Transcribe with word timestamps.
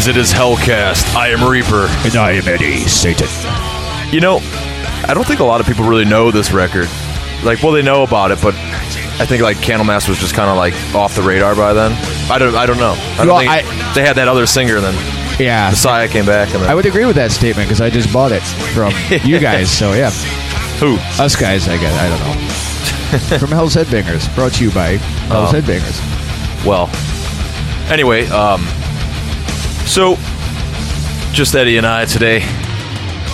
Greetings, 0.00 0.16
it 0.16 0.20
is 0.20 0.32
Hellcast. 0.32 1.14
I 1.14 1.28
am 1.28 1.46
Reaper. 1.46 1.86
And 2.06 2.16
I 2.16 2.30
am 2.32 2.48
Eddie 2.48 2.78
Satan. 2.88 3.28
You 4.10 4.20
know, 4.20 4.38
I 5.06 5.12
don't 5.14 5.26
think 5.26 5.40
a 5.40 5.44
lot 5.44 5.60
of 5.60 5.66
people 5.66 5.84
really 5.84 6.06
know 6.06 6.30
this 6.30 6.52
record. 6.52 6.88
Like, 7.44 7.62
well, 7.62 7.72
they 7.72 7.82
know 7.82 8.02
about 8.02 8.30
it, 8.30 8.38
but 8.40 8.54
I 8.54 9.26
think 9.26 9.42
like 9.42 9.58
Candlemass 9.58 10.08
was 10.08 10.16
just 10.18 10.34
kind 10.34 10.48
of 10.48 10.56
like 10.56 10.72
off 10.94 11.14
the 11.16 11.20
radar 11.22 11.54
by 11.54 11.74
then. 11.74 11.92
I 12.30 12.38
don't, 12.38 12.54
I 12.54 12.64
don't 12.64 12.78
know. 12.78 12.94
I 12.96 13.16
don't 13.18 13.28
Well, 13.28 13.38
think 13.40 13.50
I- 13.50 13.92
they 13.94 14.00
had 14.00 14.16
that 14.16 14.26
other 14.26 14.46
singer, 14.46 14.80
then 14.80 14.94
Yeah. 15.38 15.68
Messiah 15.68 16.08
came 16.08 16.24
back, 16.24 16.54
and 16.54 16.62
then 16.62 16.70
I 16.70 16.74
would 16.74 16.86
agree 16.86 17.04
with 17.04 17.16
that 17.16 17.30
statement 17.30 17.68
because 17.68 17.82
I 17.82 17.90
just 17.90 18.10
bought 18.10 18.32
it 18.32 18.42
from 18.72 18.94
you 19.28 19.38
guys. 19.38 19.70
So 19.70 19.92
yeah, 19.92 20.10
who? 20.80 20.96
us 21.22 21.36
guys, 21.36 21.68
I 21.68 21.76
guess 21.76 21.92
I 22.00 22.08
don't 22.08 23.30
know. 23.30 23.38
from 23.38 23.50
Hell's 23.50 23.74
Headbangers, 23.76 24.34
brought 24.34 24.52
to 24.54 24.64
you 24.64 24.70
by 24.70 24.96
Hell's 25.28 25.52
Oh. 25.52 25.60
Headbangers. 25.60 26.64
Well, 26.64 26.88
anyway, 27.92 28.26
um, 28.28 28.66
so 29.90 30.14
just 31.32 31.52
Eddie 31.56 31.76
and 31.76 31.86
I 31.86 32.04
today. 32.04 32.42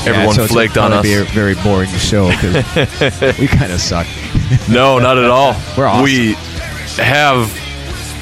Everyone 0.07 0.27
Yeah, 0.27 0.33
so 0.33 0.47
flaked 0.47 0.79
on 0.79 0.93
us. 0.95 1.03
Be 1.03 1.15
a 1.15 1.25
very 1.25 1.55
boring 1.57 1.91
show 1.91 2.31
because 2.31 2.55
we 3.39 3.47
kind 3.47 3.73
of 3.73 3.81
suck. 3.81 4.07
No, 4.67 4.99
not 4.99 5.19
at 5.19 5.29
all. 5.29 5.55
We're 5.77 5.87
awesome. 5.87 6.05
We 6.05 6.33
have 6.97 7.53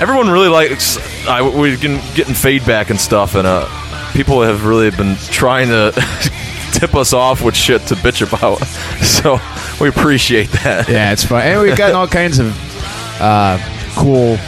everyone 0.01 0.31
really 0.31 0.49
likes. 0.49 0.99
I, 1.29 1.43
we've 1.43 1.81
been 1.81 2.01
getting 2.15 2.35
feedback 2.35 2.91
and 2.91 3.01
stuff, 3.01 3.37
and 3.37 3.47
uh, 3.47 3.69
people 4.13 4.43
have 4.43 4.65
really 4.65 4.91
been 4.91 5.15
trying 5.17 5.69
to 5.69 5.93
tip 6.73 6.97
us 6.97 7.13
off 7.13 7.41
with 7.41 7.55
shit 7.55 7.83
to 7.89 7.95
bitch 7.95 8.27
about. 8.27 8.67
So 9.05 9.39
we 9.81 9.89
appreciate 9.89 10.51
that. 10.65 10.89
Yeah, 10.89 11.13
it's 11.13 11.25
fun, 11.25 11.43
and 11.43 11.61
we've 11.61 11.77
gotten 11.77 11.95
all 11.95 12.09
kinds 12.09 12.41
of 12.41 12.53
uh, 13.21 13.59
cool 13.97 14.39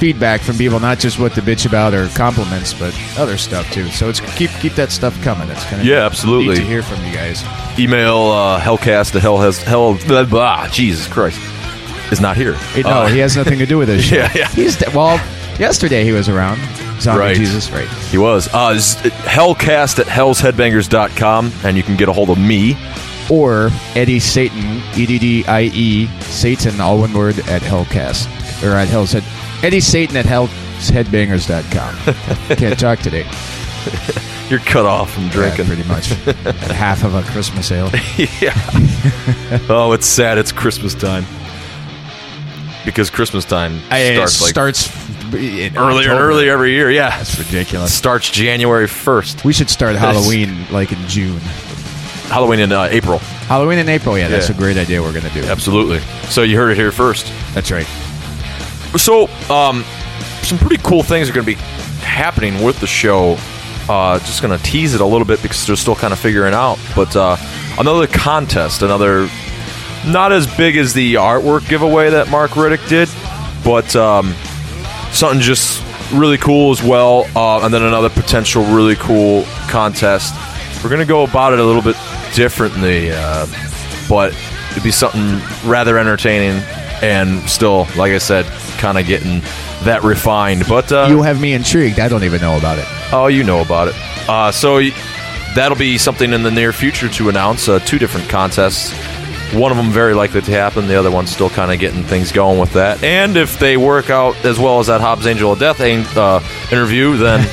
feedback 0.00 0.40
from 0.40 0.56
people, 0.56 0.80
not 0.80 0.98
just 0.98 1.18
what 1.18 1.34
to 1.34 1.42
bitch 1.42 1.66
about 1.66 1.94
or 1.94 2.08
compliments, 2.08 2.72
but 2.74 2.92
other 3.18 3.36
stuff 3.36 3.70
too. 3.70 3.86
So 3.90 4.08
it's 4.08 4.20
keep 4.36 4.50
keep 4.60 4.72
that 4.74 4.90
stuff 4.90 5.20
coming. 5.22 5.48
It's 5.50 5.62
kind 5.64 5.80
of 5.82 5.86
Yeah, 5.86 6.06
absolutely. 6.06 6.56
to 6.56 6.62
hear 6.62 6.82
from 6.82 7.04
you 7.04 7.12
guys. 7.12 7.44
Email 7.78 8.16
uh, 8.28 8.58
hellcast 8.60 9.12
to 9.12 9.20
hell 9.20 9.38
has 9.38 9.62
hell. 9.62 9.96
Blah, 10.06 10.24
blah, 10.24 10.66
Jesus 10.68 11.06
Christ 11.06 11.38
is 12.10 12.20
not 12.20 12.36
here. 12.36 12.54
Hey, 12.54 12.82
no, 12.82 12.88
Uh, 12.90 13.06
he 13.08 13.18
has 13.20 13.36
nothing 13.36 13.58
to 13.60 13.66
do 13.66 13.78
with 13.78 13.88
this. 13.88 14.10
Yeah, 14.10 14.32
yeah. 14.34 14.48
He's 14.48 14.82
well. 14.94 15.20
Yesterday 15.58 16.04
he 16.04 16.12
was 16.12 16.28
around. 16.28 16.58
Zombie 17.00 17.20
Right. 17.20 17.36
Jesus, 17.36 17.70
right? 17.70 17.88
He 18.10 18.16
was. 18.18 18.48
Uh, 18.48 18.74
hellcast 18.74 19.98
at 19.98 20.06
hellsheadbangers.com, 20.06 21.52
and 21.64 21.76
you 21.76 21.82
can 21.82 21.96
get 21.96 22.08
a 22.08 22.12
hold 22.12 22.30
of 22.30 22.38
me. 22.38 22.76
Or 23.30 23.70
Eddie 23.94 24.18
Satan, 24.20 24.82
E 24.96 25.06
D 25.06 25.18
D 25.18 25.44
I 25.46 25.62
E 25.72 26.06
Satan, 26.20 26.80
all 26.80 26.98
one 26.98 27.12
word 27.12 27.38
at 27.40 27.62
Hellcast 27.62 28.26
or 28.64 28.72
at 28.74 28.88
Hell's 28.88 29.12
Head. 29.12 29.22
Eddie 29.62 29.80
Satan 29.80 30.16
at 30.16 30.24
hellsheadbangers.com. 30.24 31.96
Can't 32.56 32.78
talk 32.78 32.98
today. 33.00 33.26
You're 34.48 34.60
cut 34.60 34.86
off 34.86 35.12
from 35.12 35.28
drinking. 35.28 35.66
Yeah, 35.66 35.74
pretty 35.74 35.88
much. 35.88 36.06
Half 36.70 37.04
of 37.04 37.14
a 37.14 37.22
Christmas 37.22 37.70
ale. 37.70 37.86
yeah. 38.40 38.54
oh, 39.68 39.92
it's 39.92 40.06
sad. 40.06 40.38
It's 40.38 40.52
Christmas 40.52 40.94
time. 40.94 41.24
Because 42.84 43.10
Christmas 43.10 43.44
time 43.44 43.78
It 43.90 44.16
starts 44.30 44.40
like 44.40 44.50
starts 44.50 45.34
in 45.34 45.76
earlier 45.76 46.10
and 46.12 46.18
earlier 46.18 46.52
every 46.52 46.72
year. 46.72 46.90
Yeah, 46.90 47.10
That's 47.10 47.38
ridiculous. 47.38 47.92
starts 47.92 48.30
January 48.30 48.88
first. 48.88 49.44
We 49.44 49.52
should 49.52 49.68
start 49.68 49.96
Halloween 49.96 50.66
like 50.72 50.90
in 50.90 50.98
June. 51.06 51.38
Halloween 52.30 52.60
in 52.60 52.72
uh, 52.72 52.88
April. 52.90 53.18
Halloween 53.18 53.78
in 53.78 53.88
April, 53.88 54.16
yeah, 54.16 54.28
that's 54.28 54.48
Yeah. 54.48 54.54
a 54.54 54.58
great 54.58 54.78
idea 54.78 55.02
we're 55.02 55.12
going 55.12 55.30
to 55.30 55.40
do. 55.40 55.46
Absolutely. 55.46 55.98
So 56.30 56.42
you 56.42 56.56
heard 56.56 56.70
it 56.70 56.76
here 56.76 56.90
first. 56.90 57.30
That's 57.54 57.70
right. 57.70 57.86
So, 58.98 59.28
um, 59.48 59.84
some 60.42 60.58
pretty 60.58 60.82
cool 60.82 61.02
things 61.02 61.30
are 61.30 61.32
going 61.32 61.46
to 61.46 61.54
be 61.54 61.60
happening 62.02 62.62
with 62.62 62.80
the 62.80 62.86
show. 62.86 63.36
Uh, 63.88 64.18
just 64.20 64.42
going 64.42 64.56
to 64.56 64.62
tease 64.64 64.94
it 64.94 65.00
a 65.00 65.06
little 65.06 65.26
bit 65.26 65.42
because 65.42 65.66
they're 65.66 65.76
still 65.76 65.94
kind 65.94 66.12
of 66.12 66.18
figuring 66.18 66.54
out. 66.54 66.78
But 66.94 67.14
uh, 67.16 67.36
another 67.78 68.06
contest, 68.06 68.82
another 68.82 69.28
not 70.06 70.32
as 70.32 70.46
big 70.56 70.76
as 70.76 70.94
the 70.94 71.14
artwork 71.14 71.68
giveaway 71.68 72.10
that 72.10 72.30
Mark 72.30 72.52
Riddick 72.52 72.86
did, 72.88 73.08
but 73.64 73.94
um, 73.96 74.34
something 75.12 75.40
just 75.40 75.84
really 76.12 76.38
cool 76.38 76.70
as 76.70 76.82
well. 76.82 77.26
Uh, 77.36 77.64
and 77.64 77.72
then 77.72 77.82
another 77.82 78.10
potential 78.10 78.64
really 78.64 78.96
cool 78.96 79.44
contest. 79.68 80.34
We're 80.82 80.90
going 80.90 81.00
to 81.00 81.06
go 81.06 81.24
about 81.24 81.52
it 81.52 81.58
a 81.58 81.64
little 81.64 81.82
bit 81.82 81.96
differently, 82.34 83.10
uh, 83.12 83.46
but 84.08 84.34
it'd 84.72 84.82
be 84.82 84.90
something 84.90 85.40
rather 85.68 85.98
entertaining 85.98 86.62
and 87.02 87.40
still, 87.48 87.86
like 87.96 88.12
I 88.12 88.18
said, 88.18 88.44
kind 88.78 88.98
of 88.98 89.06
getting 89.06 89.40
that 89.84 90.02
refined. 90.02 90.64
But 90.68 90.92
uh, 90.92 91.06
You 91.08 91.22
have 91.22 91.40
me 91.40 91.54
intrigued. 91.54 91.98
I 91.98 92.08
don't 92.08 92.24
even 92.24 92.40
know 92.40 92.58
about 92.58 92.78
it. 92.78 92.84
Oh, 93.12 93.26
you 93.28 93.44
know 93.44 93.60
about 93.60 93.88
it. 93.88 93.94
Uh, 94.28 94.52
so 94.52 94.74
y- 94.76 94.90
that'll 95.54 95.78
be 95.78 95.98
something 95.98 96.32
in 96.32 96.42
the 96.42 96.50
near 96.50 96.72
future 96.72 97.08
to 97.08 97.28
announce. 97.28 97.68
Uh, 97.68 97.78
two 97.80 97.98
different 97.98 98.28
contests. 98.28 98.92
One 99.54 99.72
of 99.72 99.76
them 99.76 99.90
very 99.90 100.14
likely 100.14 100.42
to 100.42 100.50
happen. 100.52 100.86
The 100.86 100.94
other 100.94 101.10
one's 101.10 101.30
still 101.32 101.50
kind 101.50 101.72
of 101.72 101.80
getting 101.80 102.04
things 102.04 102.30
going 102.30 102.60
with 102.60 102.72
that. 102.74 103.02
And 103.02 103.36
if 103.36 103.58
they 103.58 103.76
work 103.76 104.08
out 104.08 104.36
as 104.44 104.60
well 104.60 104.78
as 104.78 104.86
that 104.86 105.00
Hobbs 105.00 105.26
Angel 105.26 105.50
of 105.52 105.58
Death 105.58 105.80
uh, 105.80 106.40
interview, 106.70 107.16
then 107.16 107.40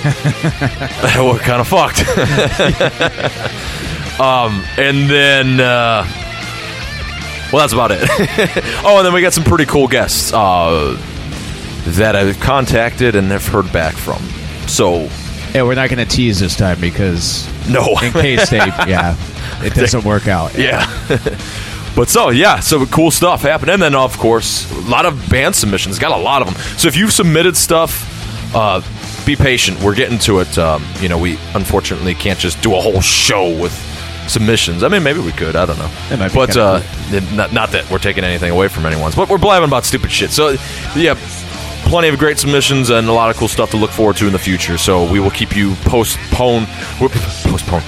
we're 1.17 1.39
kind 1.39 1.59
of 1.59 1.67
fucked. 1.67 2.07
um, 4.19 4.63
and 4.77 5.09
then, 5.09 5.59
uh, 5.59 6.05
well, 7.51 7.61
that's 7.61 7.73
about 7.73 7.91
it. 7.91 7.99
oh, 8.83 8.97
and 8.97 9.05
then 9.05 9.13
we 9.13 9.21
got 9.21 9.33
some 9.33 9.43
pretty 9.43 9.65
cool 9.65 9.87
guests 9.87 10.33
uh, 10.33 10.97
that 11.85 12.15
I've 12.15 12.39
contacted 12.39 13.15
and 13.15 13.27
have 13.31 13.47
heard 13.47 13.71
back 13.71 13.95
from. 13.95 14.21
So 14.67 15.09
Yeah, 15.53 15.63
we're 15.63 15.75
not 15.75 15.89
going 15.89 16.05
to 16.05 16.15
tease 16.15 16.39
this 16.39 16.55
time 16.55 16.79
because 16.81 17.47
no, 17.69 17.97
in 17.99 18.11
case 18.11 18.49
they, 18.49 18.57
yeah, 18.87 19.15
it 19.63 19.73
doesn't 19.73 20.03
work 20.03 20.27
out. 20.27 20.57
Yeah. 20.57 20.85
but 21.95 22.09
so, 22.09 22.29
yeah, 22.29 22.59
so 22.59 22.85
cool 22.87 23.11
stuff 23.11 23.41
happened. 23.41 23.71
And 23.71 23.81
then, 23.81 23.95
of 23.95 24.17
course, 24.17 24.69
a 24.71 24.81
lot 24.89 25.05
of 25.05 25.29
band 25.29 25.55
submissions. 25.55 25.99
Got 25.99 26.11
a 26.11 26.21
lot 26.21 26.41
of 26.41 26.53
them. 26.53 26.57
So 26.77 26.87
if 26.87 26.97
you've 26.97 27.13
submitted 27.13 27.55
stuff, 27.55 28.13
uh, 28.55 28.81
be 29.25 29.35
patient. 29.35 29.81
We're 29.81 29.95
getting 29.95 30.19
to 30.19 30.39
it. 30.39 30.57
Um, 30.57 30.83
you 30.99 31.09
know, 31.09 31.17
we 31.17 31.37
unfortunately 31.53 32.15
can't 32.15 32.39
just 32.39 32.61
do 32.61 32.75
a 32.75 32.79
whole 32.81 33.01
show 33.01 33.49
with 33.59 33.73
submissions. 34.29 34.83
I 34.83 34.87
mean, 34.89 35.03
maybe 35.03 35.19
we 35.19 35.31
could. 35.31 35.55
I 35.55 35.65
don't 35.65 35.77
know. 35.79 35.91
It 36.11 36.19
might 36.19 36.29
be 36.29 36.35
but 36.35 36.55
uh, 36.57 36.81
it- 37.11 37.31
not, 37.33 37.53
not 37.53 37.71
that 37.71 37.89
we're 37.89 37.97
taking 37.99 38.23
anything 38.23 38.51
away 38.51 38.67
from 38.67 38.85
anyone's, 38.85 39.15
but 39.15 39.29
we're 39.29 39.37
blabbing 39.37 39.67
about 39.69 39.85
stupid 39.85 40.11
shit. 40.11 40.31
So, 40.31 40.55
yeah, 40.95 41.15
plenty 41.85 42.09
of 42.09 42.17
great 42.19 42.37
submissions 42.37 42.89
and 42.89 43.07
a 43.07 43.13
lot 43.13 43.29
of 43.29 43.37
cool 43.37 43.47
stuff 43.47 43.71
to 43.71 43.77
look 43.77 43.91
forward 43.91 44.17
to 44.17 44.27
in 44.27 44.33
the 44.33 44.39
future. 44.39 44.77
So 44.77 45.09
we 45.09 45.19
will 45.19 45.31
keep 45.31 45.55
you 45.55 45.73
postpone, 45.85 46.65
postpone. 46.97 47.83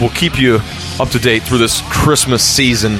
We'll 0.00 0.10
keep 0.10 0.38
you 0.38 0.60
up 1.00 1.08
to 1.10 1.18
date 1.18 1.42
through 1.42 1.58
this 1.58 1.82
Christmas 1.90 2.42
season, 2.42 2.98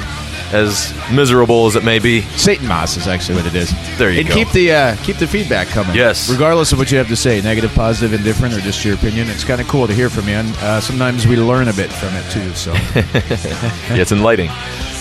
as 0.53 0.93
miserable 1.11 1.65
as 1.65 1.75
it 1.75 1.83
may 1.83 1.99
be. 1.99 2.21
Satan 2.21 2.67
Moss 2.67 2.95
is 2.95 3.07
actually 3.07 3.35
what 3.35 3.45
it 3.45 3.55
is. 3.55 3.71
There 3.97 4.11
you 4.11 4.19
and 4.19 4.27
go. 4.27 4.33
And 4.35 4.45
keep 4.45 4.53
the 4.53 4.71
uh, 4.71 4.95
keep 5.03 5.17
the 5.17 5.27
feedback 5.27 5.67
coming. 5.67 5.95
Yes. 5.95 6.29
regardless 6.29 6.71
of 6.71 6.77
what 6.77 6.91
you 6.91 6.97
have 6.97 7.07
to 7.07 7.15
say, 7.15 7.41
negative, 7.41 7.73
positive, 7.73 8.13
indifferent, 8.13 8.53
or 8.53 8.59
just 8.59 8.85
your 8.85 8.95
opinion. 8.95 9.29
It's 9.29 9.43
kind 9.43 9.59
of 9.59 9.67
cool 9.67 9.87
to 9.87 9.93
hear 9.93 10.09
from 10.09 10.27
you, 10.27 10.35
and 10.35 10.49
uh, 10.57 10.79
sometimes 10.79 11.27
we 11.27 11.35
learn 11.35 11.67
a 11.67 11.73
bit 11.73 11.91
from 11.91 12.13
it 12.15 12.29
too. 12.31 12.53
So 12.53 12.73
Yeah, 12.73 12.91
it's 14.01 14.11
enlightening. 14.11 14.49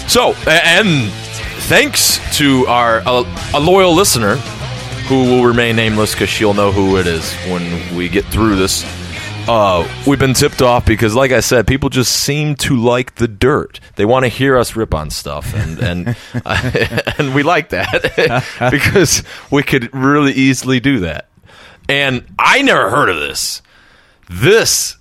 So, 0.08 0.34
and 0.46 1.10
thanks 1.68 2.18
to 2.38 2.66
our 2.66 3.02
a, 3.06 3.24
a 3.54 3.60
loyal 3.60 3.94
listener 3.94 4.36
who 5.08 5.24
will 5.24 5.44
remain 5.44 5.76
nameless 5.76 6.12
because 6.12 6.28
she'll 6.28 6.54
know 6.54 6.72
who 6.72 6.96
it 6.96 7.06
is 7.06 7.32
when 7.46 7.94
we 7.96 8.08
get 8.08 8.24
through 8.26 8.56
this. 8.56 8.84
Uh, 9.48 9.88
we've 10.06 10.20
been 10.20 10.34
tipped 10.34 10.62
off 10.62 10.86
because, 10.86 11.16
like 11.16 11.32
I 11.32 11.40
said, 11.40 11.66
people 11.66 11.88
just 11.88 12.12
seem 12.12 12.54
to 12.56 12.76
like 12.76 13.16
the 13.16 13.26
dirt. 13.26 13.80
They 13.96 14.04
want 14.04 14.24
to 14.24 14.28
hear 14.28 14.56
us 14.56 14.76
rip 14.76 14.94
on 14.94 15.10
stuff, 15.10 15.52
and 15.54 15.78
and 15.80 16.16
and 17.18 17.34
we 17.34 17.42
like 17.42 17.70
that 17.70 18.44
because 18.70 19.24
we 19.50 19.64
could 19.64 19.92
really 19.92 20.32
easily 20.32 20.78
do 20.78 21.00
that. 21.00 21.28
And 21.88 22.24
I 22.38 22.62
never 22.62 22.88
heard 22.88 23.08
of 23.08 23.16
this. 23.16 23.62
This 24.30 24.96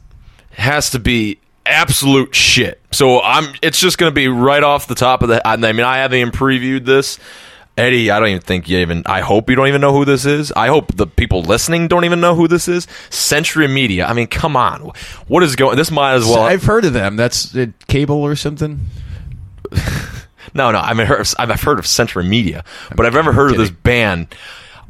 has 0.54 0.90
to 0.90 1.00
be 1.00 1.40
absolute 1.66 2.34
shit. 2.34 2.82
So 2.92 3.22
I'm. 3.22 3.54
It's 3.62 3.80
just 3.80 4.00
going 4.00 4.10
to 4.10 4.16
be 4.16 4.28
right 4.28 4.64
off 4.64 4.88
the 4.88 4.96
top 4.96 5.22
of 5.22 5.30
the. 5.30 5.48
I 5.48 5.56
mean, 5.56 5.82
I 5.82 5.98
haven't 5.98 6.18
even 6.18 6.32
previewed 6.32 6.86
this. 6.86 7.20
Eddie, 7.78 8.12
I 8.12 8.20
don't 8.20 8.28
even 8.30 8.42
think 8.42 8.68
you 8.70 8.80
even. 8.80 9.04
I 9.06 9.22
hope 9.22 9.50
you 9.50 9.56
don't 9.56 9.68
even 9.68 9.82
know 9.82 9.94
who 9.94 10.04
this 10.06 10.26
is. 10.26 10.52
I 10.52 10.68
hope 10.68 10.96
the 10.96 11.08
people 11.08 11.42
listening 11.42 11.88
don't 11.88 12.04
even 12.06 12.20
know 12.20 12.36
who 12.36 12.48
this 12.48 12.68
is. 12.68 12.86
Century 13.10 13.68
Media. 13.68 14.06
I 14.06 14.14
mean, 14.14 14.28
come 14.28 14.56
on. 14.58 14.92
What 15.28 15.42
is 15.44 15.56
going? 15.56 15.78
This 15.78 15.90
might 15.90 16.14
as 16.16 16.26
well. 16.26 16.42
I've 16.42 16.64
heard 16.64 16.84
of 16.86 16.94
them. 16.94 17.16
That's 17.16 17.56
uh, 17.56 17.68
cable 17.88 18.22
or 18.22 18.36
something. 18.36 18.80
No, 20.54 20.70
no. 20.72 20.80
I 20.80 20.94
mean, 20.94 21.08
heard- 21.08 21.28
I've 21.40 21.62
heard 21.62 21.80
of 21.80 21.88
Century 21.88 22.26
Media, 22.26 22.66
but 22.98 23.06
I've 23.06 23.14
never 23.14 23.32
heard 23.32 23.52
of 23.52 23.58
this 23.58 23.70
band. 23.70 24.36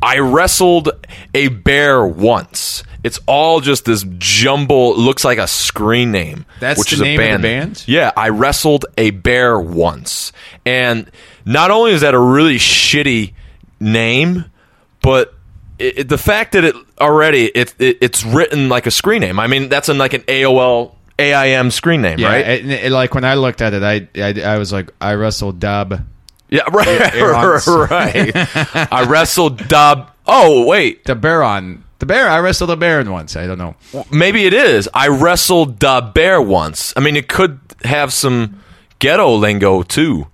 I 0.01 0.17
wrestled 0.17 0.89
a 1.35 1.49
bear 1.49 2.03
once. 2.03 2.83
It's 3.03 3.19
all 3.27 3.59
just 3.59 3.85
this 3.85 4.03
jumble. 4.17 4.95
Looks 4.97 5.23
like 5.23 5.37
a 5.37 5.47
screen 5.47 6.11
name. 6.11 6.45
That's 6.59 6.79
which 6.79 6.89
the 6.89 6.95
is 6.95 7.01
a 7.01 7.03
name 7.03 7.19
of 7.19 7.25
the 7.25 7.29
band. 7.29 7.41
band? 7.43 7.83
Yeah, 7.87 8.11
I 8.17 8.29
wrestled 8.29 8.85
a 8.97 9.11
bear 9.11 9.59
once, 9.59 10.31
and 10.65 11.11
not 11.45 11.71
only 11.71 11.91
is 11.91 12.01
that 12.01 12.13
a 12.13 12.19
really 12.19 12.57
shitty 12.57 13.33
name, 13.79 14.45
but 15.01 15.33
it, 15.79 15.99
it- 15.99 16.09
the 16.09 16.17
fact 16.17 16.53
that 16.53 16.63
it 16.63 16.75
already 16.99 17.45
it, 17.45 17.73
it 17.79 17.97
it's 18.01 18.23
written 18.23 18.69
like 18.69 18.85
a 18.85 18.91
screen 18.91 19.21
name. 19.21 19.39
I 19.39 19.47
mean, 19.47 19.69
that's 19.69 19.89
in 19.89 19.97
like 19.97 20.13
an 20.13 20.21
AOL 20.21 20.95
AIM 21.19 21.71
screen 21.71 22.01
name, 22.01 22.17
Yeah, 22.19 22.27
right? 22.29 22.45
and, 22.65 22.93
like 22.93 23.13
when 23.13 23.23
I 23.25 23.35
looked 23.35 23.61
at 23.61 23.73
it, 23.73 23.83
I 23.83 24.07
I, 24.19 24.53
I 24.55 24.57
was 24.57 24.71
like, 24.73 24.91
I 24.99 25.13
wrestled 25.13 25.59
Dub. 25.59 26.01
yeah, 26.49 26.63
right, 26.71 27.65
right. 27.67 28.31
I 28.91 29.05
wrestled 29.07 29.67
Dub. 29.67 30.11
Oh 30.27 30.65
wait, 30.65 31.03
The 31.05 31.15
Baron. 31.15 31.83
The 31.99 32.05
bear. 32.07 32.27
I 32.29 32.39
wrestled 32.39 32.71
a 32.71 32.75
Baron 32.75 33.11
once. 33.11 33.35
I 33.35 33.45
don't 33.45 33.59
know. 33.59 33.75
maybe 34.11 34.45
it 34.45 34.53
is. 34.55 34.89
I 34.91 35.09
wrestled 35.09 35.79
the 35.79 36.01
bear 36.15 36.41
once. 36.41 36.93
I 36.97 36.99
mean, 36.99 37.15
it 37.15 37.27
could 37.27 37.59
have 37.83 38.11
some 38.11 38.59
ghetto 38.97 39.35
lingo 39.35 39.83
too. 39.83 40.25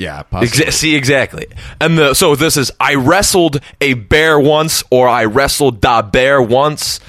Yeah. 0.00 0.22
Exa- 0.32 0.72
see 0.72 0.96
exactly. 0.96 1.46
And 1.78 1.98
the 1.98 2.14
so 2.14 2.34
this 2.34 2.56
is 2.56 2.72
I 2.80 2.94
wrestled 2.94 3.60
a 3.82 3.92
bear 3.94 4.40
once 4.40 4.82
or 4.90 5.06
I 5.06 5.26
wrestled 5.26 5.82
da 5.82 6.00
bear 6.00 6.40
once 6.40 7.00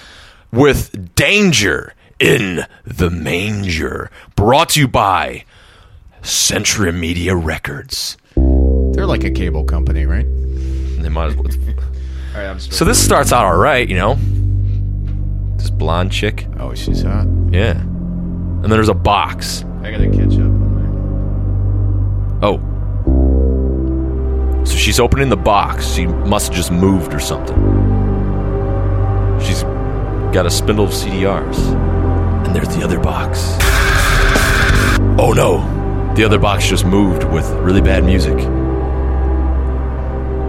with 0.51 1.15
danger 1.15 1.93
in 2.19 2.65
the 2.83 3.09
manger. 3.09 4.11
Brought 4.35 4.69
to 4.71 4.81
you 4.81 4.89
by 4.89 5.45
Century 6.21 6.91
Media 6.91 7.33
Records. 7.33 8.17
They're 8.35 9.05
like 9.05 9.23
a 9.23 9.31
cable 9.31 9.63
company, 9.63 10.05
right? 10.05 10.25
They 10.25 11.07
might 11.09 11.27
as 11.27 11.35
well. 11.35 11.47
All 12.35 12.37
right, 12.37 12.49
I'm 12.49 12.59
So 12.59 12.83
this 12.83 13.01
starts 13.03 13.31
out 13.31 13.45
all 13.45 13.57
right, 13.57 13.87
you 13.89 13.95
know. 13.95 14.15
This 15.57 15.69
blonde 15.69 16.11
chick, 16.11 16.45
oh, 16.59 16.73
she's 16.75 17.01
hot. 17.03 17.25
yeah. 17.51 17.79
And 17.79 18.63
then 18.63 18.69
there's 18.69 18.89
a 18.89 18.93
box. 18.93 19.63
I 19.81 19.91
gotta 19.91 20.07
catch 20.09 20.33
up. 20.39 20.51
Oh. 22.43 22.70
So 24.65 24.75
she's 24.75 24.99
opening 24.99 25.29
the 25.29 25.37
box. 25.37 25.87
She 25.87 26.05
must 26.07 26.47
have 26.47 26.55
just 26.55 26.71
moved 26.71 27.13
or 27.13 27.19
something. 27.19 27.57
She's 29.41 29.63
got 30.33 30.45
a 30.45 30.49
spindle 30.49 30.85
of 30.85 30.91
CDRs. 30.91 31.57
And 32.45 32.55
there's 32.55 32.69
the 32.69 32.83
other 32.83 32.99
box. 32.99 33.39
Oh 35.19 35.33
no. 35.35 36.13
The 36.15 36.23
other 36.23 36.39
box 36.39 36.67
just 36.67 36.85
moved 36.85 37.23
with 37.25 37.49
really 37.51 37.81
bad 37.81 38.03
music. 38.03 38.37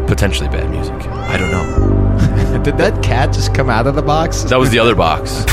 Potentially 0.09 0.49
bad 0.49 0.70
music. 0.70 0.94
I 0.94 1.37
don't 1.38 1.50
know. 1.50 2.62
Did 2.62 2.76
that 2.79 3.03
cat 3.03 3.32
just 3.32 3.55
come 3.55 3.70
out 3.70 3.87
of 3.87 3.94
the 3.94 4.03
box? 4.03 4.43
That 4.44 4.59
was 4.59 4.70
the 4.70 4.79
other 4.79 4.94
box. 4.94 5.44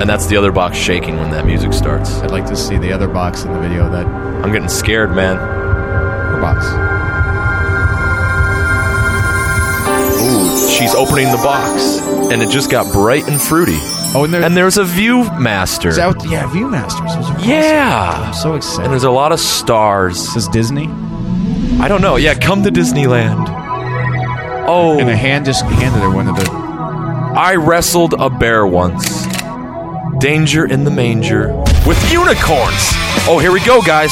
And 0.00 0.10
that's 0.10 0.26
the 0.26 0.36
other 0.36 0.52
box 0.52 0.76
shaking 0.76 1.16
when 1.16 1.30
that 1.30 1.46
music 1.46 1.72
starts. 1.72 2.10
I'd 2.18 2.30
like 2.30 2.46
to 2.46 2.56
see 2.56 2.76
the 2.76 2.92
other 2.92 3.08
box 3.08 3.44
in 3.44 3.52
the 3.52 3.60
video. 3.60 3.88
That 3.90 4.06
I'm 4.06 4.52
getting 4.52 4.68
scared, 4.68 5.14
man. 5.14 5.65
Box. 6.54 6.66
Ooh, 10.22 10.68
she's 10.70 10.94
opening 10.94 11.30
the 11.30 11.36
box, 11.38 11.98
and 12.32 12.42
it 12.42 12.50
just 12.50 12.70
got 12.70 12.92
bright 12.92 13.26
and 13.28 13.40
fruity. 13.40 13.78
Oh, 14.14 14.22
and, 14.24 14.32
there, 14.32 14.42
And 14.42 14.56
there's 14.56 14.78
a 14.78 14.84
Viewmaster. 14.84 15.86
is 15.90 15.96
that, 15.96 16.24
yeah, 16.30 16.44
ViewMasters. 16.48 17.14
Those 17.16 17.30
are 17.30 17.36
awesome. 17.36 17.48
yeah. 17.50 18.24
I'm 18.28 18.34
so 18.34 18.48
And 18.50 18.56
excited. 18.58 18.90
there's 18.90 19.04
a 19.04 19.10
lot 19.10 19.32
of 19.32 19.40
stars. 19.40 20.18
Is 20.18 20.34
this 20.34 20.48
Disney? 20.48 20.88
I 21.80 21.88
don't 21.88 22.00
know. 22.00 22.16
Yeah, 22.16 22.34
come 22.34 22.62
to 22.62 22.70
Disneyland. 22.70 23.46
Oh, 24.68 24.98
And 24.98 25.08
a 25.10 25.16
hand 25.16 25.44
just 25.44 25.64
handed 25.64 26.00
her 26.00 26.10
one 26.10 26.28
of 26.28 26.36
the. 26.36 26.50
I 26.50 27.56
wrestled 27.56 28.14
a 28.18 28.30
bear 28.30 28.66
once. 28.66 29.26
Danger 30.18 30.64
in 30.64 30.84
the 30.84 30.90
manger 30.90 31.52
with 31.86 31.98
unicorns. 32.10 32.90
Oh, 33.28 33.38
here 33.40 33.52
we 33.52 33.60
go, 33.64 33.82
guys. 33.82 34.10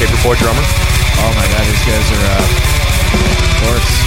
Paperboy 0.00 0.32
drummer. 0.38 0.64
Oh 0.64 1.32
my 1.36 1.44
god, 1.52 1.60
these 1.68 1.84
guys 1.84 2.10
are 2.10 2.24
uh, 2.24 2.40
dorks. 3.60 4.00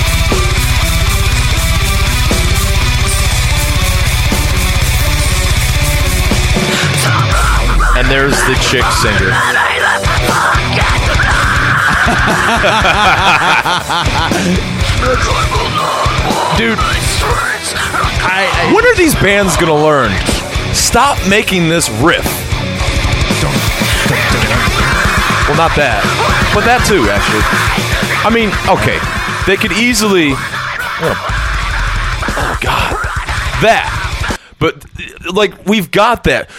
And 7.95 8.07
there's 8.09 8.33
the 8.47 8.55
chick 8.55 8.85
singer. 8.89 9.29
Dude, 16.57 16.79
I, 18.25 18.71
when 18.73 18.83
are 18.83 18.95
these 18.95 19.13
bands 19.13 19.55
gonna 19.57 19.75
learn? 19.75 20.11
Stop 20.73 21.19
making 21.29 21.69
this 21.69 21.87
riff. 21.91 22.25
Well, 25.53 25.69
not 25.69 25.75
that, 25.77 26.01
but 26.55 26.65
that 26.65 26.81
too, 26.89 27.05
actually. 27.13 27.45
I 28.25 28.33
mean, 28.33 28.49
okay, 28.65 28.97
they 29.45 29.55
could 29.55 29.71
easily. 29.71 30.33
Oh, 30.33 31.13
oh 32.27 32.57
God, 32.59 32.97
that. 33.61 34.39
But 34.57 34.83
like 35.31 35.67
we've 35.67 35.91
got 35.91 36.23
that 36.23 36.49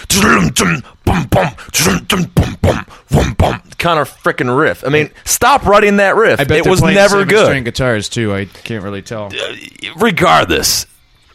kind 3.78 3.98
of 3.98 4.08
freaking 4.08 4.56
riff. 4.56 4.84
I 4.86 4.90
mean, 4.90 5.10
stop 5.24 5.66
writing 5.66 5.96
that 5.96 6.14
riff. 6.14 6.38
I 6.38 6.44
bet 6.44 6.64
it 6.64 6.70
was 6.70 6.80
never 6.80 7.24
good. 7.24 7.46
String 7.46 7.64
guitars 7.64 8.08
too. 8.08 8.32
I 8.32 8.44
can't 8.44 8.84
really 8.84 9.02
tell. 9.02 9.24
Uh, 9.24 9.56
regardless, 9.96 10.86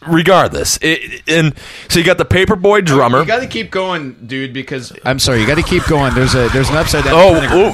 regardless, 0.05 0.77
it, 0.81 1.23
and 1.27 1.53
so 1.89 1.99
you 1.99 2.05
got 2.05 2.17
the 2.17 2.25
paperboy 2.25 2.85
drummer. 2.85 3.19
You 3.19 3.25
got 3.25 3.41
to 3.41 3.47
keep 3.47 3.71
going, 3.71 4.13
dude. 4.25 4.53
Because 4.53 4.93
I'm 5.05 5.19
sorry, 5.19 5.41
you 5.41 5.47
got 5.47 5.55
to 5.55 5.63
keep 5.63 5.85
going. 5.85 6.13
There's 6.13 6.35
a 6.35 6.49
there's 6.49 6.69
an 6.69 6.77
upside 6.77 7.03
down. 7.05 7.13
Oh, 7.15 7.35
ooh. 7.35 7.71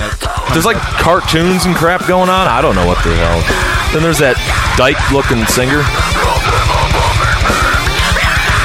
there's 0.53 0.65
like 0.65 0.77
cartoons 0.77 1.65
and 1.65 1.75
crap 1.75 2.07
going 2.07 2.29
on. 2.29 2.47
I 2.47 2.61
don't 2.61 2.75
know 2.75 2.87
what 2.87 3.03
the 3.03 3.15
hell. 3.15 3.41
Then 3.93 4.03
there's 4.03 4.19
that 4.19 4.35
dyke-looking 4.77 5.45
singer. 5.45 5.83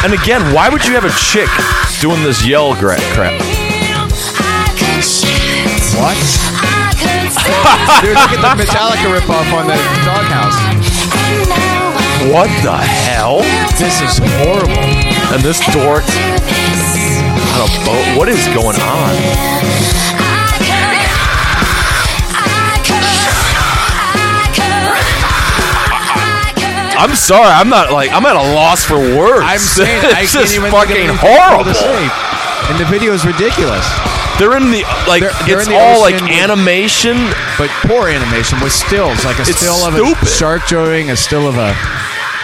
And 0.02 0.14
again, 0.14 0.54
why 0.54 0.68
would 0.68 0.86
you 0.86 0.94
have 0.94 1.04
a 1.04 1.12
chick 1.12 1.50
doing 2.00 2.22
this 2.24 2.44
yell 2.44 2.74
gra- 2.74 2.96
crap? 3.12 3.38
What? 6.00 6.16
Dude, 8.00 8.16
look 8.16 8.32
at 8.32 8.40
the 8.40 8.54
Metallica 8.56 9.12
ripoff 9.12 9.52
on 9.52 9.66
the 9.66 9.76
doghouse. 10.04 11.66
What 12.28 12.48
the 12.62 12.76
hell? 12.76 13.38
This 13.78 14.00
is 14.02 14.18
horrible. 14.18 14.84
And 15.32 15.42
this 15.42 15.58
dork 15.72 16.04
on 16.04 17.60
a 17.64 17.84
boat. 17.86 18.18
What 18.18 18.28
is 18.28 18.44
going 18.48 18.76
on? 18.76 20.20
I'm 27.00 27.14
sorry. 27.14 27.48
I'm 27.48 27.68
not 27.70 27.92
like 27.92 28.12
I'm 28.12 28.26
at 28.26 28.36
a 28.36 28.52
loss 28.54 28.84
for 28.84 28.98
words. 28.98 29.40
I'm 29.46 29.58
saying 29.58 30.04
I 30.04 30.12
can't 30.28 30.28
just 30.28 30.54
even 30.54 30.70
fucking 30.70 31.08
of 31.08 31.16
horrible. 31.18 31.72
And 32.68 32.78
the 32.78 32.84
video 32.84 33.12
is 33.14 33.24
ridiculous. 33.24 33.86
They're 34.38 34.56
in 34.56 34.70
the 34.70 34.84
like 35.08 35.22
They're- 35.22 35.32
they're 35.46 35.58
it's 35.60 35.66
in 35.68 35.72
the 35.74 35.80
all 35.80 36.00
like 36.00 36.20
with- 36.20 36.30
animation. 36.30 37.16
But 37.56 37.70
poor 37.88 38.08
animation 38.08 38.60
with 38.60 38.72
stills, 38.72 39.24
like 39.24 39.38
a 39.38 39.42
It's 39.42 39.56
still 39.56 39.80
of 39.86 39.94
stupid. 39.94 40.22
a 40.22 40.26
shark 40.30 40.66
drawing, 40.66 41.10
a 41.10 41.16
still 41.16 41.48
of 41.48 41.56
a. 41.56 41.72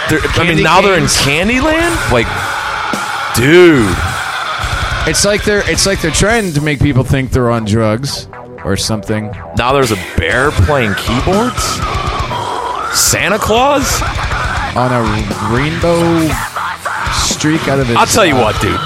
They're, 0.09 0.21
I 0.21 0.23
mean, 0.23 0.47
Candy 0.47 0.63
now 0.63 0.81
they're 0.81 0.99
in. 0.99 1.05
Candyland. 1.05 2.13
Like, 2.13 2.27
dude, 3.35 3.89
It's 5.09 5.25
like 5.25 5.45
they're 5.45 5.69
it's 5.71 5.85
like 5.87 6.01
they're 6.01 6.11
trying 6.11 6.53
to 6.53 6.61
make 6.61 6.81
people 6.81 7.03
think 7.05 7.31
they're 7.31 7.51
on 7.51 7.65
drugs 7.65 8.29
or 8.65 8.77
something. 8.77 9.31
now 9.57 9.73
there's 9.73 9.93
a 9.93 9.97
bear 10.17 10.51
playing 10.53 10.95
keyboards. 10.95 11.63
Santa 12.97 13.39
Claus. 13.39 14.01
on 14.77 14.93
a 14.93 15.03
rainbow 15.55 16.29
streak 17.13 17.67
out 17.69 17.79
of 17.81 17.87
his. 17.89 17.97
I'll 17.97 18.07
tell 18.07 18.27
you 18.27 18.35
what, 18.37 18.61
dude. 18.61 18.79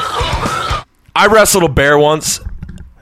I 1.14 1.26
wrestled 1.30 1.64
a 1.64 1.68
bear 1.68 1.98
once. 1.98 2.40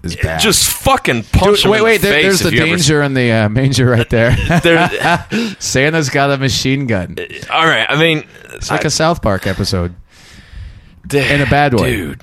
Is 0.02 0.14
bad. 0.16 0.40
Just 0.40 0.68
fucking 0.68 1.24
punch 1.24 1.56
Dude, 1.56 1.64
him 1.66 1.70
wait, 1.72 1.78
in 1.78 1.84
wait. 1.84 1.96
the 2.00 2.06
There, 2.08 2.12
face 2.14 2.22
there's 2.24 2.40
if 2.42 2.46
the 2.50 2.56
you 2.56 2.62
ever- 2.62 2.70
danger 2.76 3.02
in 3.02 3.14
the 3.14 3.32
uh, 3.32 3.48
manger 3.48 3.86
right 3.86 4.08
there. 4.10 4.30
There- 4.62 5.26
Santa's 5.58 6.08
got 6.08 6.30
a 6.30 6.36
machine 6.38 6.86
gun. 6.86 7.16
All 7.50 7.66
right, 7.66 7.86
I 7.88 7.98
mean, 7.98 8.24
it's 8.50 8.70
like 8.70 8.84
a 8.84 8.90
South 8.90 9.22
Park 9.22 9.46
episode. 9.46 9.94
I- 11.12 11.16
in 11.18 11.40
a 11.40 11.46
bad 11.46 11.74
way. 11.74 11.90
dude. 11.96 12.20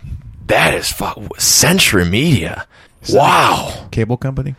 That 0.47 0.73
is 0.75 0.91
fuck 0.91 1.17
Century 1.39 2.05
Media. 2.05 2.67
Wow, 3.09 3.87
Cable 3.91 4.17
company. 4.17 4.55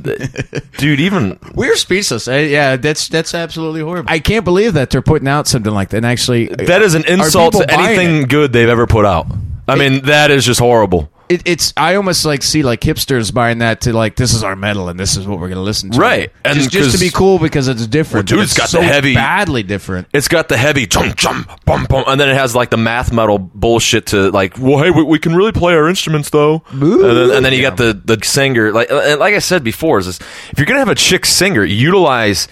dude. 0.00 1.00
Even 1.00 1.38
We're 1.54 1.76
speechless. 1.76 2.26
I, 2.28 2.38
yeah, 2.40 2.76
that's 2.76 3.08
that's 3.08 3.34
absolutely 3.34 3.80
horrible. 3.80 4.10
I 4.10 4.18
can't 4.20 4.44
believe 4.44 4.74
that 4.74 4.90
they're 4.90 5.02
putting 5.02 5.28
out 5.28 5.46
something 5.48 5.72
like 5.72 5.90
that. 5.90 5.98
And 5.98 6.06
actually, 6.06 6.46
that 6.46 6.80
is 6.82 6.94
an 6.94 7.04
insult 7.06 7.54
to 7.54 7.70
anything 7.72 8.22
it? 8.22 8.28
good 8.28 8.52
they've 8.52 8.68
ever 8.68 8.86
put 8.86 9.04
out. 9.04 9.26
I 9.68 9.76
mean, 9.76 10.02
that 10.06 10.30
is 10.30 10.44
just 10.44 10.58
horrible. 10.60 11.10
It, 11.30 11.42
it's 11.46 11.72
I 11.76 11.94
almost 11.94 12.24
like 12.24 12.42
see 12.42 12.62
like 12.62 12.80
hipsters 12.80 13.32
buying 13.32 13.58
that 13.58 13.82
to 13.82 13.92
like 13.92 14.16
this 14.16 14.34
is 14.34 14.42
our 14.42 14.56
metal 14.56 14.88
and 14.88 14.98
this 14.98 15.16
is 15.16 15.26
what 15.26 15.38
we're 15.38 15.48
gonna 15.48 15.62
listen 15.62 15.90
to. 15.92 15.98
Right. 15.98 16.32
and 16.44 16.58
And 16.58 16.70
just, 16.70 16.70
just 16.72 16.92
to 16.92 16.98
be 16.98 17.10
cool 17.10 17.38
because 17.38 17.68
it's 17.68 17.86
different. 17.86 18.30
Well, 18.30 18.38
dude, 18.38 18.38
but 18.38 18.42
it's 18.50 18.58
got 18.58 18.68
so 18.68 18.78
the 18.78 18.84
heavy- 18.84 19.14
badly 19.14 19.62
different. 19.62 20.08
It's 20.12 20.28
got 20.28 20.48
the 20.48 20.56
heavy 20.56 20.86
jump, 20.86 21.16
jump, 21.16 21.48
bum, 21.64 21.86
bum, 21.88 22.04
and 22.08 22.20
then 22.20 22.28
it 22.28 22.36
has 22.36 22.54
like 22.56 22.70
the 22.70 22.76
math 22.76 23.12
metal 23.12 23.38
bullshit 23.38 24.06
to 24.06 24.30
like, 24.32 24.58
well, 24.58 24.82
hey, 24.82 24.90
we, 24.90 25.04
we 25.04 25.18
can 25.18 25.34
really 25.34 25.52
play 25.52 25.74
our 25.74 25.88
instruments 25.88 26.30
though. 26.30 26.62
And 26.70 26.82
then, 26.82 27.30
and 27.36 27.44
then 27.46 27.52
you 27.52 27.62
got 27.62 27.76
the 27.76 27.92
the 28.04 28.18
singer, 28.24 28.72
like 28.72 28.90
uh, 28.90 29.00
and 29.00 29.20
like 29.20 29.34
I 29.34 29.38
said 29.38 29.62
before, 29.62 29.98
is 30.00 30.06
this, 30.06 30.18
if 30.50 30.58
you're 30.58 30.66
gonna 30.66 30.80
have 30.80 30.88
a 30.88 30.94
chick 30.96 31.24
singer, 31.24 31.64
utilize 31.64 32.48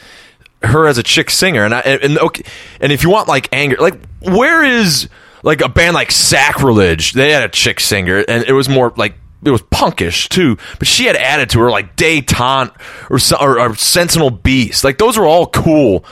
her 0.62 0.86
as 0.86 0.98
a 0.98 1.02
chick 1.02 1.30
singer, 1.30 1.64
and 1.64 1.74
I, 1.74 1.80
and 1.80 2.18
okay, 2.18 2.42
and 2.80 2.92
if 2.92 3.02
you 3.02 3.10
want 3.10 3.28
like 3.28 3.48
anger, 3.52 3.76
like 3.80 3.94
where 4.20 4.64
is 4.64 5.08
like 5.42 5.60
a 5.60 5.68
band 5.68 5.94
like 5.94 6.10
Sacrilege? 6.10 7.12
They 7.12 7.32
had 7.32 7.42
a 7.42 7.48
chick 7.48 7.80
singer, 7.80 8.24
and 8.26 8.44
it 8.44 8.52
was 8.52 8.68
more 8.68 8.92
like. 8.96 9.14
It 9.44 9.52
was 9.52 9.62
punkish 9.62 10.28
too, 10.28 10.56
but 10.80 10.88
she 10.88 11.04
had 11.04 11.14
added 11.14 11.50
to 11.50 11.60
her 11.60 11.70
like 11.70 11.94
Detente 11.94 12.72
or, 13.08 13.20
or, 13.40 13.60
or 13.60 13.76
Sentinel 13.76 14.30
Beast. 14.30 14.82
Like 14.82 14.98
those 14.98 15.16
were 15.16 15.26
all 15.26 15.46
cool, 15.46 16.04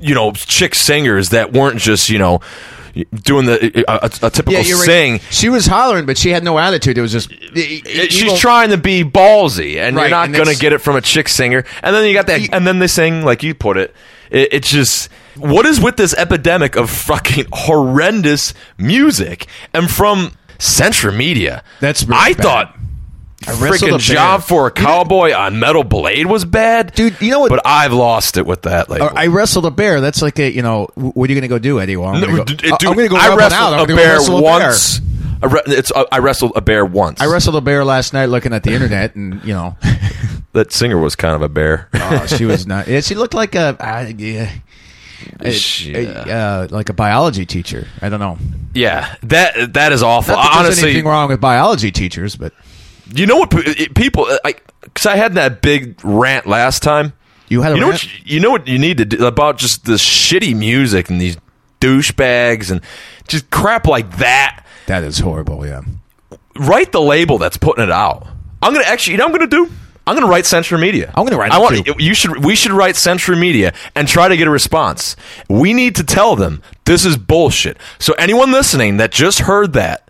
you 0.00 0.16
know, 0.16 0.32
chick 0.32 0.74
singers 0.74 1.28
that 1.28 1.52
weren't 1.52 1.78
just 1.78 2.10
you 2.10 2.18
know 2.18 2.40
doing 3.12 3.46
the 3.46 3.84
a, 3.88 4.06
a, 4.26 4.30
typical 4.30 4.54
right. 4.54 4.64
sing. 4.64 5.20
She 5.30 5.48
was 5.48 5.66
hollering, 5.66 6.06
but 6.06 6.16
she 6.16 6.30
had 6.30 6.42
no 6.42 6.58
attitude. 6.58 6.96
It 6.98 7.02
was 7.02 7.12
just 7.12 7.30
It- 7.30 7.86
uh, 7.86 8.10
She's 8.10 8.38
trying 8.40 8.70
to 8.70 8.78
be 8.78 9.04
ballsy, 9.04 9.76
and 9.76 9.96
Right, 9.96 10.02
you're 10.02 10.10
not 10.10 10.32
going 10.32 10.54
to 10.54 10.60
get 10.60 10.72
it 10.72 10.78
from 10.78 10.96
a 10.96 11.00
chick 11.00 11.28
singer. 11.28 11.64
And 11.82 11.94
then 11.94 12.06
you 12.06 12.14
got 12.14 12.26
that, 12.26 12.48
and 12.52 12.66
then 12.66 12.78
they 12.78 12.86
sing 12.86 13.22
like 13.22 13.42
you 13.42 13.54
put 13.54 13.76
it. 13.76 13.94
it. 14.30 14.48
It's 14.52 14.70
just 14.70 15.08
what 15.38 15.66
is 15.66 15.80
with 15.80 15.96
this 15.96 16.14
epidemic 16.14 16.76
of 16.76 16.90
fucking 16.90 17.46
horrendous 17.52 18.54
music, 18.78 19.46
and 19.72 19.90
from 19.90 20.32
Central 20.58 21.14
Media. 21.14 21.62
That's 21.80 22.04
really 22.04 22.18
I 22.20 22.32
bad. 22.34 22.42
thought. 22.42 22.72
I 23.46 23.50
Freaking 23.52 23.94
a 23.94 23.98
job 23.98 24.42
for 24.42 24.66
a 24.66 24.70
cowboy 24.72 25.32
on 25.32 25.60
Metal 25.60 25.84
Blade 25.84 26.26
was 26.26 26.44
bad, 26.44 26.92
Dude, 26.94 27.20
you 27.20 27.30
know 27.30 27.38
what- 27.40 27.50
But 27.50 27.60
I've 27.64 27.92
lost 27.92 28.38
it 28.38 28.46
with 28.46 28.62
that. 28.62 28.88
Like, 28.88 29.02
I 29.14 29.26
wrestled 29.28 29.66
a 29.66 29.70
bear. 29.70 30.00
That's 30.00 30.20
like 30.22 30.38
a 30.40 30.50
you 30.50 30.62
know. 30.62 30.88
What 30.94 31.28
are 31.28 31.32
you 31.32 31.38
going 31.38 31.42
to 31.42 31.54
go 31.54 31.58
do, 31.58 31.78
Eddie? 31.78 31.96
Well, 31.96 32.08
I'm 32.08 32.20
going 32.20 32.44
dude, 32.46 32.58
to 32.58 32.70
go. 32.70 32.76
dude, 32.78 32.88
I'm 32.88 32.94
going 32.96 33.08
to 33.08 33.14
go. 33.14 33.20
I 33.20 33.36
wrestled 33.36 33.52
out. 33.74 33.90
A 33.90 33.94
bear 33.94 34.14
wrestle 34.14 34.38
a 34.38 34.42
bear. 34.42 34.50
once. 34.68 35.00
I, 35.42 35.46
re- 35.46 35.62
it's, 35.66 35.92
uh, 35.92 36.04
I 36.10 36.18
wrestled 36.20 36.52
a 36.56 36.62
bear 36.62 36.84
once. 36.84 37.20
I 37.20 37.26
wrestled 37.26 37.56
a 37.56 37.60
bear 37.60 37.84
last 37.84 38.14
night, 38.14 38.26
looking 38.30 38.54
at 38.54 38.62
the 38.62 38.72
internet, 38.72 39.14
and 39.14 39.44
you 39.44 39.52
know, 39.52 39.76
that 40.54 40.72
singer 40.72 40.98
was 40.98 41.14
kind 41.14 41.34
of 41.36 41.42
a 41.42 41.48
bear. 41.50 41.88
oh, 41.92 42.26
she 42.26 42.46
was 42.46 42.66
not. 42.66 42.88
Yeah, 42.88 43.00
she 43.00 43.14
looked 43.14 43.34
like 43.34 43.54
a, 43.54 43.76
uh, 43.78 44.10
yeah, 44.16 44.50
She- 45.50 45.94
a- 45.94 46.10
uh, 46.24 46.68
like 46.70 46.88
a 46.88 46.92
biology 46.92 47.46
teacher. 47.46 47.86
I 48.02 48.08
don't 48.08 48.20
know. 48.20 48.38
yeah, 48.74 49.14
that 49.22 49.74
that 49.74 49.92
is 49.92 50.02
awful. 50.02 50.34
Not 50.34 50.42
that 50.42 50.48
there's 50.54 50.66
Honestly, 50.66 50.90
anything 50.90 51.06
wrong 51.06 51.28
with 51.28 51.40
biology 51.40 51.90
teachers, 51.90 52.36
but 52.36 52.52
you 53.14 53.26
know 53.26 53.36
what 53.36 53.50
people? 53.94 54.26
Because 54.82 55.06
I, 55.06 55.16
had 55.16 55.34
that 55.34 55.62
big 55.62 55.98
rant 56.04 56.46
last 56.46 56.82
time. 56.82 57.12
you 57.48 57.62
had 57.62 57.72
a 57.72 57.74
You 57.76 57.80
know 57.82 57.90
rant? 57.90 58.02
what? 58.02 58.12
You, 58.26 58.34
you 58.34 58.40
know 58.40 58.50
what 58.50 58.66
you 58.68 58.78
need 58.78 58.98
to 58.98 59.04
do 59.04 59.26
about 59.26 59.58
just 59.58 59.84
the 59.84 59.92
shitty 59.94 60.56
music 60.56 61.08
and 61.10 61.20
these 61.20 61.36
douchebags 61.80 62.70
and 62.70 62.80
just 63.28 63.50
crap 63.50 63.86
like 63.86 64.16
that. 64.18 64.64
that 64.86 65.02
is 65.04 65.18
horrible. 65.20 65.66
Yeah. 65.66 65.82
Write 66.56 66.92
the 66.92 67.00
label 67.02 67.38
that's 67.38 67.56
putting 67.56 67.84
it 67.84 67.90
out. 67.90 68.26
I'm 68.62 68.72
gonna 68.72 68.86
actually. 68.86 69.12
You 69.12 69.18
know, 69.18 69.28
what 69.28 69.40
I'm 69.42 69.48
gonna 69.50 69.66
do. 69.66 69.72
I'm 70.06 70.14
gonna 70.14 70.28
write 70.28 70.46
Century 70.46 70.78
Media. 70.78 71.12
I'm 71.14 71.24
gonna 71.24 71.36
write 71.36 71.50
I 71.52 71.58
want 71.58 71.84
too. 71.84 71.94
you 71.98 72.14
should. 72.14 72.44
We 72.44 72.54
should 72.54 72.72
write 72.72 72.94
Century 72.96 73.36
Media 73.36 73.72
and 73.94 74.06
try 74.06 74.28
to 74.28 74.36
get 74.36 74.46
a 74.46 74.50
response. 74.50 75.16
We 75.48 75.72
need 75.72 75.96
to 75.96 76.04
tell 76.04 76.36
them 76.36 76.62
this 76.84 77.04
is 77.04 77.16
bullshit. 77.16 77.76
So 77.98 78.14
anyone 78.14 78.52
listening 78.52 78.98
that 78.98 79.10
just 79.10 79.40
heard 79.40 79.72
that 79.72 80.05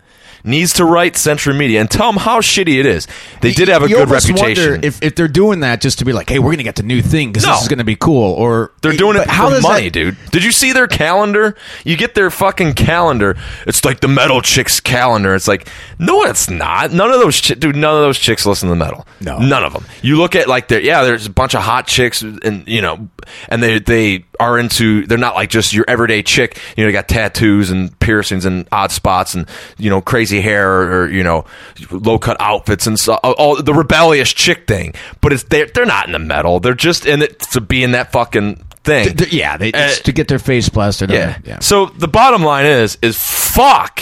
needs 0.47 0.73
to 0.73 0.85
write 0.85 1.17
Century 1.17 1.53
Media 1.53 1.81
and 1.81 1.89
tell 1.91 2.11
them 2.11 2.19
how 2.19 2.39
shitty 2.39 2.79
it 2.79 2.85
is. 2.85 3.07
They 3.41 3.51
did 3.51 3.67
have 3.67 3.83
a 3.83 3.89
You 3.89 3.97
good 3.97 4.09
reputation. 4.09 4.83
If, 4.83 5.03
if 5.03 5.15
they're 5.15 5.27
doing 5.27 5.59
that 5.59 5.81
just 5.81 5.99
to 5.99 6.05
be 6.05 6.13
like, 6.13 6.29
hey, 6.29 6.39
we're 6.39 6.45
going 6.47 6.57
to 6.59 6.63
get 6.63 6.75
the 6.77 6.83
new 6.83 7.01
thing 7.01 7.29
because 7.31 7.45
No. 7.45 7.53
this 7.53 7.63
is 7.63 7.67
going 7.67 7.79
to 7.79 7.83
be 7.83 7.95
cool, 7.95 8.33
or 8.33 8.71
They're 8.81 8.93
doing 8.93 9.17
it 9.17 9.27
how 9.27 9.49
for 9.53 9.61
money, 9.61 9.85
that- 9.85 9.91
dude. 9.93 10.17
Did 10.31 10.43
you 10.43 10.51
see 10.51 10.71
their 10.73 10.87
calendar? 10.87 11.55
You 11.83 11.97
get 11.97 12.15
their 12.15 12.29
fucking 12.31 12.73
calendar. 12.73 13.35
It's 13.67 13.83
like 13.85 13.99
the 13.99 14.07
metal 14.07 14.41
chicks 14.41 14.79
calendar. 14.79 15.35
It's 15.35 15.47
like, 15.47 15.67
no, 15.99 16.23
it's 16.23 16.49
not. 16.49 16.91
None 16.91 17.11
of 17.11 17.19
those, 17.19 17.41
chi- 17.41 17.55
dude. 17.55 17.75
None 17.75 17.93
of 17.95 18.01
those 18.01 18.17
chicks 18.17 18.45
listen 18.45 18.69
to 18.69 18.75
metal. 18.75 19.05
No. 19.21 19.39
none 19.39 19.63
of 19.63 19.73
them. 19.73 19.85
You 20.01 20.17
look 20.17 20.35
at 20.35 20.47
like, 20.47 20.67
there, 20.69 20.79
yeah, 20.81 21.03
there's 21.03 21.25
a 21.25 21.29
bunch 21.31 21.55
of 21.55 21.61
hot 21.61 21.87
chicks, 21.87 22.21
and 22.21 22.67
you 22.67 22.81
know, 22.81 23.09
and 23.49 23.61
they 23.61 23.79
they 23.79 24.25
are 24.39 24.57
into. 24.59 25.05
They're 25.05 25.17
not 25.17 25.35
like 25.35 25.49
just 25.49 25.73
your 25.73 25.85
everyday 25.87 26.23
chick. 26.23 26.59
You 26.75 26.83
know, 26.83 26.89
they 26.89 26.93
got 26.93 27.07
tattoos 27.07 27.69
and 27.71 27.97
piercings 27.99 28.45
and 28.45 28.67
odd 28.71 28.91
spots 28.91 29.35
and 29.35 29.47
you 29.77 29.89
know, 29.89 30.01
crazy 30.01 30.41
hair 30.41 30.71
or, 30.71 31.01
or, 31.03 31.09
you 31.09 31.23
know, 31.23 31.45
low 31.91 32.17
cut 32.19 32.37
outfits 32.39 32.87
and 32.87 32.99
so 32.99 33.15
all 33.15 33.61
the 33.61 33.73
rebellious 33.73 34.31
chick 34.33 34.67
thing. 34.67 34.93
But 35.21 35.33
it's 35.33 35.43
they're 35.43 35.67
they're 35.67 35.85
not 35.85 36.05
in 36.07 36.11
the 36.13 36.19
metal. 36.19 36.59
They're 36.59 36.73
just 36.73 37.05
in 37.05 37.21
it 37.21 37.39
to 37.51 37.61
be 37.61 37.83
in 37.83 37.91
that 37.91 38.11
fucking 38.11 38.55
thing. 38.83 39.05
Th- 39.05 39.17
th- 39.17 39.33
yeah, 39.33 39.57
they, 39.57 39.71
Uh, 39.73 39.89
to 39.89 40.11
get 40.11 40.27
their 40.27 40.39
face 40.39 40.69
plastered. 40.69 41.09
yeah. 41.11 41.37
yeah. 41.43 41.59
So 41.59 41.87
the 41.87 42.07
bottom 42.07 42.43
line 42.43 42.65
is, 42.65 42.97
is 43.01 43.17
fuck. 43.17 44.01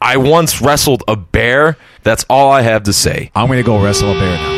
I 0.00 0.16
once 0.18 0.60
wrestled 0.62 1.02
a 1.08 1.16
bear. 1.16 1.76
That's 2.02 2.24
all 2.30 2.50
I 2.52 2.62
have 2.62 2.84
to 2.84 2.92
say. 2.92 3.30
I'm 3.34 3.46
going 3.48 3.58
to 3.58 3.64
go 3.64 3.82
wrestle 3.82 4.10
a 4.10 4.14
bear 4.14 4.36
now. 4.36 4.57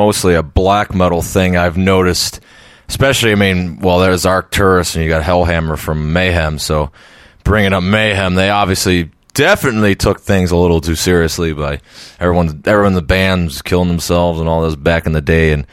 Mostly 0.00 0.34
a 0.34 0.42
black 0.42 0.94
metal 0.94 1.20
thing. 1.20 1.58
I've 1.58 1.76
noticed, 1.76 2.40
especially. 2.88 3.32
I 3.32 3.34
mean, 3.34 3.80
well, 3.80 3.98
there's 3.98 4.24
Arcturus 4.24 4.94
and 4.94 5.04
you 5.04 5.10
got 5.10 5.22
Hellhammer 5.22 5.76
from 5.76 6.14
Mayhem. 6.14 6.58
So 6.58 6.90
bringing 7.44 7.74
up 7.74 7.82
Mayhem, 7.82 8.34
they 8.34 8.48
obviously 8.48 9.10
definitely 9.34 9.94
took 9.94 10.20
things 10.20 10.52
a 10.52 10.56
little 10.56 10.80
too 10.80 10.94
seriously 10.94 11.52
by 11.52 11.80
everyone. 12.18 12.62
Everyone 12.64 12.92
in 12.92 12.94
the 12.94 13.02
band's 13.02 13.60
killing 13.60 13.88
themselves 13.88 14.40
and 14.40 14.48
all 14.48 14.62
this 14.62 14.74
back 14.74 15.04
in 15.04 15.12
the 15.12 15.20
day, 15.20 15.52
and 15.52 15.66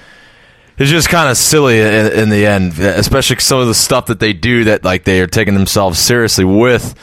it's 0.77 0.91
just 0.91 1.07
kind 1.07 1.29
of 1.29 1.37
silly 1.37 1.79
in, 1.79 2.11
in 2.11 2.29
the 2.29 2.45
end, 2.45 2.77
especially 2.79 3.39
some 3.39 3.61
of 3.61 3.67
the 3.67 3.73
stuff 3.73 4.07
that 4.07 4.19
they 4.19 4.33
do 4.33 4.65
that 4.65 4.83
like 4.83 5.05
they 5.05 5.21
are 5.21 5.27
taking 5.27 5.53
themselves 5.53 5.99
seriously 5.99 6.43
with, 6.43 6.95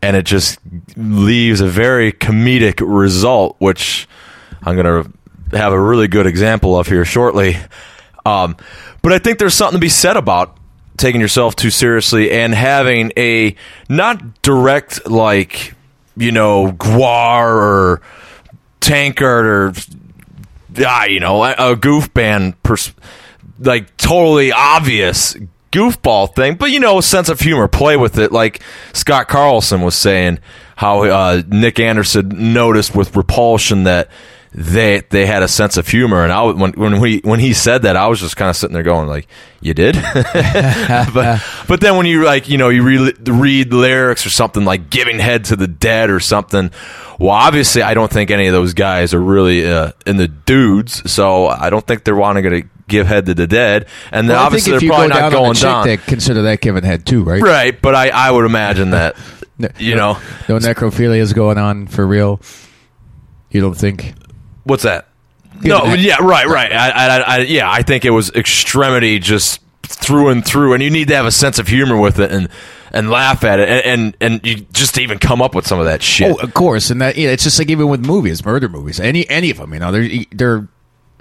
and 0.00 0.16
it 0.16 0.24
just 0.24 0.58
leaves 0.96 1.60
a 1.60 1.68
very 1.68 2.10
comedic 2.10 2.80
result, 2.80 3.56
which 3.58 4.08
I'm 4.62 4.76
gonna 4.76 5.04
have 5.52 5.72
a 5.72 5.80
really 5.80 6.08
good 6.08 6.26
example 6.26 6.78
of 6.78 6.86
here 6.86 7.04
shortly. 7.04 7.56
Um, 8.24 8.56
but 9.02 9.12
I 9.12 9.18
think 9.18 9.38
there's 9.38 9.54
something 9.54 9.76
to 9.76 9.80
be 9.80 9.88
said 9.88 10.16
about 10.16 10.56
taking 10.96 11.20
yourself 11.20 11.56
too 11.56 11.70
seriously 11.70 12.30
and 12.30 12.54
having 12.54 13.12
a 13.16 13.56
not 13.88 14.42
direct 14.42 15.08
like 15.08 15.74
you 16.16 16.30
know 16.30 16.72
Gwar 16.72 17.46
or 17.46 18.02
Tankard 18.80 19.46
or 19.46 19.72
ah, 20.86 21.04
you 21.04 21.20
know 21.20 21.42
a, 21.42 21.74
goof 21.74 22.12
band 22.12 22.62
pers- 22.62 22.92
like 23.58 23.96
totally 23.96 24.52
obvious 24.52 25.36
goofball 25.72 26.34
thing, 26.34 26.56
but 26.56 26.70
you 26.70 26.80
know, 26.80 26.98
a 26.98 27.02
sense 27.02 27.28
of 27.28 27.40
humor, 27.40 27.68
play 27.68 27.96
with 27.96 28.18
it. 28.18 28.32
Like 28.32 28.60
Scott 28.92 29.28
Carlson 29.28 29.82
was 29.82 29.94
saying, 29.94 30.40
how 30.76 31.04
uh, 31.04 31.42
Nick 31.46 31.78
Anderson 31.78 32.52
noticed 32.52 32.94
with 32.94 33.14
Repulsion 33.16 33.84
that 33.84 34.08
they 34.52 35.02
they 35.10 35.26
had 35.26 35.42
a 35.42 35.48
sense 35.48 35.76
of 35.76 35.86
humor, 35.86 36.24
and 36.24 36.32
I 36.32 36.42
when 36.42 36.72
when 36.72 37.00
we 37.00 37.20
when 37.22 37.38
he 37.38 37.52
said 37.52 37.82
that, 37.82 37.96
I 37.96 38.08
was 38.08 38.20
just 38.20 38.36
kind 38.36 38.50
of 38.50 38.56
sitting 38.56 38.74
there 38.74 38.82
going 38.82 39.06
like, 39.08 39.28
"You 39.60 39.74
did," 39.74 39.94
but 41.14 41.42
but 41.68 41.80
then 41.80 41.96
when 41.96 42.06
you 42.06 42.24
like 42.24 42.48
you 42.48 42.58
know 42.58 42.68
you 42.68 42.82
read, 42.82 43.28
read 43.28 43.72
lyrics 43.72 44.26
or 44.26 44.30
something 44.30 44.64
like 44.64 44.90
"giving 44.90 45.20
head 45.20 45.44
to 45.46 45.56
the 45.56 45.68
dead" 45.68 46.10
or 46.10 46.18
something, 46.18 46.70
well, 47.20 47.30
obviously 47.30 47.82
I 47.82 47.94
don't 47.94 48.10
think 48.10 48.30
any 48.32 48.48
of 48.48 48.52
those 48.52 48.74
guys 48.74 49.14
are 49.14 49.20
really 49.20 49.70
uh, 49.70 49.92
in 50.04 50.16
the 50.16 50.26
dudes, 50.26 51.10
so 51.10 51.46
I 51.46 51.70
don't 51.70 51.86
think 51.86 52.02
they're 52.02 52.16
wanting 52.16 52.42
to 52.44 52.62
give 52.88 53.06
head 53.06 53.26
to 53.26 53.34
the 53.34 53.46
dead, 53.46 53.86
and 54.10 54.28
then 54.28 54.36
Well, 54.36 54.46
obviously 54.46 54.72
they're 54.78 54.88
probably 54.88 55.08
go 55.10 55.20
not 55.20 55.32
going 55.32 55.54
chick, 55.54 55.62
down. 55.62 55.86
they 55.86 55.96
consider 55.96 56.42
that 56.42 56.60
giving 56.60 56.82
head 56.82 57.06
too, 57.06 57.22
right? 57.22 57.40
Right, 57.40 57.80
but 57.80 57.94
I, 57.94 58.08
I 58.08 58.30
would 58.32 58.46
imagine 58.46 58.90
that 58.90 59.16
you 59.78 59.94
know 59.94 60.14
No 60.48 60.58
necrophilia 60.58 61.18
is 61.18 61.32
going 61.34 61.56
on 61.58 61.86
for 61.86 62.04
real. 62.04 62.40
You 63.50 63.60
don't 63.60 63.74
think? 63.74 64.14
What's 64.70 64.84
that? 64.84 65.08
Give 65.60 65.64
no, 65.64 65.92
yeah, 65.94 66.16
right, 66.22 66.46
right. 66.46 66.72
I, 66.72 66.90
I, 66.90 67.18
I, 67.18 67.38
yeah, 67.40 67.70
I 67.70 67.82
think 67.82 68.04
it 68.04 68.10
was 68.10 68.30
extremity 68.30 69.18
just 69.18 69.60
through 69.82 70.28
and 70.28 70.44
through, 70.44 70.74
and 70.74 70.82
you 70.82 70.88
need 70.88 71.08
to 71.08 71.16
have 71.16 71.26
a 71.26 71.32
sense 71.32 71.58
of 71.58 71.68
humor 71.68 71.98
with 71.98 72.18
it 72.20 72.30
and 72.30 72.48
and 72.92 73.10
laugh 73.10 73.44
at 73.44 73.58
it, 73.58 73.68
and 73.68 73.84
and, 73.84 74.16
and 74.20 74.46
you 74.46 74.66
just 74.72 74.98
even 74.98 75.18
come 75.18 75.42
up 75.42 75.54
with 75.54 75.66
some 75.66 75.78
of 75.78 75.86
that 75.86 76.02
shit. 76.02 76.30
Oh, 76.32 76.36
of 76.36 76.54
course, 76.54 76.90
and 76.90 77.02
that 77.02 77.16
yeah, 77.16 77.30
it's 77.30 77.42
just 77.42 77.58
like 77.58 77.68
even 77.68 77.88
with 77.88 78.06
movies, 78.06 78.44
murder 78.44 78.68
movies, 78.68 79.00
any 79.00 79.28
any 79.28 79.50
of 79.50 79.58
them, 79.58 79.74
you 79.74 79.80
know, 79.80 79.92
they're 79.92 80.08
they're 80.30 80.68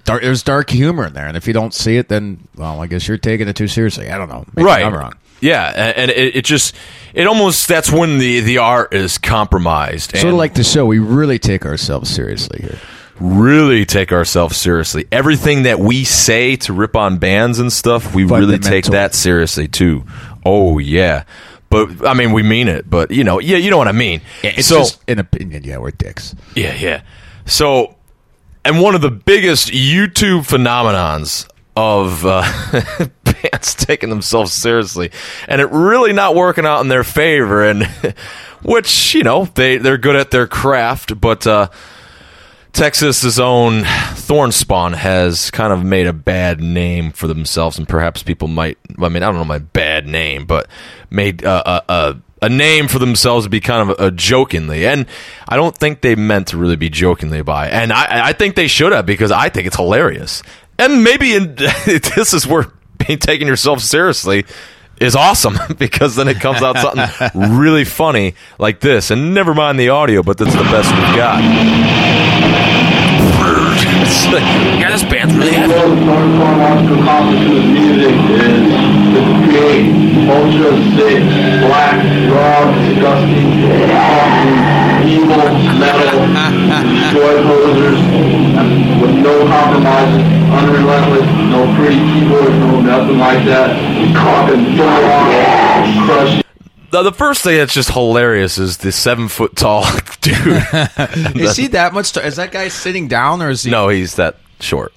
dark, 0.06 0.22
there's 0.22 0.44
dark 0.44 0.70
humor 0.70 1.08
in 1.08 1.14
there, 1.14 1.28
and 1.28 1.36
if 1.36 1.48
you 1.48 1.54
don't 1.54 1.74
see 1.74 1.98
it, 1.98 2.08
then 2.08 2.48
well, 2.56 2.82
I 2.82 2.88
guess 2.88 3.08
you're 3.08 3.18
taking 3.18 3.48
it 3.48 3.56
too 3.56 3.68
seriously. 3.68 4.10
I 4.10 4.18
don't 4.18 4.30
know, 4.30 4.46
Maybe 4.56 4.66
right 4.66 4.86
I'm 4.86 4.94
wrong. 4.94 5.14
Yeah, 5.42 5.68
and, 5.68 5.98
and 5.98 6.12
it, 6.12 6.36
it 6.38 6.46
just 6.46 6.76
it 7.14 7.26
almost 7.26 7.68
that's 7.68 7.92
when 7.92 8.20
the 8.20 8.42
the 8.42 8.60
art 8.60 8.94
is 8.94 9.18
compromised. 9.18 10.16
Sort 10.16 10.34
of 10.34 10.38
like 10.38 10.54
the 10.54 10.64
show, 10.64 10.86
we 10.86 11.00
really 11.00 11.40
take 11.40 11.66
ourselves 11.66 12.10
seriously 12.10 12.60
here. 12.62 12.78
Really 13.20 13.86
take 13.86 14.12
ourselves 14.12 14.58
seriously. 14.58 15.08
Everything 15.12 15.64
that 15.64 15.80
we 15.80 16.04
say 16.04 16.56
to 16.58 16.74
rip 16.74 16.96
on 16.96 17.18
bands 17.18 17.60
and 17.60 17.72
stuff, 17.72 18.14
we 18.16 18.24
really 18.24 18.60
take 18.60 18.86
that 18.86 19.14
seriously 19.14 19.68
too. 19.68 20.06
Oh 20.46 20.80
yeah. 20.80 21.24
But 21.70 22.06
I 22.08 22.14
mean, 22.14 22.32
we 22.32 22.44
mean 22.44 22.68
it. 22.68 22.90
But 22.90 23.12
you 23.12 23.24
know, 23.24 23.40
yeah, 23.40 23.58
you 23.58 23.70
know 23.70 23.78
what 23.78 23.88
I 23.88 23.92
mean. 23.94 24.22
It's 24.44 24.68
so 24.68 24.80
just 24.80 25.02
an 25.08 25.20
opinion. 25.20 25.64
Yeah, 25.64 25.78
we're 25.78 25.92
dicks. 25.92 26.36
yeah, 26.56 26.74
yeah. 26.76 27.02
So, 27.46 27.96
and 28.66 28.82
one 28.82 28.96
of 28.96 29.02
the 29.02 29.12
biggest 29.12 29.70
YouTube 29.70 30.48
phenomenons 30.48 31.48
of 31.76 32.26
uh, 32.26 32.42
bands 33.24 33.76
taking 33.76 34.10
themselves 34.10 34.52
seriously, 34.54 35.12
and 35.48 35.62
it 35.62 35.70
really 35.72 36.14
not 36.14 36.36
working 36.36 36.66
out 36.66 36.82
in 36.82 36.88
their 36.88 37.04
favor, 37.04 37.64
and 37.64 37.84
which 38.64 39.14
you 39.14 39.24
know 39.24 39.46
they 39.46 39.78
they're 39.78 39.98
good 39.98 40.16
at 40.16 40.32
their 40.32 40.48
craft, 40.48 41.20
but. 41.20 41.46
uh 41.46 41.70
Texas's 42.74 43.40
own 43.40 43.82
Thornspawn 43.82 44.96
has 44.96 45.52
kind 45.52 45.74
of 45.74 45.84
made 45.84 46.08
a 46.08 46.14
bad 46.14 46.62
name 46.62 47.12
for 47.12 47.28
themselves, 47.28 47.78
and 47.78 47.88
perhaps 47.88 48.24
people 48.24 48.48
might. 48.48 48.78
I 49.02 49.10
mean, 49.10 49.24
I 49.24 49.28
don't 49.28 49.36
know 49.36 49.46
my 49.46 49.58
bad 49.60 50.08
name, 50.08 50.46
but 50.46 50.68
made 51.10 51.44
uh, 51.44 51.82
a, 51.90 51.94
a 51.94 52.22
a 52.42 52.50
name 52.50 52.88
for 52.88 53.00
themselves 53.00 53.46
to 53.46 53.50
be 53.50 53.60
kind 53.60 53.90
of 53.90 54.00
a, 54.00 54.12
jokingly, 54.12 54.86
and 54.86 55.08
I 55.48 55.56
don't 55.56 55.76
think 55.76 56.02
they 56.02 56.16
meant 56.16 56.50
to 56.50 56.58
really 56.58 56.76
be 56.76 56.90
jokingly 56.90 57.42
by, 57.42 57.70
and 57.70 57.92
I 57.92 58.30
I 58.30 58.34
think 58.34 58.56
they 58.56 58.68
should 58.68 58.92
have 58.92 59.06
because 59.06 59.32
I 59.32 59.50
think 59.50 59.68
it's 59.68 59.76
hilarious, 59.76 60.44
and 60.78 61.04
maybe 61.04 61.36
in, 61.36 61.56
this 61.56 62.34
is 62.34 62.48
where 62.48 62.72
being 62.98 63.20
taking 63.20 63.48
yourself 63.48 63.82
seriously 63.82 64.46
is 65.00 65.16
awesome 65.16 65.58
because 65.78 66.16
then 66.16 66.28
it 66.28 66.40
comes 66.40 66.62
out 66.62 66.78
something 66.78 67.32
really 67.58 67.84
funny 67.86 68.36
like 68.58 68.80
this, 68.80 69.12
and 69.12 69.34
never 69.34 69.54
mind 69.54 69.80
the 69.80 69.90
audio, 69.90 70.24
but 70.24 70.38
that's 70.38 70.54
the 70.54 70.64
best 70.64 70.92
we've 70.92 71.16
got. 71.18 72.39
It's 74.02 74.26
like, 74.28 74.44
yeah, 74.80 74.90
this 74.92 75.04
band's 75.04 75.36
really 75.36 75.52
heavy. 75.52 75.74
Music 77.70 78.16
is 78.36 78.70
to 79.14 79.22
create 79.46 79.86
ultra 80.30 80.72
sick, 80.96 81.22
black, 81.66 81.98
raw, 82.30 82.70
disgusting, 82.74 83.50
evil 85.06 85.42
metal, 85.80 86.26
destroy 86.84 87.34
posers 87.44 88.00
with 89.02 89.16
no 89.24 89.34
compromises, 89.48 90.24
unrelentless, 90.52 91.28
no 91.50 91.60
pretty 91.76 92.00
keyboards, 92.14 92.56
no 92.60 92.82
nothing 92.82 93.18
like 93.18 93.46
that. 93.46 93.70
Cock 94.16 94.50
and 94.52 94.78
dog, 94.78 96.06
crush 96.06 96.49
The, 96.92 97.04
the 97.04 97.12
first 97.12 97.44
thing 97.44 97.58
that's 97.58 97.74
just 97.74 97.92
hilarious 97.92 98.58
is 98.58 98.78
the 98.78 98.92
seven 98.92 99.28
foot 99.28 99.56
tall 99.56 99.84
dude. 100.22 100.38
Is 101.36 101.56
he 101.58 101.68
that 101.68 101.92
much? 101.94 102.14
T- 102.14 102.22
is 102.22 102.36
that 102.38 102.52
guy 102.52 102.68
sitting 102.70 103.08
down, 103.08 103.42
or 103.42 103.50
is 103.50 103.64
he? 103.64 103.72
no, 103.72 103.90
he's 103.90 104.16
that 104.16 104.38
short. 104.60 104.94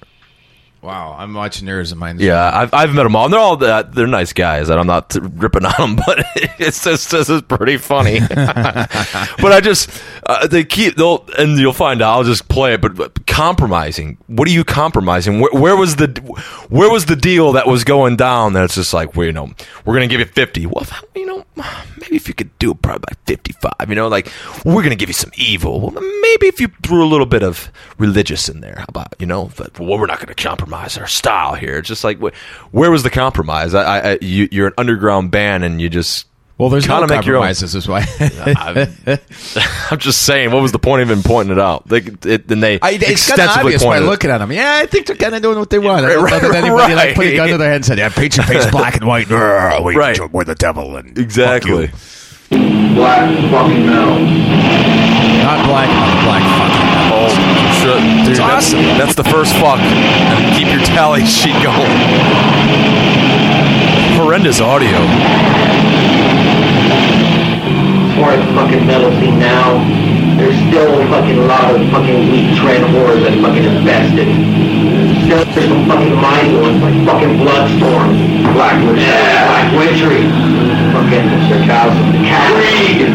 Wow, 0.83 1.15
I'm 1.17 1.33
watching 1.33 1.65
yours 1.65 1.91
and 1.93 1.99
mine's. 1.99 2.21
Yeah, 2.21 2.51
I've, 2.53 2.73
I've 2.73 2.93
met 2.93 3.03
them 3.03 3.15
all. 3.15 3.23
And 3.23 3.33
they're 3.33 3.39
all 3.39 3.63
uh, 3.63 3.83
they're 3.83 4.05
nice 4.05 4.33
guys, 4.33 4.67
and 4.67 4.77
I'm 4.77 4.85
not 4.87 5.15
ripping 5.15 5.63
on 5.63 5.95
them, 5.95 5.95
but 6.05 6.25
it's 6.59 6.83
just 6.83 7.09
this 7.09 7.29
is 7.29 7.41
pretty 7.43 7.77
funny. 7.77 8.19
but 8.19 9.51
I 9.53 9.61
just 9.61 9.89
uh, 10.25 10.45
they 10.45 10.65
keep 10.65 10.97
they'll 10.97 11.25
and 11.37 11.57
you'll 11.57 11.71
find 11.71 12.01
out. 12.01 12.11
I'll 12.17 12.23
just 12.25 12.49
play 12.49 12.73
it, 12.73 12.81
but, 12.81 12.95
but 12.95 13.25
compromising. 13.27 14.17
What 14.27 14.45
are 14.49 14.51
you 14.51 14.65
compromising? 14.65 15.39
Where, 15.39 15.51
where 15.53 15.77
was 15.77 15.95
the 15.95 16.07
where 16.67 16.91
was 16.91 17.05
the 17.05 17.15
deal 17.15 17.53
that 17.53 17.65
was 17.65 17.85
going 17.85 18.17
down? 18.17 18.51
That's 18.51 18.75
just 18.75 18.93
like, 18.93 19.15
well, 19.15 19.25
you 19.25 19.31
know, 19.31 19.51
we're 19.85 19.93
gonna 19.93 20.07
give 20.07 20.19
you 20.19 20.25
fifty. 20.25 20.65
Well, 20.65 20.85
you 21.15 21.25
know, 21.25 21.45
maybe 21.99 22.15
if 22.15 22.27
you 22.27 22.33
could 22.33 22.57
do 22.59 22.71
it 22.71 22.81
probably 22.81 23.05
by 23.07 23.13
fifty 23.25 23.53
five. 23.53 23.89
You 23.89 23.95
know, 23.95 24.07
like 24.07 24.31
we're 24.65 24.83
gonna 24.83 24.95
give 24.95 25.09
you 25.09 25.13
some 25.13 25.31
evil. 25.35 25.91
Maybe 25.91 26.47
if 26.47 26.59
you 26.59 26.69
threw 26.83 27.03
a 27.03 27.07
little 27.07 27.25
bit 27.25 27.43
of 27.43 27.71
religious 27.97 28.49
in 28.49 28.61
there, 28.61 28.75
how 28.77 28.85
about 28.89 29.13
you 29.19 29.25
know? 29.25 29.51
But 29.55 29.79
well, 29.79 29.97
we're 29.97 30.05
not 30.05 30.19
gonna 30.19 30.35
compromise 30.35 30.97
our 30.97 31.07
style 31.07 31.55
here. 31.55 31.77
It's 31.77 31.87
just 31.87 32.03
like 32.03 32.19
wh- 32.19 32.33
where 32.73 32.91
was 32.91 33.03
the 33.03 33.09
compromise? 33.09 33.73
I, 33.73 34.13
I, 34.13 34.17
you, 34.21 34.47
you're 34.51 34.67
an 34.67 34.73
underground 34.77 35.31
band, 35.31 35.63
and 35.63 35.81
you 35.81 35.89
just 35.89 36.27
Well, 36.57 36.69
there's 36.69 36.85
Kinda 36.85 37.07
no 37.07 37.15
make 37.17 37.25
your 37.25 37.37
own. 37.37 37.41
compromises. 37.41 37.73
Is 37.73 37.87
why. 37.87 38.05
I'm, 38.19 38.87
I'm 39.91 39.97
just 39.97 40.21
saying, 40.21 40.51
what 40.51 40.61
was 40.61 40.71
the 40.71 40.77
point 40.79 41.01
of 41.01 41.09
even 41.09 41.23
pointing 41.23 41.51
it 41.51 41.59
out? 41.59 41.87
They, 41.87 41.97
it, 41.97 42.47
then 42.47 42.59
they 42.59 42.79
I, 42.79 42.91
it's 42.91 42.99
kind 42.99 43.03
of 43.03 43.09
extensively 43.09 43.59
obvious 43.73 43.81
by 43.83 43.87
pointed 43.89 44.03
it. 44.03 44.09
looking 44.09 44.29
at 44.29 44.37
them. 44.37 44.51
Yeah, 44.51 44.79
I 44.81 44.85
think 44.85 45.07
they're 45.07 45.15
kind 45.15 45.33
of 45.33 45.41
doing 45.41 45.57
what 45.57 45.71
they 45.71 45.79
want. 45.79 46.05
I 46.05 46.09
don't 46.13 46.23
Right, 46.23 46.41
know 46.43 46.51
that 46.51 46.63
anybody 46.63 46.93
like 46.93 47.15
put 47.15 47.25
a 47.25 47.35
gun 47.35 47.49
to 47.49 47.57
their 47.57 47.67
head 47.69 47.77
and 47.77 47.85
said, 47.85 47.97
"Yeah, 47.97 48.09
paint 48.09 48.37
your 48.37 48.45
face 48.45 48.65
black 48.71 48.95
and 48.97 49.05
white." 49.07 49.27
We 49.29 49.35
Right. 49.95 50.19
we're 50.31 50.43
the 50.43 50.53
devil 50.55 50.95
and 50.95 51.17
Exactly. 51.17 51.87
fuck 51.87 51.99
you." 52.51 52.95
black 52.95 53.25
fucking 53.49 53.85
metal. 53.87 54.19
not 55.41 55.65
black, 55.65 55.89
black. 56.23 56.43
Fucking 56.43 56.83
Oh, 57.15 57.29
sure. 57.81 57.99
Dude, 58.25 58.37
that's, 58.37 58.73
awesome. 58.73 58.81
that's 58.97 59.15
the 59.15 59.23
first 59.23 59.53
fuck. 59.55 59.79
Keep 60.57 60.67
your 60.71 60.81
tally 60.85 61.25
sheet 61.25 61.53
going. 61.63 61.89
Horrendous 64.17 64.61
audio. 64.61 64.97
As 68.31 68.43
fucking 68.55 68.85
metal 68.85 69.11
scene 69.19 69.39
now, 69.39 69.83
there's 70.37 70.55
still 70.67 71.01
a 71.01 71.07
fucking 71.09 71.47
lot 71.47 71.75
of 71.75 71.81
fucking 71.91 72.31
weak 72.31 72.55
trend 72.57 72.83
whores 72.95 73.21
that 73.23 73.35
fucking 73.41 73.63
invested. 73.63 74.27
Still 75.25 75.42
there's 75.53 75.67
some 75.69 75.87
fucking 75.87 76.15
mind 76.15 76.61
ones 76.61 76.81
like 76.81 76.95
fucking 77.05 77.37
Bloodstorm, 77.37 78.09
Black 78.53 78.77
Witch, 78.87 79.05
Black 79.05 79.71
Witchery, 79.77 80.23
fucking 80.93 81.27
Sarcasm, 81.49 82.13
Creed, 82.53 83.09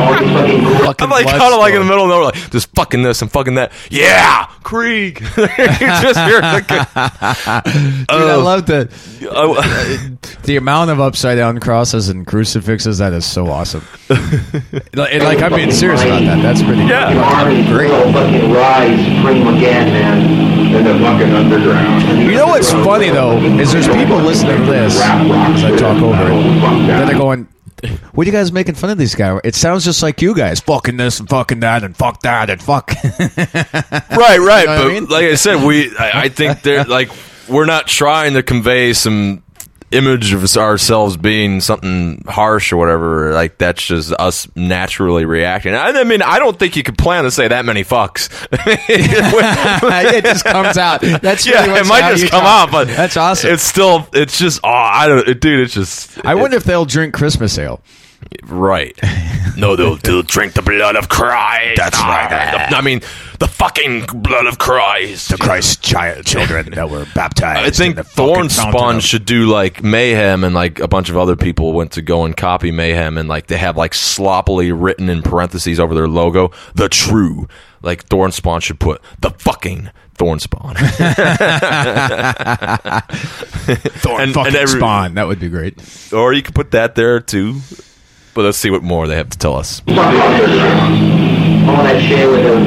All 0.00 0.12
these 0.12 0.30
fucking 0.32 0.64
Fucking 0.84 1.04
I'm 1.04 1.10
like 1.10 1.26
kind 1.26 1.52
of 1.54 1.58
like 1.58 1.72
in 1.74 1.80
the 1.80 1.86
middle 1.86 2.04
of 2.04 2.10
nowhere, 2.10 2.24
like 2.26 2.50
just 2.50 2.68
fucking 2.74 3.02
this 3.02 3.22
and 3.22 3.30
fucking 3.30 3.54
that. 3.54 3.72
Yeah, 3.90 4.46
Krieg. 4.62 5.20
you 5.36 5.46
just 5.46 6.18
hear 6.20 6.40
the, 6.40 6.64
Dude, 8.08 8.10
I 8.10 8.36
love 8.36 8.66
the 8.66 8.88
uh, 9.30 10.26
the 10.42 10.56
amount 10.56 10.90
of 10.90 11.00
upside 11.00 11.38
down 11.38 11.58
crosses 11.60 12.08
and 12.08 12.26
crucifixes. 12.26 12.98
That 12.98 13.12
is 13.14 13.24
so 13.24 13.46
awesome. 13.46 13.84
like, 14.10 14.94
like, 14.94 15.42
I'm 15.42 15.54
being 15.54 15.72
serious 15.72 16.02
about 16.02 16.22
that. 16.22 16.42
That's 16.42 16.62
pretty. 16.62 16.82
Yeah. 16.82 17.06
fucking 17.06 17.18
armies 17.18 17.66
Great. 17.68 17.90
fucking 18.12 18.52
rise 18.52 18.98
supreme 19.16 19.46
again, 19.56 19.92
man. 19.92 20.74
In 20.74 20.84
the 20.84 20.94
fucking 21.18 21.34
underground. 21.34 22.22
You 22.22 22.32
know 22.32 22.46
what's 22.48 22.70
funny 22.70 23.10
though 23.10 23.38
is 23.38 23.72
there's 23.72 23.86
people 23.88 24.16
listening 24.18 24.58
to 24.58 24.66
this 24.66 25.00
as 25.00 25.64
I 25.64 25.76
talk 25.76 26.02
over 26.02 26.22
it. 26.22 26.86
Then 26.86 27.06
they're 27.06 27.18
going, 27.18 27.48
"What 28.12 28.26
are 28.26 28.30
you 28.30 28.32
guys 28.32 28.50
making 28.52 28.74
fun 28.74 28.90
of 28.90 28.98
these 28.98 29.14
guys? 29.14 29.40
It 29.44 29.54
sounds 29.54 29.84
just 29.84 30.02
like 30.02 30.20
you 30.22 30.34
guys, 30.34 30.60
fucking 30.60 30.96
this 30.96 31.20
and 31.20 31.28
fucking 31.28 31.60
that 31.60 31.84
and 31.84 31.96
fuck 31.96 32.22
that 32.22 32.50
and 32.50 32.60
fuck." 32.60 32.90
right, 33.04 33.38
right. 34.10 34.10
You 34.10 34.38
know 34.38 34.38
what 34.38 34.66
but 34.66 34.68
I 34.68 34.88
mean? 34.88 35.04
like 35.06 35.24
I 35.24 35.34
said, 35.36 35.64
we 35.64 35.96
I, 35.96 36.22
I 36.22 36.28
think 36.28 36.62
they're 36.62 36.84
like 36.84 37.10
we're 37.48 37.66
not 37.66 37.86
trying 37.86 38.34
to 38.34 38.42
convey 38.42 38.92
some 38.92 39.43
image 39.94 40.32
of 40.32 40.44
ourselves 40.56 41.16
being 41.16 41.60
something 41.60 42.22
harsh 42.26 42.72
or 42.72 42.76
whatever. 42.76 43.32
Like 43.32 43.58
that's 43.58 43.82
just 43.82 44.12
us 44.12 44.48
naturally 44.56 45.24
reacting. 45.24 45.74
I, 45.74 45.90
I 45.90 46.04
mean, 46.04 46.22
I 46.22 46.38
don't 46.38 46.58
think 46.58 46.76
you 46.76 46.82
could 46.82 46.98
plan 46.98 47.24
to 47.24 47.30
say 47.30 47.48
that 47.48 47.64
many 47.64 47.84
fucks. 47.84 48.28
it 50.14 50.24
just 50.24 50.44
comes 50.44 50.76
out. 50.76 51.00
That's 51.00 51.46
yeah, 51.46 51.78
it 51.78 51.86
might 51.86 52.16
just 52.16 52.30
come 52.30 52.42
talk. 52.42 52.68
out, 52.68 52.72
but 52.72 52.88
that's 52.88 53.16
awesome. 53.16 53.52
It's 53.52 53.62
still, 53.62 54.06
it's 54.12 54.38
just, 54.38 54.60
oh, 54.64 54.68
I 54.68 55.08
don't, 55.08 55.40
dude. 55.40 55.60
It's 55.60 55.74
just, 55.74 56.24
I 56.24 56.34
wonder 56.34 56.56
if 56.56 56.64
they'll 56.64 56.84
drink 56.84 57.14
Christmas 57.14 57.56
ale. 57.58 57.80
Right. 58.42 58.98
No, 59.56 59.76
they'll, 59.76 59.94
they'll 59.94 60.22
drink 60.22 60.54
the 60.54 60.62
blood 60.62 60.96
of 60.96 61.08
Christ. 61.08 61.76
That's 61.76 61.96
ah, 61.96 62.28
right. 62.28 62.72
I 62.72 62.80
mean, 62.80 63.02
the 63.38 63.46
fucking 63.46 64.06
blood 64.06 64.46
of 64.46 64.58
Christ. 64.58 65.28
The 65.28 65.36
Christ 65.38 65.80
child 65.80 66.26
children 66.26 66.72
that 66.72 66.90
were 66.90 67.06
baptized. 67.14 67.60
I 67.60 67.70
think 67.70 68.04
Thorn 68.04 68.48
Spawn 68.48 68.98
should 68.98 69.24
do 69.24 69.46
like 69.46 69.80
Mayhem, 69.84 70.42
and 70.42 70.56
like 70.56 70.80
a 70.80 70.88
bunch 70.88 71.08
of 71.08 71.16
other 71.16 71.36
people 71.36 71.72
went 71.72 71.92
to 71.92 72.02
go 72.02 72.24
and 72.24 72.36
copy 72.36 72.72
Mayhem, 72.72 73.16
and 73.16 73.28
like 73.28 73.46
they 73.46 73.56
have 73.56 73.76
like 73.76 73.94
sloppily 73.94 74.72
written 74.72 75.08
in 75.08 75.22
parentheses 75.22 75.78
over 75.78 75.94
their 75.94 76.08
logo, 76.08 76.50
the 76.74 76.88
true. 76.88 77.46
Like 77.80 78.02
Thorn 78.02 78.32
Spawn 78.32 78.60
should 78.60 78.80
put 78.80 79.00
the 79.20 79.30
fucking 79.30 79.90
Thorn 80.14 80.40
Spawn. 80.40 80.74
Thorn 83.94 84.22
and- 84.22 84.34
fucking 84.34 84.46
and 84.48 84.56
every- 84.56 84.80
Spawn. 84.80 85.14
That 85.14 85.28
would 85.28 85.38
be 85.38 85.48
great. 85.48 85.78
or 86.12 86.32
you 86.32 86.42
could 86.42 86.56
put 86.56 86.72
that 86.72 86.96
there 86.96 87.20
too. 87.20 87.60
But 88.34 88.42
let's 88.42 88.58
see 88.58 88.70
what 88.70 88.82
more 88.82 89.06
they 89.06 89.14
have 89.14 89.30
to 89.30 89.38
tell 89.38 89.54
us. 89.54 89.78
Fucking 89.80 89.96
underground. 89.98 91.70
All 91.70 91.82
that 91.86 92.02
shit 92.02 92.28
with 92.28 92.42
the 92.42 92.58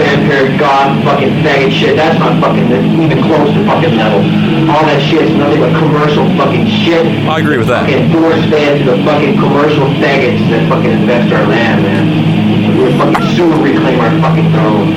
vampire 0.00 0.58
god 0.58 1.04
fucking 1.04 1.44
faggot 1.44 1.70
shit, 1.70 1.94
that's 1.94 2.18
not 2.18 2.40
fucking 2.40 2.66
even 2.72 3.22
close 3.22 3.52
to 3.52 3.60
fucking 3.68 3.94
metal. 3.94 4.24
All 4.72 4.82
that 4.88 4.98
shit 5.04 5.28
is 5.28 5.36
nothing 5.36 5.60
but 5.60 5.76
commercial 5.78 6.24
fucking 6.40 6.66
shit. 6.66 7.04
I 7.28 7.38
agree 7.38 7.58
with 7.58 7.68
that. 7.68 7.84
Fucking 7.84 8.10
force 8.10 8.40
fed 8.48 8.80
to 8.80 8.96
the 8.96 9.04
fucking 9.04 9.36
commercial 9.36 9.86
faggots 10.00 10.40
that 10.48 10.68
fucking 10.72 10.90
invest 10.90 11.32
our 11.36 11.46
land, 11.46 11.84
man. 11.84 12.78
We're 12.80 12.96
fucking 12.96 13.36
soon 13.36 13.60
reclaim 13.62 14.00
our 14.00 14.10
fucking 14.24 14.48
throne. 14.56 14.88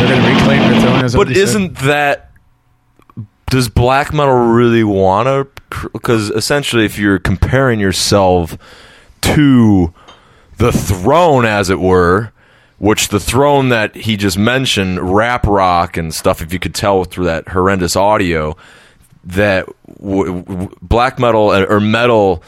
They're 0.00 0.08
going 0.08 0.24
to 0.24 0.28
reclaim 0.34 0.60
their 0.72 0.80
throne 0.80 1.04
as 1.04 1.14
a 1.14 1.18
But 1.18 1.30
isn't 1.30 1.76
that 1.84 2.32
does 3.48 3.68
black 3.68 4.12
metal 4.12 4.34
really 4.34 4.84
want 4.84 5.26
to? 5.26 5.88
Because 5.92 6.30
essentially, 6.30 6.84
if 6.84 6.98
you're 6.98 7.18
comparing 7.18 7.80
yourself 7.80 8.56
to 9.22 9.92
the 10.58 10.72
throne, 10.72 11.44
as 11.44 11.70
it 11.70 11.78
were, 11.78 12.32
which 12.78 13.08
the 13.08 13.20
throne 13.20 13.68
that 13.68 13.94
he 13.94 14.16
just 14.16 14.38
mentioned, 14.38 15.14
rap 15.14 15.46
rock 15.46 15.96
and 15.96 16.14
stuff, 16.14 16.40
if 16.40 16.52
you 16.52 16.58
could 16.58 16.74
tell 16.74 17.04
through 17.04 17.26
that 17.26 17.48
horrendous 17.48 17.96
audio, 17.96 18.56
that 19.24 19.66
w- 20.00 20.42
w- 20.42 20.70
black 20.80 21.18
metal 21.18 21.50
uh, 21.50 21.64
or 21.64 21.80
metal 21.80 22.42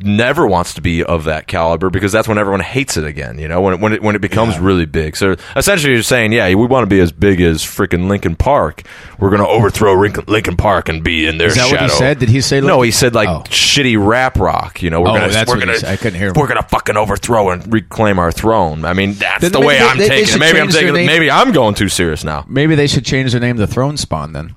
never 0.00 0.46
wants 0.46 0.74
to 0.74 0.80
be 0.80 1.02
of 1.04 1.24
that 1.24 1.46
caliber 1.46 1.90
because 1.90 2.12
that's 2.12 2.26
when 2.28 2.38
everyone 2.38 2.60
hates 2.60 2.96
it 2.96 3.04
again. 3.04 3.38
You 3.38 3.48
know, 3.48 3.60
when 3.60 3.74
it, 3.74 3.80
when 3.80 3.92
it 3.92 4.02
when 4.02 4.14
it 4.16 4.20
becomes 4.20 4.58
really 4.58 4.86
big. 4.86 5.16
So 5.16 5.36
essentially, 5.56 5.92
you're 5.94 6.02
saying, 6.02 6.32
yeah, 6.32 6.46
we 6.48 6.66
want 6.66 6.82
to 6.82 6.86
be 6.88 7.00
as 7.00 7.12
big 7.12 7.40
as 7.40 7.62
freaking 7.62 8.08
Linkin 8.08 8.36
Park. 8.36 8.82
We're 9.18 9.30
going 9.30 9.42
to 9.42 9.48
overthrow 9.48 9.94
Linkin, 9.94 10.24
Linkin 10.26 10.56
Park 10.56 10.88
and 10.88 11.02
be 11.02 11.26
in 11.26 11.38
their 11.38 11.48
Is 11.48 11.54
that 11.56 11.70
what 11.70 11.80
he 11.82 11.88
said? 11.88 12.18
Did 12.18 12.28
he 12.28 12.40
say 12.40 12.60
No, 12.60 12.82
he 12.82 12.90
said 12.90 13.14
like 13.14 13.28
Oh. 13.28 13.42
shitty 13.48 13.96
rap 14.04 14.36
rock. 14.38 14.82
You 14.82 14.90
know, 14.90 15.00
we're 15.00 15.10
Oh, 15.10 15.14
gonna 15.14 15.28
that's 15.32 15.50
we're 15.50 15.58
gonna 15.60 15.76
said. 15.76 15.90
I 15.92 15.96
couldn't 15.96 16.18
hear 16.18 16.28
him. 16.28 16.34
we're 16.36 16.46
gonna 16.48 16.62
fucking 16.62 16.96
overthrow 16.96 17.50
and 17.50 17.72
reclaim 17.72 18.18
our 18.18 18.32
throne. 18.32 18.84
I 18.84 18.92
mean, 18.92 19.14
that's 19.14 19.40
Then 19.42 19.52
the 19.52 19.60
way 19.60 19.78
they- 19.78 19.84
I'm 19.86 19.98
they- 19.98 20.08
they 20.08 20.24
taking 20.24 20.34
it. 20.36 20.38
Maybe 20.40 20.60
I'm 20.60 20.68
taking. 20.68 20.88
it-. 20.96 21.06
Maybe 21.06 21.30
I'm 21.30 21.52
going 21.52 21.74
too 21.74 21.88
serious 21.88 22.24
now. 22.24 22.44
Maybe 22.48 22.74
they 22.74 22.86
should 22.86 23.04
change 23.04 23.32
their 23.32 23.40
name 23.40 23.56
to 23.56 23.66
Throne 23.66 23.96
Spawn 23.96 24.32
then. 24.32 24.54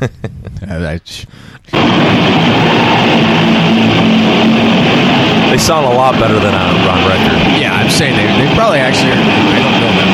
Uh, 0.00 0.08
I- 0.68 1.00
They 5.54 5.58
sound 5.62 5.86
a 5.86 5.94
lot 5.94 6.18
better 6.18 6.34
than 6.42 6.50
on, 6.54 6.74
on 6.82 7.00
record. 7.06 7.38
yeah, 7.56 7.78
I'm 7.78 7.88
saying 7.88 8.18
they, 8.18 8.26
they 8.26 8.50
probably 8.58 8.82
actually. 8.82 9.12
I 9.14 9.62
don't 9.62 9.78
know 9.78 9.92
them. 9.94 10.10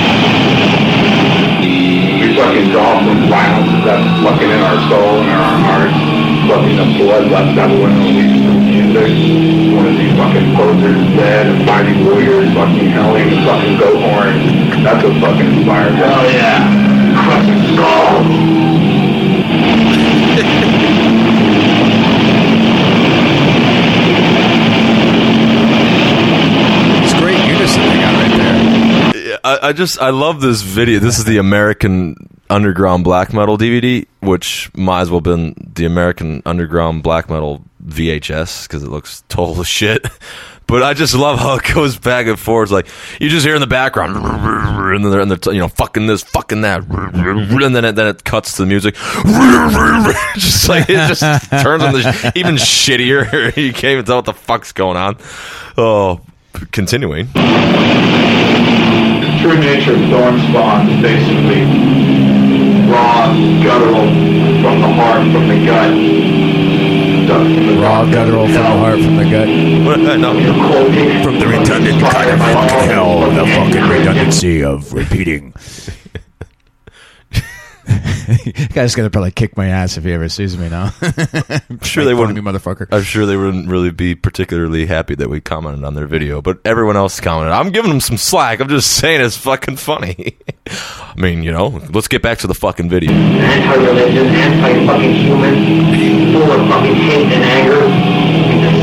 We 2.20 2.36
fucking 2.36 2.68
draw 2.70 3.00
from 3.00 3.24
violence 3.32 3.80
that's 3.84 4.04
fucking 4.20 4.50
in 4.52 4.60
our 4.60 4.76
soul 4.92 5.24
and 5.24 5.32
in 5.32 5.40
our 5.40 5.58
hearts. 5.64 5.96
Fucking 6.44 6.76
the 6.76 6.84
blood 7.00 7.30
left 7.32 7.56
that 7.56 7.70
when 7.72 7.88
we 8.04 8.20
listen 8.20 8.42
to 8.44 8.52
music. 8.68 9.10
One 9.72 9.86
of 9.88 9.96
these 9.96 10.12
fucking 10.20 10.52
posers 10.56 11.00
dead 11.16 11.46
and 11.48 11.64
fighting 11.64 12.04
warriors, 12.04 12.52
fucking 12.52 12.90
howling 12.92 13.32
and 13.32 13.40
fucking 13.48 13.78
goat 13.80 13.96
horns. 13.96 14.44
That's 14.84 15.00
what 15.04 15.16
fucking 15.24 15.48
inspires 15.56 15.96
us. 15.96 16.12
Oh 16.20 16.28
yeah. 16.28 16.68
Crushing 17.16 17.64
skulls. 17.72 18.99
I, 29.44 29.68
I 29.68 29.72
just 29.72 30.00
I 30.00 30.10
love 30.10 30.40
this 30.40 30.62
video. 30.62 30.98
This 30.98 31.18
is 31.18 31.24
the 31.24 31.38
American 31.38 32.16
Underground 32.48 33.04
Black 33.04 33.32
Metal 33.32 33.56
DVD, 33.56 34.06
which 34.20 34.70
might 34.74 35.02
as 35.02 35.10
well 35.10 35.20
been 35.20 35.54
the 35.74 35.84
American 35.84 36.42
Underground 36.44 37.02
Black 37.02 37.30
Metal 37.30 37.64
VHS 37.86 38.66
because 38.66 38.82
it 38.82 38.90
looks 38.90 39.22
total 39.28 39.62
shit. 39.64 40.06
But 40.70 40.84
I 40.84 40.94
just 40.94 41.16
love 41.16 41.40
how 41.40 41.56
it 41.56 41.64
goes 41.74 41.98
back 41.98 42.28
and 42.28 42.38
forth. 42.38 42.70
Like 42.70 42.86
you 43.20 43.28
just 43.28 43.44
hear 43.44 43.56
in 43.56 43.60
the 43.60 43.66
background, 43.66 44.16
and 44.16 45.04
then 45.04 45.10
they're, 45.10 45.20
and 45.20 45.28
they're 45.28 45.52
you 45.52 45.58
know 45.58 45.66
fucking 45.66 46.06
this, 46.06 46.22
fucking 46.22 46.60
that, 46.60 46.84
and 46.88 47.74
then 47.74 47.84
it, 47.84 47.96
then 47.96 48.06
it 48.06 48.22
cuts 48.22 48.54
to 48.54 48.62
the 48.62 48.66
music. 48.66 48.94
just 50.36 50.68
like 50.68 50.88
it 50.88 51.08
just 51.08 51.22
turns 51.50 51.82
on 51.82 51.92
the 51.92 52.32
even 52.36 52.54
shittier. 52.54 53.56
you 53.56 53.72
can't 53.72 53.94
even 53.94 54.04
tell 54.04 54.18
what 54.18 54.26
the 54.26 54.32
fuck's 54.32 54.70
going 54.70 54.96
on. 54.96 55.16
Oh, 55.76 56.20
continuing. 56.72 57.26
True 59.40 59.58
nature 59.58 59.94
of 59.94 60.00
thorn 60.10 60.38
spawn 60.50 60.88
is 60.88 61.00
basically 61.02 61.62
raw, 62.90 63.32
guttural, 63.62 64.06
from 64.62 64.80
the 64.80 64.88
heart, 64.88 65.22
from 65.32 65.48
the 65.48 65.64
gut. 65.64 65.90
From 67.30 67.66
the 67.66 67.80
Raw 67.80 68.04
gut. 68.04 68.12
guttural 68.12 68.44
from 68.46 68.54
the 68.54 68.62
heart, 68.62 68.98
from 69.00 69.16
the 69.16 69.24
gut. 69.24 69.48
Uh, 69.48 70.16
no. 70.16 70.32
From 71.22 71.38
The 71.38 71.46
redundant 71.46 72.00
kind 72.02 72.30
of 72.30 72.38
fucking 72.38 72.88
hell, 72.90 73.30
the 73.30 73.46
fucking 73.46 73.88
redundancy 73.88 74.62
of 74.62 74.92
repeating. 74.92 75.54
guy's 78.72 78.94
gonna 78.94 79.10
probably 79.10 79.30
kick 79.30 79.56
my 79.56 79.68
ass 79.68 79.96
if 79.96 80.04
he 80.04 80.12
ever 80.12 80.28
sees 80.28 80.56
me 80.56 80.68
now. 80.68 80.92
I'm 81.02 81.80
sure 81.82 82.04
they 82.04 82.14
wouldn't 82.14 82.34
be 82.36 82.42
motherfucker. 82.42 82.88
I'm 82.92 83.02
sure 83.02 83.26
they 83.26 83.36
wouldn't 83.36 83.68
really 83.68 83.90
be 83.90 84.14
particularly 84.14 84.86
happy 84.86 85.14
that 85.16 85.28
we 85.28 85.40
commented 85.40 85.84
on 85.84 85.94
their 85.94 86.06
video, 86.06 86.40
but 86.40 86.60
everyone 86.64 86.96
else 86.96 87.20
commented. 87.20 87.52
I'm 87.52 87.70
giving 87.70 87.90
them 87.90 88.00
some 88.00 88.16
slack. 88.16 88.60
I'm 88.60 88.68
just 88.68 88.96
saying 88.96 89.20
it's 89.20 89.36
fucking 89.36 89.76
funny. 89.76 90.36
I 90.68 91.14
mean, 91.16 91.42
you 91.42 91.52
know, 91.52 91.80
let's 91.92 92.08
get 92.08 92.22
back 92.22 92.38
to 92.38 92.46
the 92.46 92.54
fucking 92.54 92.88
video. 92.88 93.12
Anti-religion, 93.12 94.26
anti-fucking 94.26 95.14
human, 95.14 96.32
full 96.32 96.52
of 96.52 96.68
fucking 96.68 96.94
hate 96.94 97.32
and 97.32 97.44
anger, 97.44 98.79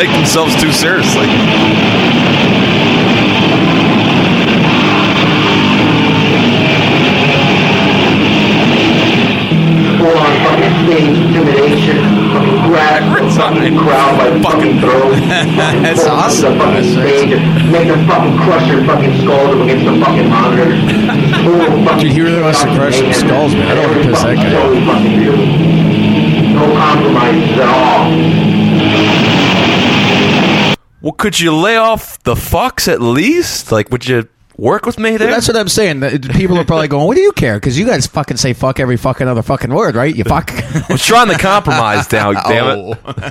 Take 0.00 0.16
themselves 0.16 0.56
too 0.56 0.72
seriously. 0.72 1.26
Full 10.00 10.16
on 10.16 10.32
fucking 10.40 10.88
intimidation, 10.88 12.00
fucking 12.32 12.60
grab 12.64 13.12
the 13.12 13.28
fucking 13.36 13.76
crowd 13.76 14.16
by 14.16 14.40
fucking 14.40 14.80
throat. 14.80 15.20
That's 15.84 16.00
Pull 16.00 16.08
them 16.08 16.16
to 16.16 16.24
awesome. 16.24 16.58
Fucking 16.58 16.92
stage 16.96 17.32
and 17.36 17.70
make 17.70 17.88
them 17.88 18.08
fucking 18.08 18.38
crush 18.38 18.68
their 18.68 18.82
fucking 18.86 19.20
skulls 19.20 19.52
up 19.52 19.60
against 19.60 19.84
the 19.84 20.00
fucking 20.00 20.30
monitor. 20.30 20.80
full 21.44 21.60
of 21.60 21.84
fucking. 21.84 22.08
Dude, 22.08 22.12
he 22.12 22.22
really 22.22 22.40
wants 22.40 22.62
to 22.62 22.72
crush 22.72 22.96
some 22.96 23.12
skulls, 23.12 23.52
man. 23.52 23.68
I 23.68 23.74
don't 23.74 23.90
want 23.92 24.02
to 24.02 24.08
piss 24.08 24.22
that 24.22 24.36
guy 24.36 24.48
off. 24.56 24.72
So 24.72 24.80
fucking 24.80 25.20
beautiful. 25.20 25.44
No 26.56 26.64
compromises 26.72 27.58
at 27.60 27.68
all. 27.68 29.29
Well, 31.02 31.12
could 31.12 31.40
you 31.40 31.54
lay 31.54 31.76
off 31.76 32.22
the 32.24 32.34
fucks 32.34 32.86
at 32.92 33.00
least? 33.00 33.72
Like, 33.72 33.90
would 33.90 34.06
you 34.06 34.28
work 34.58 34.84
with 34.84 34.98
me 34.98 35.16
there? 35.16 35.30
That's 35.30 35.48
what 35.48 35.56
I'm 35.56 35.68
saying. 35.68 36.00
People 36.32 36.58
are 36.58 36.64
probably 36.64 36.88
going, 36.88 37.06
"What 37.06 37.14
do 37.16 37.22
you 37.22 37.32
care?" 37.32 37.54
Because 37.56 37.78
you 37.78 37.86
guys 37.86 38.06
fucking 38.06 38.36
say 38.36 38.52
"fuck" 38.52 38.78
every 38.80 38.98
fucking 38.98 39.26
other 39.26 39.42
fucking 39.42 39.72
word, 39.72 39.94
right? 39.94 40.14
You 40.14 40.24
fuck. 40.24 40.50
I 40.54 40.84
was 40.90 41.04
trying 41.04 41.28
to 41.28 41.38
compromise 41.38 42.10
now, 42.12 42.32
damn 42.48 42.78
it. 42.92 42.98
Oh. 43.02 43.30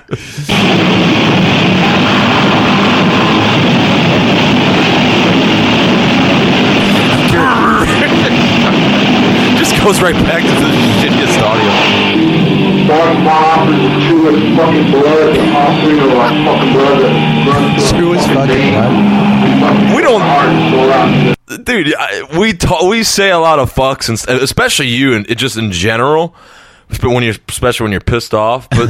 Just 9.58 9.76
goes 9.82 10.02
right 10.02 10.16
back 10.26 10.42
to 10.42 10.50
the 10.50 10.72
shittiest 11.00 11.42
audio. 11.42 12.29
Dark 12.88 13.14
Bob 13.24 13.70
is 13.70 13.80
the 13.82 13.92
truest 14.08 14.58
fucking 14.58 14.92
blood, 14.92 15.36
the 15.36 15.46
offspring 15.56 16.00
of 16.00 16.12
our 16.18 16.30
fucking 16.46 16.74
blood 16.74 16.98
that 17.04 17.14
runs 17.48 17.92
Truest 17.92 18.28
fucking 18.28 18.72
blood. 18.74 19.96
We 19.96 20.02
don't- 20.02 20.22
heart 20.22 20.50
and 20.50 20.74
soul 20.74 20.92
out. 20.92 21.66
dude 21.66 21.94
I, 21.98 22.38
we 22.40 22.54
ta- 22.54 22.88
we 22.88 23.04
say 23.04 23.32
a 23.32 23.40
lot 23.40 23.60
of 23.60 23.74
fucks 23.74 24.08
and 24.10 24.42
especially 24.42 24.88
you 24.88 25.14
and 25.16 25.30
it 25.30 25.36
just 25.36 25.58
in 25.58 25.72
general 25.72 26.28
but 26.30 26.59
when 27.04 27.24
you're 27.24 27.36
especially 27.48 27.84
when 27.86 27.92
you're 27.92 28.02
pissed 28.02 28.34
off 28.34 28.68
but 28.72 28.88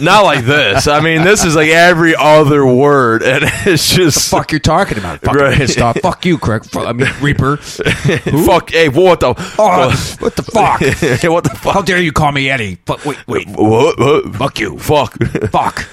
not 0.00 0.24
like 0.24 0.44
this 0.44 0.86
i 0.86 1.00
mean 1.00 1.22
this 1.24 1.44
is 1.44 1.56
like 1.56 1.68
every 1.68 2.14
other 2.16 2.64
word 2.64 3.22
and 3.22 3.44
it's 3.66 3.90
just 3.94 4.30
fuck 4.30 4.52
you're 4.52 4.58
talking 4.60 4.98
about? 4.98 5.20
Fucking 5.20 5.40
Right. 5.40 5.56
pissed 5.56 5.80
off. 5.80 5.98
Fuck 6.00 6.24
you, 6.24 6.38
Craig. 6.38 6.62
I 6.74 6.92
mean, 6.92 7.08
Reaper. 7.20 7.56
fuck 8.46 8.70
hey 8.70 8.88
what 8.88 9.20
the 9.20 9.34
Oh, 9.58 10.16
what 10.20 10.36
the 10.36 10.42
fuck? 10.42 10.80
what 11.30 11.44
the 11.44 11.50
fuck 11.50 11.74
How 11.74 11.82
dare 11.82 12.00
you 12.00 12.12
call 12.12 12.30
me 12.32 12.48
Eddie? 12.50 12.76
Fuck, 12.86 13.04
wait, 13.04 13.18
wait. 13.26 13.48
what, 13.48 13.98
what? 13.98 14.34
Fuck 14.36 14.60
you. 14.60 14.78
fuck 14.78 15.16
Fuck. 15.50 15.86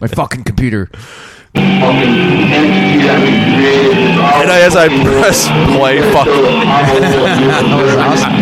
My 0.00 0.06
fucking 0.06 0.44
computer. 0.44 0.88
Fucking 1.82 2.14
entity 2.54 2.96
that 3.06 3.18
we 3.22 3.30
created. 3.54 3.98
is 3.98 4.16
our 4.18 4.42
And 4.42 4.50
as 4.50 4.74
I 4.76 4.88
press 5.02 5.48
play, 5.76 6.00
fuck. 6.14 6.26
show 6.26 6.42
the 6.42 6.48
power 6.64 6.94
of 6.94 7.00
the 7.02 7.08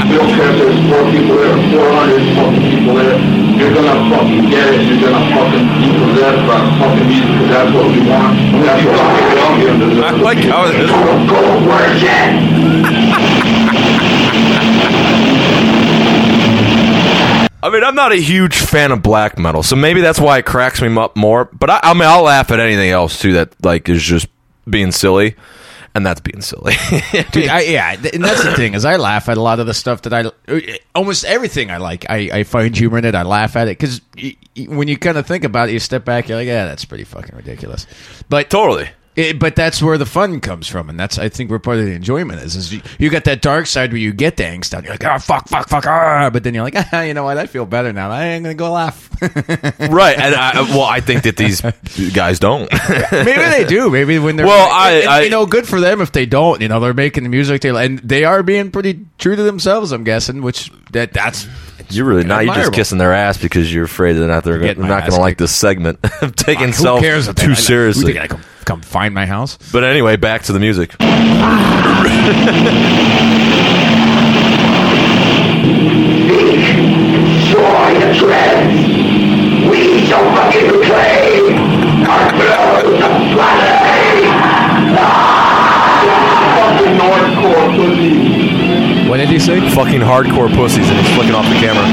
We 0.09 0.15
don't 0.17 0.31
care 0.37 0.51
if 0.53 0.57
there's 0.61 0.81
four 0.91 1.03
people 1.11 1.37
there, 1.41 1.57
four 1.73 1.89
hundred 1.93 2.23
fucking 2.37 2.65
people 2.71 2.95
there. 3.01 3.17
You're 3.57 3.73
gonna 3.73 3.97
fucking 4.13 4.51
get 4.53 4.69
it. 4.75 4.81
You're 4.85 5.01
gonna 5.09 5.25
fucking 5.33 5.65
be 5.81 5.89
possessed 5.97 6.45
by 6.45 6.61
fucking 6.77 7.09
music 7.09 7.33
because 7.41 7.49
that's 7.57 7.73
what 7.73 7.89
we 7.89 8.05
want. 8.05 8.37
That's 8.61 8.85
what 8.85 9.01
we 9.01 9.33
want 9.33 9.57
here. 9.61 9.73
I 10.05 10.13
like 10.21 10.45
how 10.45 10.69
it 10.69 10.77
is. 10.77 10.93
Go 10.93 11.41
worship. 11.65 12.37
I 17.67 17.71
mean, 17.71 17.83
I'm 17.83 17.97
not 17.97 18.13
a 18.13 18.17
huge 18.17 18.57
fan 18.57 18.93
of 18.93 19.03
black 19.03 19.39
metal, 19.39 19.65
so 19.65 19.75
maybe 19.75 20.01
that's 20.01 20.21
why 20.21 20.39
it 20.39 20.47
cracks 20.47 20.81
me 20.81 20.97
up 20.97 21.17
more. 21.17 21.47
But 21.47 21.69
I, 21.69 21.81
I 21.83 21.95
mean, 21.95 22.05
I'll 22.05 22.23
laugh 22.23 22.53
at 22.53 22.61
anything 22.61 22.91
else 22.91 23.21
too 23.21 23.33
that 23.33 23.57
like 23.65 23.89
is 23.89 24.05
just 24.05 24.29
being 24.71 24.93
silly, 24.93 25.35
and 25.93 26.07
that's 26.07 26.21
being 26.21 26.43
silly. 26.43 26.75
Dude, 27.33 27.49
I, 27.49 27.63
yeah, 27.63 27.97
and 28.15 28.23
that's 28.23 28.45
the 28.45 28.55
thing 28.55 28.75
is 28.75 28.85
I 28.85 28.97
laugh 28.99 29.29
at 29.29 29.37
a 29.37 29.43
lot 29.43 29.59
of 29.59 29.67
the 29.67 29.75
stuff 29.75 30.03
that 30.03 30.13
I 30.13 30.31
uh, 30.47 30.61
almost 30.95 31.25
everything 31.25 31.73
I 31.73 31.79
like. 31.79 32.09
I, 32.09 32.31
I 32.33 32.43
find 32.45 32.77
humor 32.77 32.99
in 32.99 33.05
it. 33.05 33.17
I 33.17 33.23
laugh 33.25 33.57
at 33.57 33.67
it 33.67 33.81
because 33.81 34.01
when 34.69 34.87
you 34.87 34.97
kind 34.97 35.19
of 35.19 35.27
think 35.27 35.43
about 35.43 35.69
it, 35.69 35.73
you 35.73 35.81
step 35.81 36.05
back, 36.05 36.29
you're 36.29 36.39
like, 36.39 36.47
yeah, 36.47 36.67
that's 36.67 36.85
pretty 36.85 37.03
fucking 37.03 37.35
ridiculous. 37.35 37.89
But 38.29 38.49
totally. 38.49 38.91
It, 39.17 39.39
but 39.39 39.57
that's 39.57 39.83
where 39.83 39.97
the 39.97 40.05
fun 40.05 40.41
comes 40.41 40.69
from, 40.69 40.91
and 40.91 41.01
that's 41.01 41.19
I 41.19 41.31
think 41.31 41.49
where 41.49 41.59
part 41.59 41.79
of 41.79 41.87
the 41.87 41.93
enjoyment 41.93 42.43
is. 42.43 42.55
Is 42.55 42.75
you, 42.75 42.83
you 42.99 43.09
got 43.09 43.25
that 43.25 43.41
dark 43.41 43.67
side 43.67 43.91
where 43.91 43.99
you 43.99 44.13
get 44.13 44.37
the 44.37 44.45
angst 44.45 44.71
down. 44.73 44.85
You're 44.85 44.93
like, 44.93 45.05
oh 45.07 45.19
fuck, 45.19 45.49
fuck, 45.49 45.69
fuck, 45.71 45.87
ah! 45.87 46.29
but 46.31 46.45
then 46.45 46.53
you're 46.53 46.63
like, 46.63 46.75
ah, 46.93 47.01
you 47.01 47.15
know 47.15 47.25
what? 47.25 47.39
I 47.39 47.47
feel 47.47 47.65
better 47.65 47.95
now. 47.95 48.11
I 48.11 48.27
ain't 48.27 48.45
gonna 48.45 48.55
go 48.55 48.73
laugh. 48.73 49.05
right 49.81 50.19
and 50.19 50.35
I, 50.35 50.61
well 50.61 50.83
i 50.83 51.01
think 51.01 51.23
that 51.23 51.39
these 51.39 51.63
guys 52.13 52.39
don't 52.39 52.71
Maybe 53.11 53.33
they 53.33 53.65
do. 53.67 53.89
Maybe 53.89 54.19
when 54.19 54.37
they're 54.37 54.45
Well, 54.45 54.69
I- 54.71 54.91
and- 54.93 55.09
I- 55.09 55.23
you 55.23 55.31
know, 55.31 55.47
good 55.47 55.67
for 55.67 55.81
them 55.81 56.03
if 56.03 56.13
they 56.13 56.27
don't. 56.27 56.61
You 56.61 56.69
know, 56.69 56.81
they're 56.81 56.93
making 56.93 57.23
the 57.23 57.31
music 57.31 57.63
they 57.63 57.71
and 57.71 57.99
they 58.01 58.25
are 58.25 58.43
being 58.43 58.71
pretty 58.71 59.07
true 59.17 59.35
to 59.35 59.43
themselves. 59.43 59.93
I'm 59.93 60.05
guessing, 60.05 60.43
which 60.43 60.71
that 60.93 61.15
that's 61.15 61.47
you're 61.89 62.05
really 62.05 62.25
not 62.25 62.45
you're 62.45 62.55
just 62.55 62.75
kissing 62.75 62.99
their 62.99 63.15
ass 63.15 63.39
because 63.39 63.73
you're 63.73 63.85
afraid 63.85 64.13
they're 64.15 64.29
not 64.29 64.45
they're, 64.45 64.59
they're 64.59 64.75
not 64.75 65.09
gonna 65.09 65.21
like 65.23 65.39
this 65.39 65.55
segment 65.57 65.99
of 66.23 66.37
taking 66.37 66.75
self 66.75 67.01
cares 67.01 67.29
if 67.29 67.37
they- 67.37 67.47
too 67.47 67.55
seriously 67.55 68.19
come, 68.67 68.81
come 68.81 68.83
find 68.83 69.15
my 69.15 69.25
house? 69.27 69.57
but 69.73 69.85
anyway 69.85 70.17
back 70.17 70.43
to 70.43 70.53
the 70.53 70.61
music 70.61 70.95
Destroy 76.67 77.95
the 78.01 78.13
dreads. 78.19 78.79
We 79.71 80.07
shall 80.07 80.25
fucking 80.35 80.67
reclaim 80.67 81.55
our 82.09 82.31
blood 82.33 82.87
of 82.87 83.13
bloody. 83.33 84.27
Fucking 86.57 86.95
Northcore 86.99 87.69
pussy. 87.77 89.09
What 89.09 89.17
did 89.19 89.29
he 89.29 89.39
say? 89.39 89.61
fucking 89.71 90.01
hardcore 90.01 90.53
pussies 90.55 90.89
and 90.89 90.99
he's 90.99 91.15
flicking 91.15 91.35
off 91.35 91.47
the 91.49 91.55
camera 91.61 91.85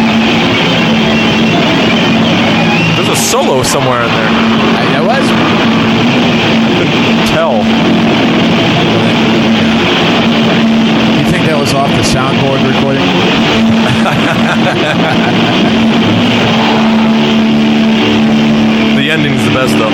there's 2.95 3.09
a 3.09 3.15
solo 3.15 3.61
somewhere 3.61 4.01
in 4.03 4.07
there 4.09 4.29
I, 4.29 4.85
that 4.93 5.03
was. 5.05 5.82
Tell. 7.33 7.53
You 11.17 11.25
think 11.31 11.45
that 11.45 11.57
was 11.59 11.73
off 11.73 11.89
the 11.89 12.03
soundboard 12.05 12.61
recording? 12.61 13.03
the 18.97 19.09
ending's 19.11 19.43
the 19.45 19.51
best 19.53 19.77
though. 19.77 19.93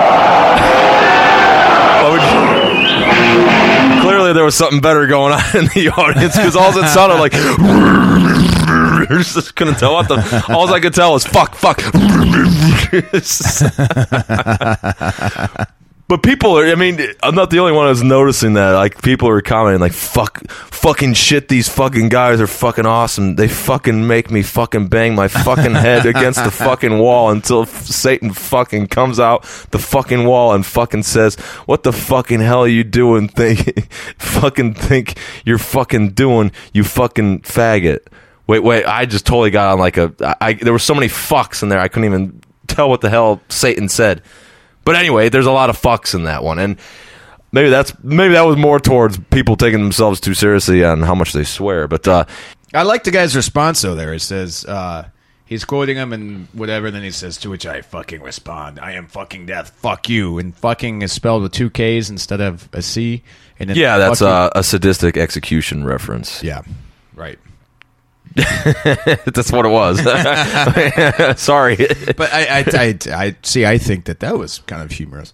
Clearly 4.02 4.32
there 4.32 4.44
was 4.44 4.54
something 4.54 4.80
better 4.80 5.06
going 5.06 5.32
on 5.32 5.56
in 5.56 5.64
the 5.66 5.92
audience 5.96 6.36
because 6.36 6.56
all 6.56 6.76
it 6.76 6.88
sounded 6.88 7.18
like 7.20 7.32
just 9.08 9.54
couldn't 9.56 9.78
tell 9.78 9.94
what 9.94 10.08
the 10.08 10.44
all 10.48 10.72
I 10.72 10.80
could 10.80 10.94
tell 10.94 11.12
was 11.12 11.26
fuck 11.26 11.54
fuck 11.54 11.80
But 16.10 16.24
people 16.24 16.58
are, 16.58 16.66
I 16.66 16.74
mean, 16.74 16.98
I'm 17.22 17.36
not 17.36 17.50
the 17.50 17.60
only 17.60 17.70
one 17.70 17.86
who's 17.86 18.02
noticing 18.02 18.54
that. 18.54 18.72
Like, 18.72 19.00
people 19.00 19.28
are 19.28 19.40
commenting, 19.40 19.80
like, 19.80 19.92
fuck, 19.92 20.44
fucking 20.50 21.14
shit, 21.14 21.46
these 21.46 21.68
fucking 21.68 22.08
guys 22.08 22.40
are 22.40 22.48
fucking 22.48 22.84
awesome. 22.84 23.36
They 23.36 23.46
fucking 23.46 24.08
make 24.08 24.28
me 24.28 24.42
fucking 24.42 24.88
bang 24.88 25.14
my 25.14 25.28
fucking 25.28 25.72
head 25.76 26.06
against 26.06 26.42
the 26.42 26.50
fucking 26.66 26.98
wall 26.98 27.30
until 27.30 27.64
Satan 27.64 28.32
fucking 28.32 28.88
comes 28.88 29.20
out 29.20 29.44
the 29.70 29.78
fucking 29.78 30.24
wall 30.26 30.52
and 30.52 30.66
fucking 30.66 31.04
says, 31.04 31.36
what 31.66 31.84
the 31.84 31.92
fucking 31.92 32.40
hell 32.40 32.62
are 32.62 32.66
you 32.66 32.82
doing? 32.82 33.28
Think, 33.40 33.88
fucking 34.18 34.74
think 34.74 35.16
you're 35.44 35.58
fucking 35.58 36.10
doing, 36.14 36.50
you 36.72 36.82
fucking 36.82 37.42
faggot. 37.42 38.00
Wait, 38.48 38.64
wait, 38.64 38.84
I 38.84 39.06
just 39.06 39.26
totally 39.26 39.50
got 39.50 39.74
on 39.74 39.78
like 39.78 39.96
a, 39.96 40.12
I, 40.20 40.34
I- 40.40 40.52
there 40.54 40.72
were 40.72 40.80
so 40.80 40.92
many 40.96 41.06
fucks 41.06 41.62
in 41.62 41.68
there, 41.68 41.78
I 41.78 41.86
couldn't 41.86 42.06
even 42.06 42.40
tell 42.66 42.90
what 42.90 43.00
the 43.00 43.10
hell 43.10 43.40
Satan 43.48 43.88
said. 43.88 44.22
But 44.90 44.96
anyway, 44.96 45.28
there's 45.28 45.46
a 45.46 45.52
lot 45.52 45.70
of 45.70 45.80
fucks 45.80 46.16
in 46.16 46.24
that 46.24 46.42
one, 46.42 46.58
and 46.58 46.76
maybe 47.52 47.68
that's 47.70 47.92
maybe 48.02 48.34
that 48.34 48.42
was 48.42 48.56
more 48.56 48.80
towards 48.80 49.20
people 49.30 49.54
taking 49.56 49.80
themselves 49.80 50.18
too 50.18 50.34
seriously 50.34 50.82
on 50.84 51.02
how 51.02 51.14
much 51.14 51.32
they 51.32 51.44
swear. 51.44 51.86
But 51.86 52.08
uh, 52.08 52.24
I 52.74 52.82
like 52.82 53.04
the 53.04 53.12
guy's 53.12 53.36
response 53.36 53.82
though. 53.82 53.94
There 53.94 54.12
it 54.12 54.18
says 54.18 54.64
uh, 54.64 55.08
he's 55.46 55.64
quoting 55.64 55.96
him 55.96 56.12
and 56.12 56.48
whatever. 56.54 56.88
And 56.88 56.96
then 56.96 57.04
he 57.04 57.12
says, 57.12 57.36
"To 57.38 57.50
which 57.50 57.66
I 57.66 57.82
fucking 57.82 58.20
respond, 58.20 58.80
I 58.80 58.94
am 58.94 59.06
fucking 59.06 59.46
death. 59.46 59.70
Fuck 59.76 60.08
you." 60.08 60.38
And 60.40 60.56
fucking 60.56 61.02
is 61.02 61.12
spelled 61.12 61.42
with 61.44 61.52
two 61.52 61.70
K's 61.70 62.10
instead 62.10 62.40
of 62.40 62.68
a 62.72 62.82
C. 62.82 63.22
And 63.60 63.70
yeah, 63.76 63.96
that's 63.96 64.22
uh, 64.22 64.50
a 64.56 64.60
Sadistik 64.60 65.16
Exekution 65.16 65.84
reference. 65.84 66.42
yeah, 66.42 66.62
right. 67.14 67.38
that's 68.34 69.50
what 69.50 69.66
it 69.66 69.70
was. 69.70 69.98
Sorry. 71.40 71.76
But 71.76 72.32
I, 72.32 72.60
I, 72.60 72.64
I, 72.72 72.98
I 73.12 73.36
see. 73.42 73.66
I 73.66 73.78
think 73.78 74.04
that 74.04 74.20
that 74.20 74.38
was 74.38 74.58
kind 74.66 74.82
of 74.82 74.92
humorous. 74.92 75.32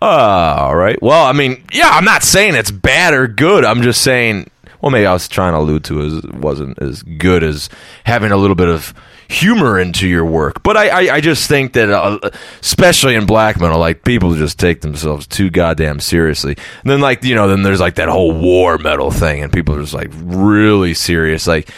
Uh, 0.00 0.04
all 0.04 0.76
right. 0.76 1.00
Well, 1.02 1.24
I 1.24 1.32
mean, 1.32 1.64
yeah, 1.72 1.88
I'm 1.90 2.04
not 2.04 2.22
saying 2.22 2.54
it's 2.54 2.70
bad 2.70 3.14
or 3.14 3.26
good. 3.26 3.64
I'm 3.64 3.82
just 3.82 4.02
saying. 4.02 4.50
Well, 4.80 4.92
maybe 4.92 5.06
I 5.06 5.12
was 5.12 5.26
trying 5.26 5.54
to 5.54 5.58
allude 5.58 5.84
to 5.84 6.00
is 6.02 6.18
it 6.18 6.34
wasn't 6.34 6.78
as 6.78 7.02
good 7.02 7.42
as 7.42 7.68
having 8.04 8.30
a 8.30 8.36
little 8.36 8.54
bit 8.54 8.68
of 8.68 8.94
humor 9.28 9.78
into 9.78 10.06
your 10.06 10.24
work. 10.24 10.62
But 10.62 10.76
I, 10.76 10.88
I, 10.88 11.14
I 11.16 11.20
just 11.20 11.48
think 11.48 11.72
that, 11.72 11.90
uh, 11.90 12.18
especially 12.60 13.16
in 13.16 13.26
black 13.26 13.60
metal, 13.60 13.80
like 13.80 14.04
people 14.04 14.34
just 14.36 14.58
take 14.58 14.80
themselves 14.80 15.26
too 15.26 15.50
goddamn 15.50 15.98
seriously. 15.98 16.56
And 16.82 16.90
then, 16.90 17.00
like 17.00 17.24
you 17.24 17.34
know, 17.34 17.48
then 17.48 17.62
there's 17.62 17.80
like 17.80 17.96
that 17.96 18.08
whole 18.08 18.32
war 18.32 18.78
metal 18.78 19.10
thing, 19.10 19.42
and 19.42 19.52
people 19.52 19.74
are 19.74 19.80
just 19.80 19.94
like 19.94 20.10
really 20.12 20.94
serious. 20.94 21.46
Like 21.48 21.70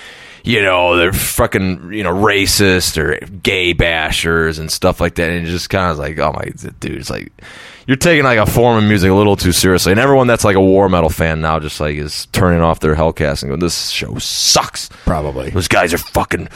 you 0.42 0.62
know, 0.62 0.96
they're 0.96 1.12
fucking, 1.12 1.92
you 1.92 2.02
know, 2.02 2.14
racist 2.14 2.96
or 2.96 3.24
gay 3.26 3.74
bashers 3.74 4.58
and 4.58 4.70
stuff 4.70 5.00
like 5.00 5.16
that. 5.16 5.30
And 5.30 5.46
it 5.46 5.50
just 5.50 5.70
kind 5.70 5.90
of 5.90 5.98
like, 5.98 6.18
oh 6.18 6.32
my, 6.32 6.44
dude, 6.80 6.98
it's 6.98 7.10
like, 7.10 7.32
you're 7.86 7.96
taking 7.96 8.24
like 8.24 8.38
a 8.38 8.46
form 8.46 8.78
of 8.78 8.84
music 8.84 9.10
a 9.10 9.14
little 9.14 9.36
too 9.36 9.52
seriously. 9.52 9.92
And 9.92 10.00
everyone 10.00 10.26
that's 10.26 10.44
like 10.44 10.56
a 10.56 10.60
war 10.60 10.88
metal 10.88 11.10
fan 11.10 11.40
now 11.40 11.58
just 11.58 11.80
like 11.80 11.96
is 11.96 12.26
turning 12.26 12.60
off 12.60 12.80
their 12.80 12.94
Hellcast 12.94 13.42
and 13.42 13.50
going, 13.50 13.60
this 13.60 13.88
show 13.88 14.16
sucks. 14.18 14.88
Probably. 15.04 15.50
Those 15.50 15.68
guys 15.68 15.92
are 15.92 15.98
fucking. 15.98 16.48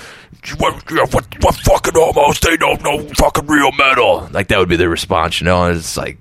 What, 0.58 0.74
what, 0.90 1.42
what 1.42 1.54
fucking 1.56 1.96
almost? 1.96 2.42
They 2.42 2.56
don't 2.56 2.82
know 2.82 3.08
fucking 3.14 3.46
real 3.46 3.72
metal. 3.72 4.28
Like 4.30 4.48
that 4.48 4.58
would 4.58 4.68
be 4.68 4.76
their 4.76 4.90
response, 4.90 5.40
you 5.40 5.46
know. 5.46 5.64
And 5.64 5.76
it's 5.76 5.96
like, 5.96 6.18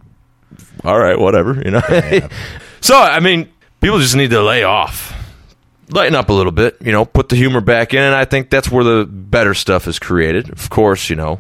all 0.84 0.98
right, 0.98 1.20
whatever, 1.20 1.62
you 1.64 1.72
know. 1.72 1.82
so 2.82 2.98
I 2.98 3.20
mean, 3.20 3.50
people 3.82 4.00
just 4.00 4.16
need 4.16 4.32
to 4.32 4.42
lay 4.42 4.64
off, 4.64 5.14
lighten 5.94 6.16
up 6.16 6.30
a 6.30 6.34
little 6.34 6.52
bit, 6.52 6.78
you 6.82 6.92
know, 6.92 7.06
put 7.06 7.30
the 7.30 7.36
humor 7.36 7.62
back 7.62 7.94
in, 7.94 8.02
and 8.02 8.16
I 8.16 8.26
think 8.26 8.50
that's 8.50 8.70
where 8.70 8.84
the 8.84 9.06
better 9.06 9.54
stuff 9.54 9.88
is 9.88 10.00
created. 10.00 10.50
Of 10.52 10.70
course, 10.70 11.10
you 11.10 11.16
know, 11.16 11.40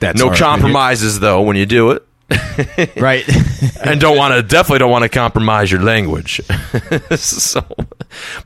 That's 0.00 0.18
no 0.18 0.34
compromises 0.34 1.20
though 1.20 1.42
when 1.42 1.56
you 1.56 1.66
do 1.66 1.90
it. 1.92 2.06
Right. 2.96 3.24
and 3.84 4.00
don't 4.00 4.16
want 4.16 4.34
to 4.34 4.42
definitely 4.42 4.80
don't 4.80 4.90
want 4.90 5.04
to 5.04 5.08
compromise 5.08 5.70
your 5.70 5.82
language. 5.82 6.40
so, 7.16 7.64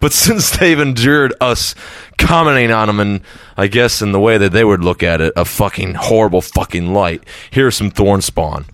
but 0.01 0.13
since 0.13 0.57
they've 0.57 0.79
endured 0.79 1.35
us 1.41 1.75
commenting 2.19 2.71
on 2.71 2.87
them, 2.87 3.01
and 3.01 3.21
I 3.57 3.67
guess 3.67 4.03
in 4.03 4.13
the 4.13 4.21
way 4.21 4.39
that 4.39 4.53
they 4.53 4.65
would 4.65 4.83
look 4.83 5.03
at 5.03 5.21
it, 5.21 5.33
a 5.37 5.45
fucking 5.45 5.95
horrible 5.95 6.41
fucking 6.41 6.93
light. 6.93 7.25
Here's 7.51 7.77
some 7.77 7.91
thorn 7.91 8.23
spawn. 8.23 8.67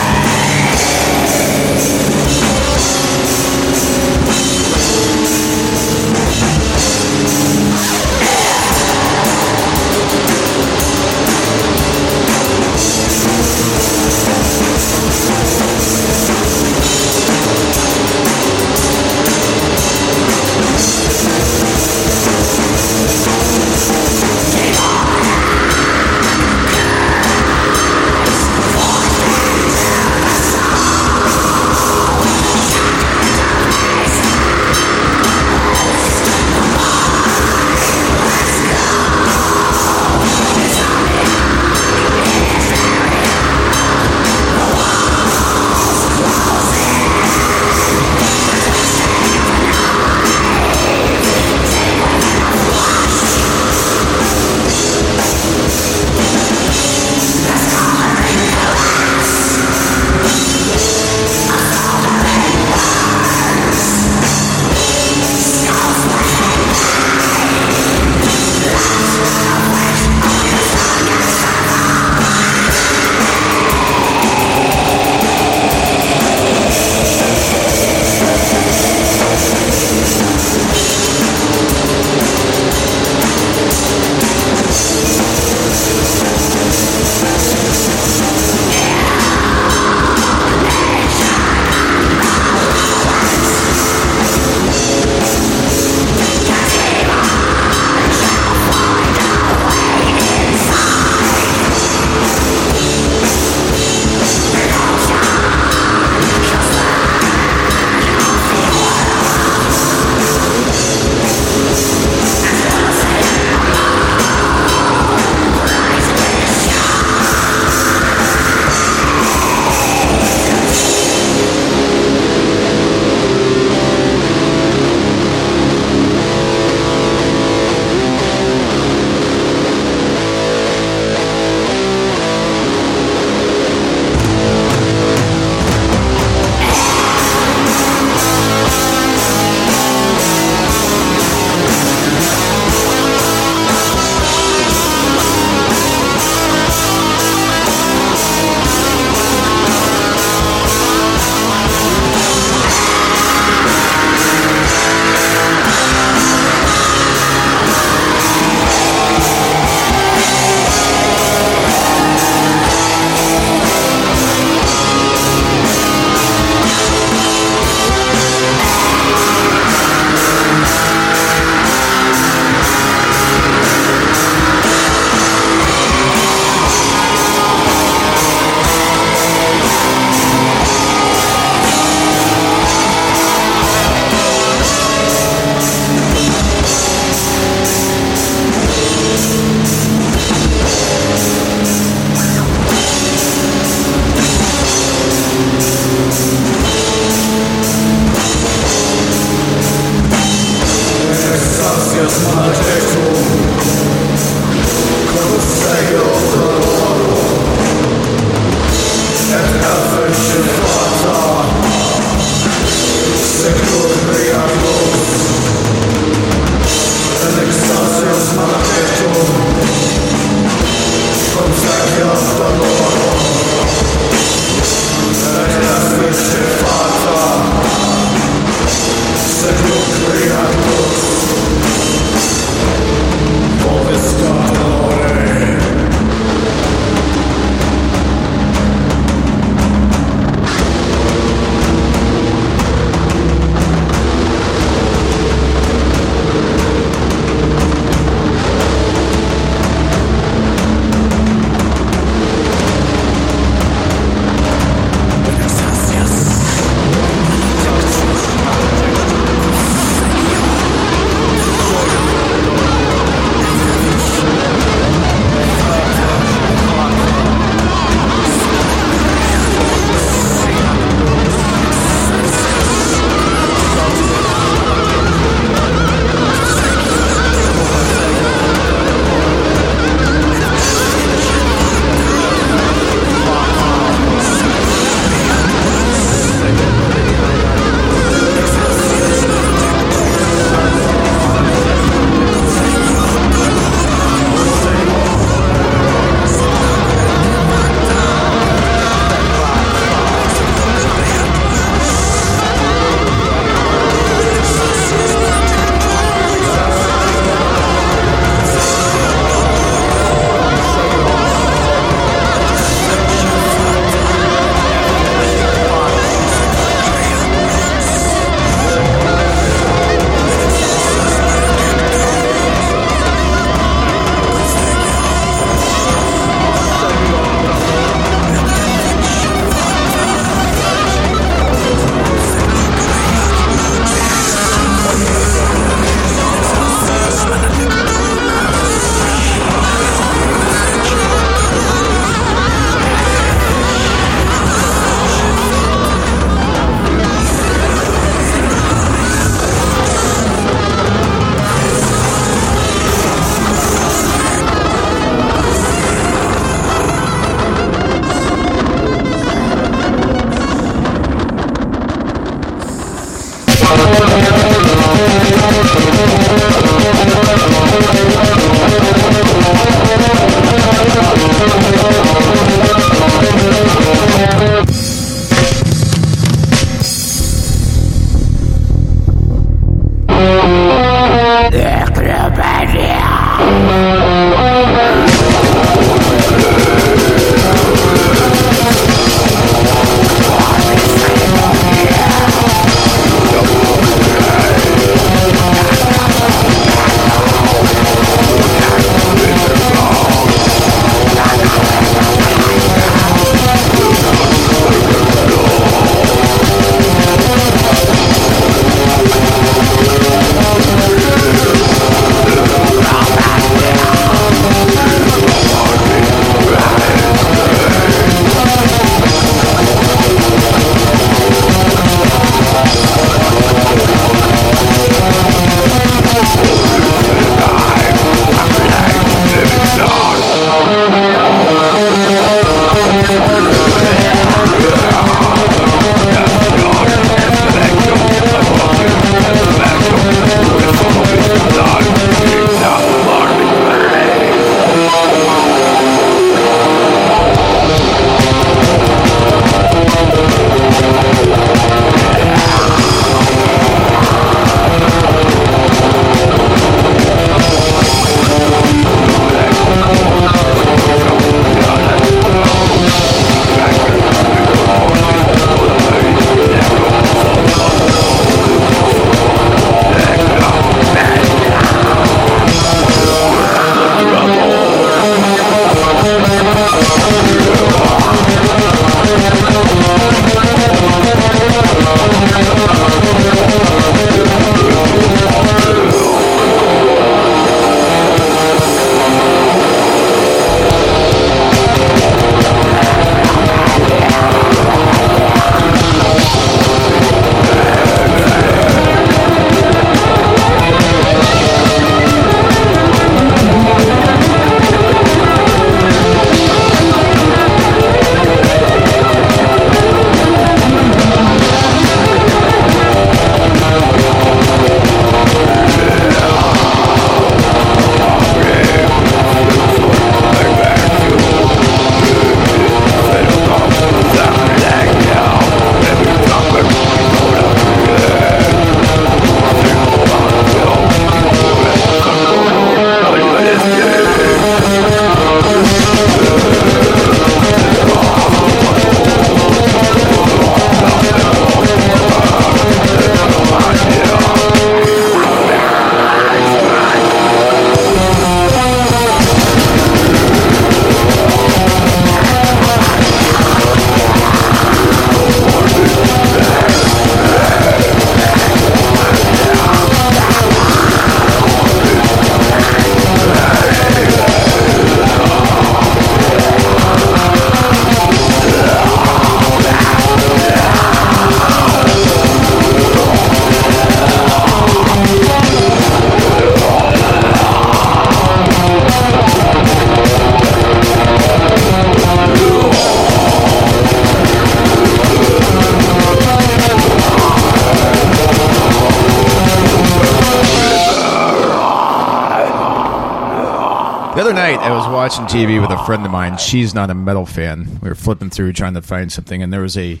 Watching 595.02 595.24
TV 595.24 595.60
with 595.60 595.70
a 595.70 595.84
friend 595.84 596.04
of 596.06 596.12
mine. 596.12 596.38
She's 596.38 596.74
not 596.74 596.88
a 596.88 596.94
metal 596.94 597.26
fan. 597.26 597.78
We 597.82 597.88
were 597.88 597.96
flipping 597.96 598.30
through 598.30 598.52
trying 598.52 598.74
to 598.74 598.82
find 598.82 599.10
something, 599.10 599.42
and 599.42 599.52
there 599.52 599.60
was 599.62 599.76
a 599.76 600.00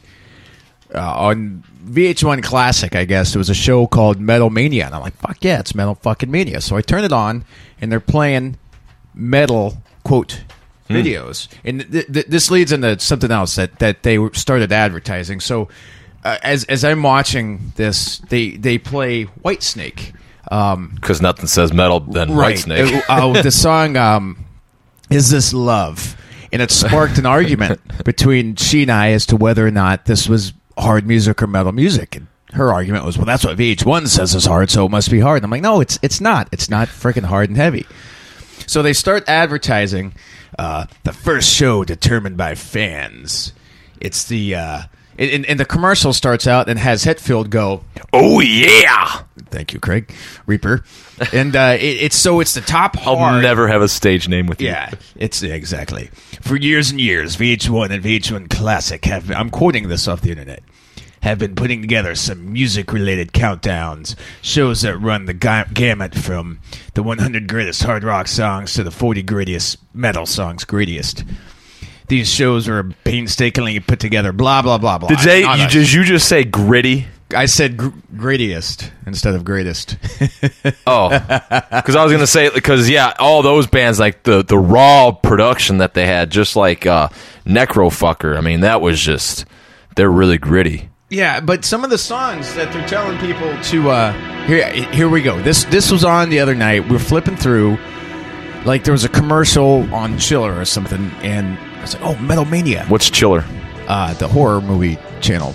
uh, 0.94 1.00
on 1.28 1.64
VH1 1.84 2.42
Classic. 2.44 2.94
I 2.94 3.04
guess 3.04 3.32
there 3.32 3.38
was 3.40 3.50
a 3.50 3.54
show 3.54 3.88
called 3.88 4.20
Metal 4.20 4.48
Mania, 4.48 4.86
and 4.86 4.94
I'm 4.94 5.00
like, 5.00 5.16
"Fuck 5.16 5.38
yeah, 5.42 5.58
it's 5.58 5.74
Metal 5.74 5.96
fucking 5.96 6.30
Mania!" 6.30 6.60
So 6.60 6.76
I 6.76 6.82
turn 6.82 7.02
it 7.02 7.12
on, 7.12 7.44
and 7.80 7.90
they're 7.90 7.98
playing 7.98 8.58
metal 9.12 9.76
quote 10.04 10.44
videos, 10.88 11.48
and 11.64 11.90
th- 11.90 12.06
th- 12.12 12.26
this 12.26 12.50
leads 12.50 12.70
into 12.70 12.96
something 13.00 13.30
else 13.32 13.56
that 13.56 13.80
that 13.80 14.04
they 14.04 14.18
started 14.34 14.70
advertising. 14.70 15.40
So 15.40 15.68
uh, 16.24 16.38
as 16.44 16.62
as 16.64 16.84
I'm 16.84 17.02
watching 17.02 17.72
this, 17.74 18.18
they 18.28 18.50
they 18.50 18.78
play 18.78 19.24
Whitesnake. 19.44 20.14
Um, 20.50 20.92
Because 20.94 21.20
nothing 21.22 21.46
says 21.48 21.72
metal 21.72 21.98
than 22.00 22.28
Whitesnake. 22.30 23.02
uh, 23.08 23.30
uh, 23.30 23.42
the 23.42 23.50
song 23.50 23.96
um, 23.96 24.44
"Is 25.12 25.30
This 25.30 25.52
Love," 25.52 26.16
and 26.52 26.62
it 26.62 26.70
sparked 26.70 27.18
an 27.18 27.26
argument 27.26 27.80
between 28.04 28.56
she 28.56 28.82
and 28.82 28.90
I 28.90 29.10
as 29.10 29.26
to 29.26 29.36
whether 29.36 29.66
or 29.66 29.70
not 29.70 30.06
this 30.06 30.28
was 30.28 30.52
hard 30.76 31.06
music 31.06 31.42
or 31.42 31.46
metal 31.46 31.72
music. 31.72 32.16
And 32.16 32.26
her 32.52 32.72
argument 32.72 33.04
was, 33.04 33.16
"Well, 33.16 33.26
that's 33.26 33.44
what 33.44 33.56
VH1 33.56 34.08
says 34.08 34.34
is 34.34 34.46
hard, 34.46 34.70
so 34.70 34.86
it 34.86 34.90
must 34.90 35.10
be 35.10 35.20
hard." 35.20 35.38
And 35.38 35.44
I'm 35.44 35.50
like, 35.50 35.62
"No, 35.62 35.80
it's 35.80 35.98
it's 36.02 36.20
not. 36.20 36.48
It's 36.52 36.68
not 36.70 36.88
freaking 36.88 37.24
hard 37.24 37.48
and 37.48 37.56
heavy." 37.56 37.86
So 38.66 38.82
they 38.82 38.92
start 38.92 39.28
advertising 39.28 40.14
uh, 40.58 40.86
the 41.04 41.12
first 41.12 41.52
show 41.52 41.84
determined 41.84 42.36
by 42.36 42.54
fans. 42.54 43.52
It's 44.00 44.24
the 44.24 44.54
uh, 44.54 44.82
and, 45.18 45.46
and 45.46 45.60
the 45.60 45.64
commercial 45.64 46.12
starts 46.12 46.46
out 46.46 46.68
and 46.68 46.78
has 46.78 47.04
Hetfield 47.04 47.50
go, 47.50 47.84
oh 48.12 48.40
yeah! 48.40 49.22
"Thank 49.50 49.72
you, 49.72 49.80
Craig 49.80 50.12
Reaper," 50.46 50.84
and 51.32 51.54
uh, 51.54 51.76
it, 51.78 51.84
it's 52.02 52.16
so 52.16 52.40
it's 52.40 52.54
the 52.54 52.60
top 52.60 52.96
I'll 53.06 53.40
never 53.40 53.68
have 53.68 53.82
a 53.82 53.88
stage 53.88 54.28
name 54.28 54.46
with 54.46 54.60
you. 54.60 54.68
Yeah, 54.68 54.90
it's 55.16 55.42
exactly. 55.42 56.10
For 56.40 56.56
years 56.56 56.90
and 56.90 57.00
years, 57.00 57.36
VH1 57.36 57.90
and 57.90 58.02
VH1 58.02 58.50
Classic 58.50 59.04
have 59.04 59.28
been, 59.28 59.36
I'm 59.36 59.50
quoting 59.50 59.88
this 59.88 60.08
off 60.08 60.22
the 60.22 60.30
internet, 60.30 60.62
have 61.22 61.38
been 61.38 61.54
putting 61.54 61.80
together 61.80 62.14
some 62.14 62.52
music 62.52 62.92
related 62.92 63.32
countdowns, 63.32 64.16
shows 64.40 64.82
that 64.82 64.96
run 64.98 65.26
the 65.26 65.34
ga- 65.34 65.66
gamut 65.72 66.14
from 66.14 66.58
the 66.94 67.02
100 67.02 67.46
greatest 67.46 67.82
hard 67.84 68.02
rock 68.02 68.26
songs 68.26 68.74
to 68.74 68.82
the 68.82 68.90
40 68.90 69.22
greatest 69.22 69.78
metal 69.94 70.26
songs, 70.26 70.64
greatest. 70.64 71.24
These 72.12 72.28
shows 72.28 72.68
are 72.68 72.84
painstakingly 73.04 73.80
put 73.80 73.98
together, 73.98 74.32
blah, 74.32 74.60
blah, 74.60 74.76
blah, 74.76 74.98
blah. 74.98 75.08
Did 75.08 75.20
they? 75.20 75.40
You, 75.40 75.66
did 75.66 75.90
you 75.90 76.04
just 76.04 76.28
say 76.28 76.44
gritty? 76.44 77.06
I 77.34 77.46
said 77.46 77.78
gr- 77.78 77.88
greatest 78.14 78.92
instead 79.06 79.34
of 79.34 79.46
greatest. 79.46 79.96
Oh, 80.86 81.08
because 81.08 81.96
I 81.96 82.04
was 82.04 82.12
gonna 82.12 82.26
say 82.26 82.50
because 82.50 82.90
yeah, 82.90 83.14
all 83.18 83.40
those 83.40 83.66
bands 83.66 83.98
like 83.98 84.24
the 84.24 84.44
the 84.44 84.58
raw 84.58 85.12
production 85.12 85.78
that 85.78 85.94
they 85.94 86.06
had, 86.06 86.30
just 86.30 86.54
like 86.54 86.84
uh, 86.84 87.08
Necrofucker. 87.46 88.36
I 88.36 88.42
mean, 88.42 88.60
that 88.60 88.82
was 88.82 89.00
just 89.00 89.46
they're 89.96 90.10
really 90.10 90.36
gritty. 90.36 90.90
Yeah, 91.08 91.40
but 91.40 91.64
some 91.64 91.82
of 91.82 91.88
the 91.88 91.96
songs 91.96 92.54
that 92.56 92.72
they're 92.74 92.86
telling 92.86 93.16
people 93.20 93.56
to 93.70 93.90
uh 93.90 94.12
here 94.46 94.70
here 94.92 95.08
we 95.08 95.22
go. 95.22 95.40
This 95.40 95.64
this 95.64 95.90
was 95.90 96.04
on 96.04 96.28
the 96.28 96.40
other 96.40 96.54
night. 96.54 96.90
We're 96.90 96.98
flipping 96.98 97.36
through 97.36 97.78
like 98.66 98.84
there 98.84 98.92
was 98.92 99.04
a 99.04 99.08
commercial 99.08 99.92
on 99.94 100.18
Chiller 100.18 100.58
or 100.60 100.64
something 100.66 101.10
and 101.22 101.58
was 101.82 101.94
like, 101.94 102.04
"Oh, 102.04 102.16
Metal 102.16 102.44
Mania." 102.44 102.84
What's 102.88 103.10
chiller? 103.10 103.44
Uh 103.88 104.14
the 104.14 104.28
horror 104.28 104.60
movie 104.60 104.98
channel. 105.20 105.54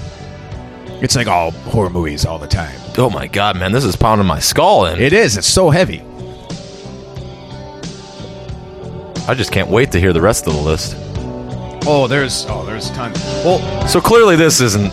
It's 1.01 1.15
like 1.15 1.28
all 1.28 1.51
horror 1.51 1.89
movies 1.89 2.25
all 2.25 2.39
the 2.39 2.47
time. 2.47 2.80
Oh 2.97 3.09
my 3.09 3.28
god, 3.28 3.57
man, 3.57 3.71
this 3.71 3.84
is 3.86 3.95
pounding 3.95 4.28
my 4.28 4.39
skull 4.39 4.86
in. 4.88 4.99
It 4.99 5.13
is. 5.13 5.38
It's 5.38 5.47
so 5.47 5.69
heavy. 5.69 6.01
I 9.28 9.34
just 9.36 9.51
can't 9.51 9.69
wait 9.69 9.91
to 9.91 9.99
hear 9.99 10.13
the 10.13 10.21
rest 10.21 10.47
of 10.47 10.53
the 10.53 10.61
list. 10.61 10.95
Oh, 11.86 12.07
there's 12.07 12.45
oh, 12.49 12.65
there's 12.65 12.89
tons. 12.91 13.17
Well, 13.45 13.88
So 13.88 14.01
clearly, 14.01 14.36
this 14.36 14.61
isn't. 14.61 14.91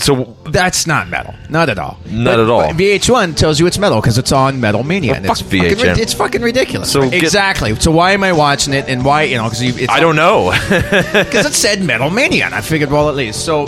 So 0.00 0.36
that's 0.46 0.86
not 0.86 1.08
metal. 1.08 1.34
Not 1.48 1.68
at 1.68 1.78
all. 1.78 1.98
Not 2.06 2.32
But- 2.36 2.40
at 2.40 2.48
all. 2.50 2.66
but 2.68 2.76
VH1 2.76 3.34
tells 3.36 3.60
you 3.60 3.66
it's 3.66 3.78
metal 3.78 4.00
because 4.00 4.18
it's 4.18 4.32
on 4.32 4.60
Metal 4.60 4.82
Mania. 4.82 5.12
Well, 5.22 5.30
it's 5.32 5.40
fucking, 5.42 5.60
VH1. 5.62 5.82
rid- 5.84 5.98
it's 5.98 6.14
fucking 6.14 6.42
ridiculous. 6.42 6.90
So 6.90 7.08
get- 7.08 7.22
exactly. 7.22 7.74
So 7.80 7.90
why 7.90 8.12
am 8.12 8.24
I 8.24 8.32
watching 8.32 8.72
it 8.74 8.86
and 8.88 9.04
why 9.04 9.22
you 9.24 9.36
know 9.36 9.44
because 9.44 9.62
it's 9.62 9.88
I 9.92 10.00
don't 10.00 10.16
know. 10.16 10.50
because 10.70 11.46
it 11.46 11.54
said 11.54 11.82
Metal 11.82 12.10
Mania, 12.10 12.46
and 12.46 12.54
I 12.54 12.60
figured, 12.60 12.90
well, 12.90 13.08
at 13.08 13.14
least. 13.14 13.44
So 13.44 13.66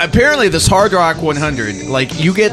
apparently, 0.00 0.48
this 0.48 0.66
Hard 0.66 0.92
Rock 0.92 1.22
100, 1.22 1.86
like 1.86 2.18
you 2.22 2.32
get, 2.34 2.50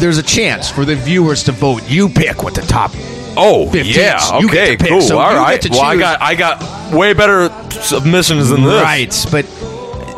there's 0.00 0.18
a 0.18 0.22
chance 0.22 0.70
for 0.70 0.84
the 0.84 0.94
viewers 0.96 1.44
to 1.44 1.52
vote. 1.52 1.82
You 1.88 2.08
pick 2.08 2.42
what 2.42 2.54
the 2.54 2.62
top. 2.62 2.92
oh 3.36 3.68
15s. 3.72 3.94
yeah, 3.96 4.38
You 4.40 4.48
okay, 4.48 4.76
cool. 4.76 5.00
so 5.00 5.18
All 5.18 5.34
right. 5.34 5.64
Well, 5.70 5.80
I 5.80 5.96
got 5.96 6.20
I 6.22 6.34
got 6.34 6.92
way 6.94 7.12
better 7.14 7.50
submissions 7.70 8.48
than 8.50 8.62
this. 8.62 8.82
Right, 8.82 9.26
but 9.30 9.46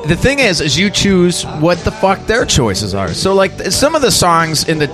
the 0.06 0.16
thing 0.16 0.38
is, 0.38 0.60
is 0.60 0.78
you 0.78 0.90
choose 0.90 1.44
what 1.44 1.78
the 1.78 1.90
fuck 1.90 2.26
their 2.26 2.44
choices 2.44 2.94
are. 2.94 3.12
So 3.14 3.34
like 3.34 3.52
some 3.70 3.94
of 3.94 4.02
the 4.02 4.10
songs 4.10 4.68
in 4.68 4.78
the 4.78 4.88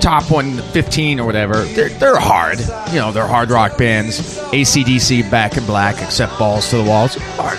top 0.00 0.30
115 0.30 1.20
or 1.20 1.26
whatever, 1.26 1.64
they're 1.64 1.88
they're 1.90 2.18
hard. 2.18 2.58
You 2.92 3.00
know, 3.00 3.12
they're 3.12 3.26
hard 3.26 3.50
rock 3.50 3.78
bands. 3.78 4.38
ACDC, 4.50 5.30
Back 5.30 5.56
in 5.56 5.64
Black, 5.66 6.02
Accept 6.02 6.38
Balls 6.38 6.68
to 6.70 6.76
the 6.78 6.84
Walls, 6.84 7.14
hard. 7.14 7.58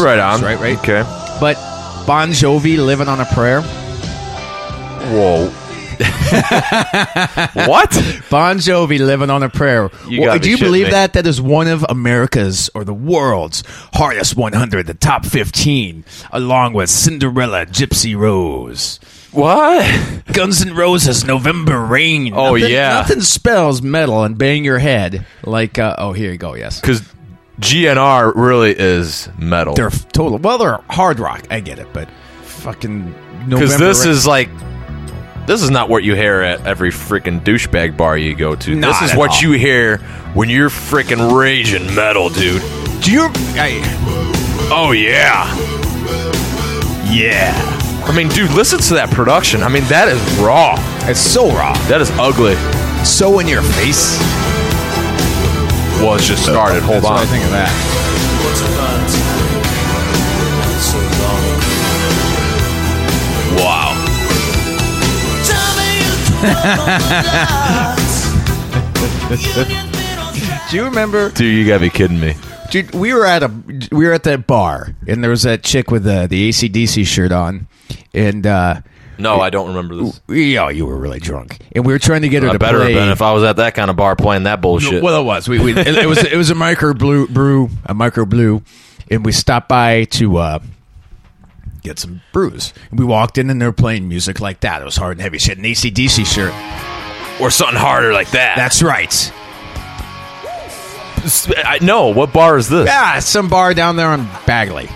Right 0.00 0.18
on. 0.18 0.40
Right, 0.42 0.58
right. 0.58 0.78
Okay. 0.78 1.02
But 1.40 1.56
Bon 2.06 2.30
Jovi, 2.30 2.76
Living 2.84 3.08
on 3.08 3.20
a 3.20 3.26
Prayer. 3.26 3.62
Whoa. 5.10 5.52
what? 7.66 7.90
Bon 8.30 8.58
Jovi 8.58 8.98
living 8.98 9.30
on 9.30 9.42
a 9.42 9.48
prayer. 9.48 9.90
You 10.08 10.22
Well, 10.22 10.38
do 10.38 10.50
you 10.50 10.58
believe 10.58 10.86
me. 10.86 10.92
that? 10.92 11.12
That 11.14 11.26
is 11.26 11.40
one 11.40 11.68
of 11.68 11.84
America's 11.88 12.70
or 12.74 12.84
the 12.84 12.94
world's 12.94 13.62
hardest 13.94 14.36
100, 14.36 14.86
the 14.86 14.94
top 14.94 15.24
15, 15.24 16.04
along 16.32 16.72
with 16.74 16.90
Cinderella, 16.90 17.66
Gypsy 17.66 18.16
Rose, 18.16 19.00
What? 19.32 20.22
Guns 20.32 20.62
N' 20.62 20.74
Roses, 20.74 21.24
November 21.24 21.80
Rain. 21.84 22.32
Oh, 22.34 22.54
Nothing- 22.56 22.72
yeah. 22.72 22.94
nothing 22.94 23.20
spells 23.20 23.82
metal 23.82 24.22
and 24.24 24.36
bang 24.38 24.64
your 24.64 24.78
head 24.78 25.24
like. 25.44 25.78
Uh, 25.78 25.94
oh, 25.98 26.12
here 26.12 26.30
you 26.32 26.38
go. 26.38 26.54
Yes, 26.54 26.80
Because 26.80 27.02
GNR 27.60 28.32
really 28.36 28.74
is 28.78 29.28
metal. 29.38 29.74
they're 29.74 29.90
total. 29.90 30.38
Well, 30.38 30.58
they're 30.58 30.80
hard 30.88 31.18
rock. 31.18 31.44
I 31.50 31.60
get 31.60 31.78
it, 31.78 31.88
but 31.92 32.08
fucking 32.42 33.14
November. 33.46 33.56
Because 33.56 33.78
this 33.78 34.04
Rain- 34.04 34.14
is 34.14 34.26
like. 34.26 34.48
This 35.48 35.62
is 35.62 35.70
not 35.70 35.88
what 35.88 36.04
you 36.04 36.14
hear 36.14 36.42
at 36.42 36.66
every 36.66 36.90
freaking 36.90 37.40
douchebag 37.40 37.96
bar 37.96 38.18
you 38.18 38.34
go 38.34 38.54
to. 38.54 38.74
Not 38.74 39.00
this 39.00 39.08
is 39.08 39.12
at 39.12 39.18
what 39.18 39.30
all. 39.30 39.40
you 39.40 39.52
hear 39.52 39.96
when 40.34 40.50
you're 40.50 40.68
freaking 40.68 41.34
raging 41.36 41.86
metal, 41.94 42.28
dude. 42.28 42.60
Do 43.02 43.10
you? 43.10 43.28
I, 43.56 43.80
Oh 44.70 44.92
yeah. 44.92 45.48
yeah, 47.10 47.54
I 48.06 48.14
mean, 48.14 48.28
dude, 48.28 48.50
listen 48.50 48.78
to 48.80 48.94
that 48.94 49.08
production. 49.10 49.62
I 49.62 49.68
mean, 49.70 49.84
that 49.84 50.08
is 50.08 50.20
raw. 50.38 50.74
it's 51.08 51.18
so 51.18 51.48
raw, 51.50 51.72
That 51.88 52.02
is 52.02 52.10
ugly. 52.18 52.54
so 53.02 53.38
in 53.38 53.48
your 53.48 53.62
face. 53.62 54.18
Well, 56.04 56.14
it's 56.16 56.28
just 56.28 56.42
started. 56.44 56.82
Hold 56.82 56.96
That's 57.02 57.04
what 57.04 57.12
on. 57.14 57.18
I 57.20 57.26
think 57.26 57.44
of 57.44 57.50
that. 57.52 57.72
Do 70.70 70.76
you 70.76 70.84
remember? 70.84 71.30
Dude, 71.30 71.54
you 71.56 71.66
gotta 71.66 71.80
be 71.80 71.90
kidding 71.90 72.20
me. 72.20 72.34
Dude, 72.70 72.94
we 72.94 73.14
were 73.14 73.24
at 73.24 73.42
a 73.42 73.50
we 73.90 74.06
were 74.06 74.12
at 74.12 74.24
that 74.24 74.46
bar, 74.46 74.94
and 75.06 75.22
there 75.24 75.30
was 75.30 75.42
that 75.42 75.62
chick 75.62 75.90
with 75.90 76.04
the 76.04 76.26
the 76.28 76.50
ACDC 76.50 77.06
shirt 77.06 77.32
on, 77.32 77.66
and 78.12 78.46
uh, 78.46 78.80
No, 79.18 79.40
I 79.40 79.48
don't 79.50 79.68
remember 79.68 79.94
this. 79.96 80.20
we, 80.26 80.58
oh, 80.58 80.68
you 80.68 80.84
were 80.86 80.96
really 80.96 81.18
drunk, 81.20 81.56
and 81.74 81.86
we 81.86 81.92
were 81.94 81.98
trying 81.98 82.22
to 82.22 82.28
get 82.28 82.42
her 82.42 82.50
I 82.50 82.52
to 82.52 82.58
better 82.58 82.78
play. 82.78 82.92
have 82.92 83.00
been 83.02 83.08
if 83.08 83.22
I 83.22 83.32
was 83.32 83.42
at 83.44 83.56
that 83.56 83.74
kind 83.74 83.88
of 83.90 83.96
bar 83.96 84.14
playing 84.16 84.42
that 84.42 84.60
bullshit. 84.60 85.02
Well, 85.02 85.20
it 85.20 85.24
was. 85.24 85.48
We, 85.48 85.58
we 85.58 85.72
it, 85.72 85.88
it 85.88 86.06
was 86.06 86.18
it 86.22 86.36
was 86.36 86.50
a 86.50 86.54
micro 86.54 86.92
blue 86.94 87.26
brew, 87.26 87.70
a 87.86 87.94
micro 87.94 88.26
blue, 88.26 88.62
and 89.10 89.24
we 89.24 89.32
stopped 89.32 89.68
by 89.70 90.04
to 90.04 90.36
uh, 90.36 90.58
get 91.82 91.98
some 91.98 92.20
brews. 92.32 92.72
And 92.90 92.98
we 92.98 93.04
walked 93.04 93.38
in, 93.38 93.50
and 93.50 93.60
they 93.60 93.66
were 93.66 93.72
playing 93.72 94.08
music 94.08 94.40
like 94.40 94.60
that. 94.60 94.82
It 94.82 94.84
was 94.84 94.96
hard 94.96 95.12
and 95.12 95.20
heavy. 95.22 95.38
She 95.38 95.50
had 95.50 95.58
an 95.58 95.64
ACDC 95.64 96.24
shirt. 96.26 96.52
or 97.40 97.50
something 97.50 97.76
harder 97.78 98.12
like 98.12 98.30
that. 98.32 98.56
That's 98.56 98.82
right. 98.82 99.32
I 101.64 101.78
know. 101.82 102.08
What 102.08 102.32
bar 102.32 102.56
is 102.58 102.68
this? 102.68 102.86
Yeah, 102.86 103.18
some 103.18 103.48
bar 103.48 103.74
down 103.74 103.96
there 103.96 104.08
on 104.08 104.28
Bagley, 104.46 104.88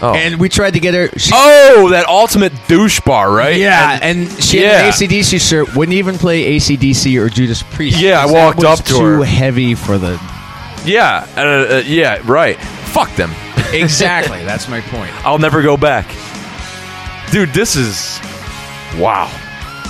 Oh. 0.00 0.14
and 0.14 0.40
we 0.40 0.48
tried 0.48 0.72
to 0.74 0.80
get 0.80 0.94
her. 0.94 1.08
She, 1.18 1.30
oh, 1.34 1.90
that 1.90 2.06
ultimate 2.08 2.52
douche 2.68 3.00
bar, 3.00 3.30
right? 3.30 3.56
Yeah, 3.56 3.98
and, 4.00 4.28
she 4.42 4.60
yeah. 4.62 4.78
had 4.82 4.86
an 4.86 5.08
ACDC 5.08 5.38
shirt. 5.46 5.76
Wouldn't 5.76 5.96
even 5.96 6.16
play 6.16 6.56
ACDC 6.56 7.20
or 7.20 7.28
Judas 7.28 7.62
Priest. 7.62 8.00
Yeah, 8.00 8.22
I 8.22 8.26
walked 8.30 8.64
up 8.64 8.78
to 8.80 8.84
too 8.84 9.00
her. 9.00 9.24
heavy 9.24 9.74
for 9.74 9.98
the. 9.98 10.20
Yeah, 10.84 11.26
uh, 11.36 11.40
uh, 11.76 11.82
yeah, 11.86 12.20
right. 12.24 12.58
Fuck 12.58 13.14
them. 13.16 13.30
Exactly, 13.72 14.44
that's 14.44 14.68
my 14.68 14.80
point. 14.80 15.10
I'll 15.26 15.38
never 15.38 15.62
go 15.62 15.76
back. 15.76 16.06
Dude, 17.30 17.50
this 17.50 17.76
is 17.76 18.18
wow. 18.98 19.26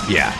Yeah, 0.09 0.31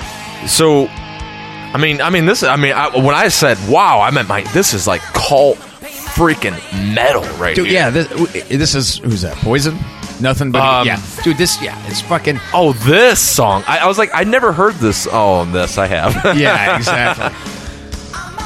So 0.48 0.88
I 0.88 1.78
mean, 1.78 2.02
I 2.02 2.10
mean, 2.10 2.26
this. 2.26 2.42
I 2.44 2.56
mean, 2.56 2.74
I, 2.74 2.90
when 2.98 3.16
I 3.16 3.28
said 3.28 3.58
wow, 3.70 4.02
I 4.02 4.10
meant 4.12 4.28
my. 4.28 4.42
This 4.54 4.74
is 4.74 4.88
like 4.88 5.02
cult 5.02 5.58
freaking 5.60 6.58
metal 6.94 7.22
right 7.38 7.56
Dude, 7.56 7.68
here. 7.68 7.76
yeah, 7.76 7.90
this, 7.92 8.08
this 8.50 8.76
is 8.76 8.98
who's 8.98 9.22
that? 9.22 9.36
Poison? 9.38 9.78
Nothing 10.20 10.52
but 10.52 10.62
Um, 10.62 10.86
yeah, 10.88 11.00
dude. 11.24 11.38
This 11.38 11.62
yeah, 11.62 11.82
it's 11.88 12.02
fucking 12.02 12.40
Oh, 12.54 12.74
this 12.74 13.20
song. 13.22 13.64
I, 13.68 13.78
I 13.80 13.88
was 13.88 13.98
like, 13.98 14.10
I 14.14 14.24
never 14.26 14.52
heard 14.52 14.74
this. 14.76 15.08
Oh, 15.10 15.46
this 15.46 15.78
I 15.78 15.88
have. 15.88 16.14
yeah, 16.38 16.76
exactly. 16.76 17.28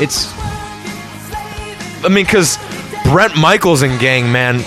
it's 0.04 0.28
I 2.06 2.10
mean, 2.10 2.26
because 2.26 2.58
Bret 3.06 3.36
Michaels 3.38 3.82
and 3.82 3.98
gang, 4.00 4.32
man, 4.32 4.60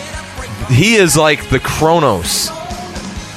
he 0.68 0.94
is 0.96 1.16
like 1.16 1.48
the 1.48 1.58
Kronos 1.60 2.50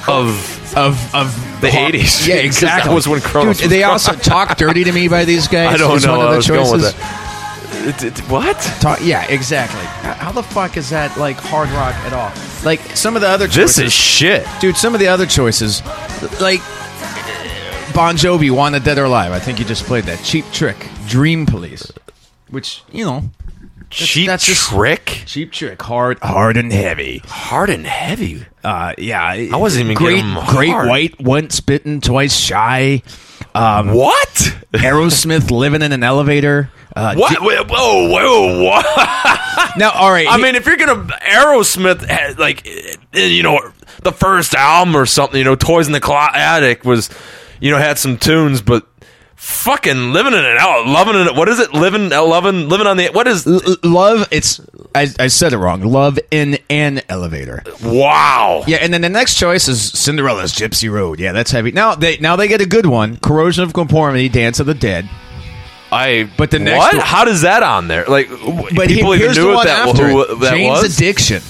of 0.08 0.28
of 0.76 1.14
of 1.14 1.60
the 1.60 1.68
80s. 1.68 2.26
Yeah, 2.26 2.34
exactly. 2.48 2.88
that 2.88 2.94
was 2.94 3.06
when 3.08 3.20
Kronos 3.20 3.58
Dude, 3.58 3.64
was 3.66 3.70
they 3.70 3.82
also 3.84 4.12
talk 4.14 4.56
dirty 4.56 4.84
to 4.84 4.92
me 4.92 5.08
by 5.08 5.24
these 5.24 5.48
guys. 5.56 5.74
I 5.74 5.76
don't 5.76 6.02
know. 6.04 6.18
One 6.18 6.26
of 6.26 6.32
I 6.32 6.36
the 6.36 6.42
choices. 6.42 6.94
It- 6.94 8.02
it- 8.02 8.18
what? 8.28 8.56
Talk, 8.80 8.98
yeah, 9.02 9.24
exactly. 9.28 9.80
How 9.80 10.12
how 10.14 10.32
the 10.32 10.42
fuck 10.42 10.76
is 10.76 10.90
that 10.90 11.16
like 11.16 11.36
hard 11.36 11.68
rock 11.70 11.94
at 12.04 12.12
all? 12.12 12.30
Like 12.64 12.80
some 12.96 13.14
of 13.16 13.22
the 13.22 13.28
other 13.28 13.46
choices, 13.46 13.76
This 13.76 13.86
is 13.86 13.92
shit. 13.92 14.46
dude. 14.60 14.76
Some 14.76 14.92
of 14.94 15.00
the 15.00 15.08
other 15.08 15.24
choices, 15.24 15.80
like 16.40 16.60
Bon 17.94 18.16
Jovi, 18.16 18.50
"Wanted 18.50 18.84
Dead 18.84 18.98
or 18.98 19.04
Alive." 19.04 19.32
I 19.32 19.38
think 19.38 19.58
you 19.58 19.64
just 19.64 19.84
played 19.84 20.04
that. 20.04 20.22
Cheap 20.22 20.44
Trick, 20.52 20.88
Dream 21.08 21.46
Police, 21.46 21.90
which 22.50 22.82
you 22.92 23.04
know, 23.04 23.24
Cheap 23.90 24.26
that's 24.28 24.46
just- 24.46 24.68
trick. 24.68 25.22
Cheap 25.26 25.52
Trick, 25.52 25.82
hard, 25.82 26.18
hard 26.20 26.56
and 26.56 26.72
heavy. 26.72 27.22
Hard 27.26 27.70
and 27.70 27.86
heavy. 27.86 28.44
Uh, 28.62 28.94
yeah, 28.98 29.22
I 29.22 29.56
wasn't 29.56 29.84
even 29.86 29.96
great. 29.96 30.16
getting 30.16 30.36
'em 30.36 30.46
great 30.46 30.70
hard. 30.70 30.88
white, 30.88 31.20
once 31.20 31.60
bitten, 31.60 32.00
twice 32.00 32.36
shy. 32.36 33.02
Um, 33.54 33.92
What? 33.92 34.54
Aerosmith 34.72 35.50
living 35.50 35.82
in 35.82 35.92
an 35.92 36.04
elevator. 36.04 36.70
Uh, 36.94 37.14
What? 37.14 37.40
Wait, 37.42 37.66
whoa, 37.68 38.08
whoa, 38.08 38.62
what? 38.64 38.86
Now, 39.76 39.90
all 39.90 40.10
right. 40.10 40.26
I 40.28 40.36
mean, 40.36 40.54
if 40.56 40.66
you're 40.66 40.76
gonna 40.76 41.04
Aerosmith, 41.22 42.06
had, 42.08 42.38
like, 42.38 42.66
eh, 42.66 43.26
you 43.26 43.42
know, 43.42 43.60
the 44.02 44.12
first 44.12 44.54
album 44.54 44.96
or 44.96 45.06
something, 45.06 45.38
you 45.38 45.44
know, 45.44 45.54
Toys 45.56 45.86
in 45.86 45.92
the 45.92 46.00
Clo- 46.00 46.16
Attic 46.34 46.84
was, 46.84 47.08
you 47.60 47.70
know, 47.70 47.78
had 47.78 47.98
some 47.98 48.16
tunes, 48.18 48.62
but 48.62 48.86
fucking 49.40 50.12
living 50.12 50.32
in 50.34 50.44
it 50.44 50.58
out, 50.58 50.86
loving 50.86 51.16
it. 51.26 51.34
What 51.34 51.48
is 51.48 51.58
it? 51.58 51.72
Living, 51.72 52.12
uh, 52.12 52.22
loving, 52.22 52.68
living 52.68 52.86
on 52.86 52.96
the. 52.96 53.08
What 53.08 53.26
is? 53.26 53.46
L- 53.46 53.60
love. 53.82 54.28
It's 54.30 54.60
I, 54.94 55.08
I 55.18 55.26
said 55.28 55.52
it 55.52 55.58
wrong. 55.58 55.80
Love 55.82 56.18
in 56.30 56.58
an 56.68 57.00
elevator. 57.08 57.62
Wow. 57.82 58.64
Yeah, 58.66 58.78
and 58.78 58.92
then 58.92 59.00
the 59.00 59.08
next 59.08 59.34
choice 59.36 59.66
is 59.68 59.80
Cinderella's 59.82 60.52
Gypsy 60.54 60.90
Road. 60.90 61.18
Yeah, 61.18 61.32
that's 61.32 61.50
heavy. 61.50 61.72
Now 61.72 61.94
they 61.94 62.18
now 62.18 62.36
they 62.36 62.48
get 62.48 62.60
a 62.60 62.66
good 62.66 62.86
one. 62.86 63.16
Corrosion 63.16 63.64
of 63.64 63.72
Conformity, 63.72 64.28
Dance 64.28 64.60
of 64.60 64.66
the 64.66 64.74
Dead. 64.74 65.08
I. 65.92 66.30
But 66.36 66.50
the 66.50 66.58
next 66.58 66.78
what? 66.78 66.94
one- 66.96 67.04
How 67.06 67.24
does 67.24 67.42
that 67.42 67.62
on 67.62 67.88
there? 67.88 68.04
Like, 68.06 68.28
But 68.28 68.88
people 68.88 69.12
he, 69.12 69.24
even 69.24 69.34
knew 69.34 69.52
what 69.54 69.66
that, 69.66 69.88
after 69.88 70.08
who 70.08 70.36
that 70.36 70.50
Jane's 70.52 70.82
was. 70.82 70.96
Addiction. 70.96 71.42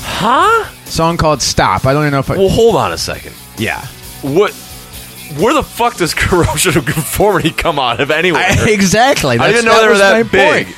huh? 0.00 0.68
Song 0.86 1.16
called 1.16 1.42
Stop. 1.42 1.84
I 1.84 1.92
don't 1.92 2.02
even 2.02 2.12
know 2.12 2.18
if 2.20 2.30
I. 2.30 2.36
Well, 2.36 2.48
hold 2.48 2.76
on 2.76 2.92
a 2.92 2.98
second. 2.98 3.34
yeah. 3.58 3.84
What? 4.22 4.52
Where 5.38 5.54
the 5.54 5.62
fuck 5.62 5.96
does 5.96 6.14
corrosion 6.14 6.76
of 6.78 6.84
conformity 6.86 7.50
come 7.50 7.78
out? 7.78 8.00
of 8.00 8.10
anywhere? 8.10 8.42
I- 8.42 8.70
exactly. 8.70 9.38
I 9.38 9.48
didn't 9.52 9.64
know 9.66 9.78
they 9.80 9.86
were 9.86 9.90
was 9.90 9.98
that 10.00 10.30
big. 10.30 10.66
point. 10.66 10.76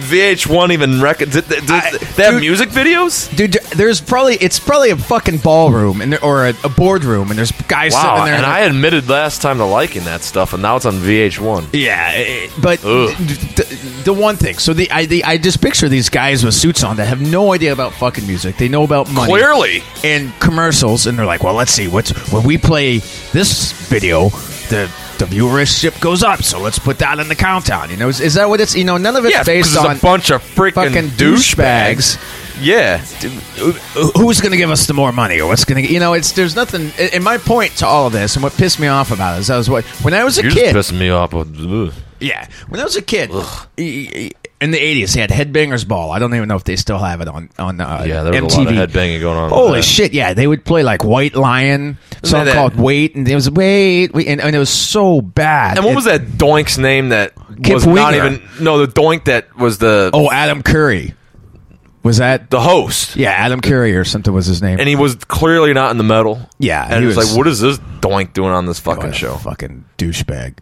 Th- 0.00 0.02
uh, 0.02 0.06
VH1 0.06 0.72
even 0.72 1.00
record. 1.00 1.30
Did, 1.30 1.48
did, 1.48 1.70
I- 1.70 1.90
they 2.16 2.24
have 2.24 2.34
dude- 2.34 2.40
music 2.42 2.70
videos? 2.70 3.34
Dude, 3.36 3.54
there's 3.76 4.00
probably 4.00 4.34
it's 4.36 4.58
probably 4.58 4.90
a 4.90 4.96
fucking 4.96 5.38
ballroom 5.38 6.00
and 6.00 6.18
or 6.22 6.46
a, 6.46 6.54
a 6.64 6.68
boardroom, 6.68 7.30
and 7.30 7.38
there's 7.38 7.52
guys 7.68 7.92
Wow, 7.92 8.02
sitting 8.16 8.24
there. 8.26 8.34
and 8.34 8.44
they're- 8.44 8.50
I 8.50 8.60
admitted 8.60 9.08
last 9.08 9.42
time 9.42 9.58
to 9.58 9.64
liking 9.64 10.04
that 10.04 10.22
stuff, 10.22 10.52
and 10.52 10.62
now 10.62 10.76
it's 10.76 10.86
on 10.86 10.94
VH1. 10.94 11.68
Yeah, 11.72 12.12
eh, 12.14 12.48
but 12.60 12.84
Ugh. 12.84 13.10
the, 13.16 14.02
the 14.04 14.12
one 14.12 14.36
thing. 14.36 14.58
So 14.58 14.72
the 14.72 14.90
I 14.90 15.06
the, 15.06 15.24
I 15.24 15.36
just 15.38 15.60
picture 15.60 15.88
these 15.88 16.08
guys 16.08 16.44
with 16.44 16.54
suits 16.54 16.82
on 16.84 16.96
that 16.96 17.06
have 17.06 17.20
no 17.20 17.52
idea 17.52 17.72
about 17.72 17.92
fucking 17.94 18.26
music. 18.26 18.56
They 18.56 18.68
know 18.68 18.82
about 18.84 19.10
money 19.12 19.32
Clearly, 19.32 19.82
and 20.02 20.32
commercials, 20.40 21.06
and 21.06 21.18
they're 21.18 21.26
like, 21.26 21.42
"Well, 21.42 21.54
let's 21.54 21.72
see 21.72 21.88
what's 21.88 22.10
when 22.32 22.42
we 22.44 22.58
play 22.58 22.98
this 23.32 23.72
video, 23.88 24.28
the 24.68 24.90
the 25.24 25.36
viewership 25.36 26.00
goes 26.00 26.22
up. 26.22 26.42
So 26.42 26.60
let's 26.60 26.78
put 26.78 26.98
that 26.98 27.18
in 27.18 27.28
the 27.28 27.34
countdown." 27.34 27.90
You 27.90 27.96
know, 27.96 28.08
is, 28.08 28.20
is 28.20 28.34
that 28.34 28.48
what 28.48 28.60
it's? 28.60 28.74
You 28.74 28.84
know, 28.84 28.96
none 28.96 29.16
of 29.16 29.24
it's 29.24 29.34
yeah, 29.34 29.42
based 29.42 29.76
on 29.76 29.96
a 29.96 29.98
bunch 29.98 30.30
of 30.30 30.42
freaking 30.42 30.74
fucking 30.74 31.08
douchebags. 31.10 32.18
Yeah, 32.60 32.98
who's 34.16 34.40
going 34.40 34.52
to 34.52 34.56
give 34.56 34.70
us 34.70 34.86
the 34.86 34.94
more 34.94 35.10
money 35.10 35.40
or 35.40 35.48
what's 35.48 35.64
going 35.64 35.84
to 35.84 35.92
you 35.92 35.98
know 35.98 36.12
it's 36.12 36.32
there's 36.32 36.54
nothing 36.54 36.92
and 37.12 37.24
my 37.24 37.36
point 37.36 37.72
to 37.78 37.86
all 37.86 38.06
of 38.06 38.12
this 38.12 38.36
and 38.36 38.44
what 38.44 38.52
pissed 38.52 38.78
me 38.78 38.86
off 38.86 39.10
about 39.10 39.36
it 39.36 39.40
is 39.40 39.50
I 39.50 39.56
was 39.56 39.68
what 39.68 39.84
when 40.04 40.14
I 40.14 40.22
was 40.22 40.38
a 40.38 40.42
you're 40.42 40.52
kid 40.52 40.72
just 40.72 40.92
pissing 40.92 41.00
me 41.00 41.10
off. 41.10 41.32
With, 41.32 41.58
ugh. 41.60 41.92
Yeah, 42.20 42.48
when 42.68 42.80
I 42.80 42.84
was 42.84 42.94
a 42.94 43.02
kid 43.02 43.30
e- 43.76 44.30
in 44.60 44.70
the 44.70 44.78
eighties, 44.78 45.14
they 45.14 45.20
had 45.20 45.30
Headbangers 45.30 45.86
Ball. 45.86 46.10
I 46.12 46.18
don't 46.18 46.34
even 46.34 46.48
know 46.48 46.56
if 46.56 46.64
they 46.64 46.76
still 46.76 46.98
have 46.98 47.20
it 47.20 47.28
on 47.28 47.50
on 47.58 47.80
uh, 47.80 48.04
Yeah, 48.06 48.22
there 48.22 48.42
was 48.42 48.54
MTV. 48.54 48.60
a 48.60 48.64
lot 48.74 48.84
of 48.84 48.90
headbanging 48.90 49.20
going 49.20 49.36
on. 49.38 49.50
Holy 49.50 49.82
shit! 49.82 50.12
Yeah, 50.12 50.32
they 50.34 50.46
would 50.46 50.64
play 50.64 50.82
like 50.82 51.04
White 51.04 51.34
Lion 51.34 51.98
song 52.22 52.44
that- 52.46 52.54
called 52.54 52.76
"Wait," 52.76 53.14
and 53.14 53.28
it 53.28 53.34
was 53.34 53.50
"Wait," 53.50 54.14
wait 54.14 54.26
and, 54.28 54.40
and 54.40 54.54
it 54.56 54.58
was 54.58 54.70
so 54.70 55.20
bad. 55.20 55.76
And 55.76 55.84
what 55.84 55.92
It- 55.92 55.96
was 55.96 56.04
that 56.06 56.22
doink's 56.38 56.78
name 56.78 57.10
that 57.10 57.32
Kip 57.62 57.74
was 57.74 57.86
not 57.86 58.12
Winger. 58.12 58.26
even 58.26 58.42
no 58.60 58.78
the 58.84 58.90
doink 58.92 59.24
that 59.26 59.56
was 59.58 59.78
the 59.78 60.10
Oh, 60.12 60.30
Adam 60.30 60.62
Curry. 60.62 61.14
Was 62.04 62.18
that? 62.18 62.50
the 62.50 62.60
host, 62.60 63.16
Yeah, 63.16 63.30
Adam 63.30 63.60
Curry 63.60 63.96
or 63.96 64.04
something 64.04 64.32
was 64.32 64.46
his 64.46 64.62
name. 64.62 64.78
and 64.78 64.88
he 64.88 64.94
was 64.94 65.16
clearly 65.16 65.72
not 65.72 65.90
in 65.90 65.96
the 65.98 66.04
metal. 66.04 66.38
Yeah, 66.58 66.86
and 66.88 67.00
he 67.00 67.06
was, 67.06 67.16
was- 67.16 67.30
like, 67.30 67.36
what 67.38 67.46
is 67.48 67.60
this 67.60 67.78
doink 68.00 68.32
doing 68.34 68.50
on 68.50 68.66
this 68.66 68.80
oh, 68.86 68.90
What 68.90 68.96
fucking 68.98 69.12
show? 69.12 69.34
Fucking 69.36 69.84
douchebag. 69.98 70.58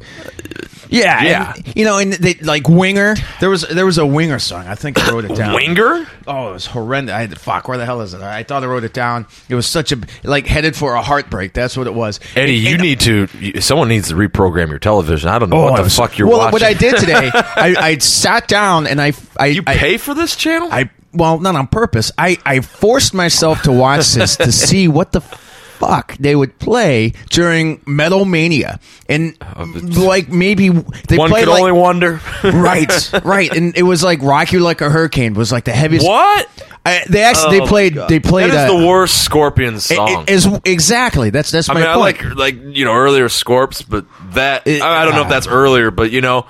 Yeah, 0.88 1.22
Yeah. 1.22 1.54
and, 1.56 1.76
you 1.76 1.84
know, 1.84 1.98
and 1.98 2.12
they 2.12 2.34
like 2.34 2.68
Winger. 2.68 3.16
There 3.40 3.48
was 3.50 3.62
there 3.62 3.86
was 3.86 3.96
a 3.98 4.04
Winger 4.06 4.38
song. 4.38 4.66
I 4.66 4.74
think 4.74 4.98
I 5.02 5.10
wrote 5.10 5.24
it 5.24 5.34
down. 5.34 5.54
Winger? 5.54 6.06
Oh, 6.26 6.50
it 6.50 6.52
was 6.52 6.66
horrendous. 6.66 7.14
I 7.14 7.20
had 7.22 7.30
to, 7.30 7.36
fuck. 7.36 7.66
Where 7.66 7.78
the 7.78 7.86
hell 7.86 8.02
is 8.02 8.12
it? 8.14 8.20
I 8.20 8.42
thought 8.42 8.62
I 8.62 8.66
wrote 8.66 8.84
it 8.84 8.92
down. 8.92 9.26
It 9.48 9.54
was 9.54 9.66
such 9.66 9.90
a 9.92 9.98
like 10.22 10.46
headed 10.46 10.76
for 10.76 10.94
a 10.94 11.02
heartbreak. 11.02 11.54
That's 11.54 11.76
what 11.76 11.86
it 11.86 11.94
was. 11.94 12.20
Eddie, 12.36 12.56
And- 12.56 12.62
you 12.62 12.72
and- 12.74 12.82
need 12.82 13.00
to. 13.00 13.60
Someone 13.62 13.88
needs 13.88 14.08
to 14.10 14.14
reprogram 14.14 14.68
your 14.68 14.78
television. 14.78 15.28
I 15.30 15.38
don't 15.38 15.48
know 15.50 15.56
Oh, 15.56 15.70
what 15.70 15.76
the 15.76 15.82
was- 15.84 15.96
fuck 15.96 16.18
you're 16.18 16.28
watching. 16.28 16.38
well, 16.38 16.52
watching. 16.52 16.52
what 16.52 16.62
I 16.62 16.74
did 16.74 16.96
today, 16.98 17.30
I, 17.34 17.74
I 17.78 17.98
sat 17.98 18.46
down 18.46 18.86
and 18.86 19.00
I, 19.00 19.12
I 19.40 19.46
you 19.46 19.62
I, 19.66 19.76
pay 19.76 19.96
for 19.96 20.12
this 20.14 20.36
channel? 20.36 20.68
I 20.70 20.90
well, 21.12 21.38
not 21.40 21.54
on 21.56 21.66
purpose. 21.66 22.12
I, 22.18 22.38
I 22.44 22.60
forced 22.60 23.14
myself 23.14 23.62
to 23.62 23.72
watch 23.72 24.12
this 24.12 24.36
to 24.36 24.50
see 24.52 24.88
what 24.88 25.12
the 25.12 25.20
fuck 25.20 26.16
they 26.18 26.36
would 26.36 26.58
play 26.60 27.12
during 27.30 27.80
Metal 27.86 28.24
Mania, 28.24 28.78
and 29.08 29.36
like 29.96 30.28
maybe 30.28 30.68
they 30.68 31.16
One 31.18 31.28
played 31.30 31.44
could 31.46 31.50
like, 31.50 31.60
only 31.60 31.72
wonder. 31.72 32.20
right, 32.44 33.10
right, 33.24 33.52
and 33.54 33.76
it 33.76 33.82
was 33.82 34.02
like 34.04 34.22
"Rock 34.22 34.52
You 34.52 34.60
Like 34.60 34.80
a 34.80 34.88
Hurricane" 34.90 35.34
was 35.34 35.50
like 35.52 35.64
the 35.64 35.72
heaviest. 35.72 36.06
what? 36.06 36.48
I, 36.84 37.04
they 37.08 37.22
actually 37.22 37.58
Oh, 37.58 37.60
they 37.60 37.66
played 37.68 37.94
they 38.08 38.18
played 38.20 38.50
That 38.50 38.68
is 38.68 38.74
uh, 38.74 38.78
the 38.80 38.86
worst 38.88 39.22
Scorpion 39.24 39.74
it- 39.74 39.80
song. 39.80 40.22
it 40.26 40.30
is 40.30 40.48
exactly 40.64 41.30
that's 41.30 41.52
that's 41.52 41.68
I 41.68 41.74
my 41.74 41.80
mean, 41.80 41.88
I 41.88 41.94
point. 41.94 42.24
like 42.24 42.34
like 42.36 42.76
you 42.76 42.84
know 42.84 42.94
earlier 42.94 43.26
Scorps, 43.28 43.82
but 43.88 44.04
that 44.34 44.66
It- 44.66 44.82
I 44.82 45.02
I 45.02 45.04
don't 45.04 45.14
know 45.14 45.20
if 45.20 45.26
uh, 45.28 45.30
that's 45.30 45.46
earlier, 45.46 45.90
but 45.92 46.10
you 46.10 46.20
know, 46.20 46.46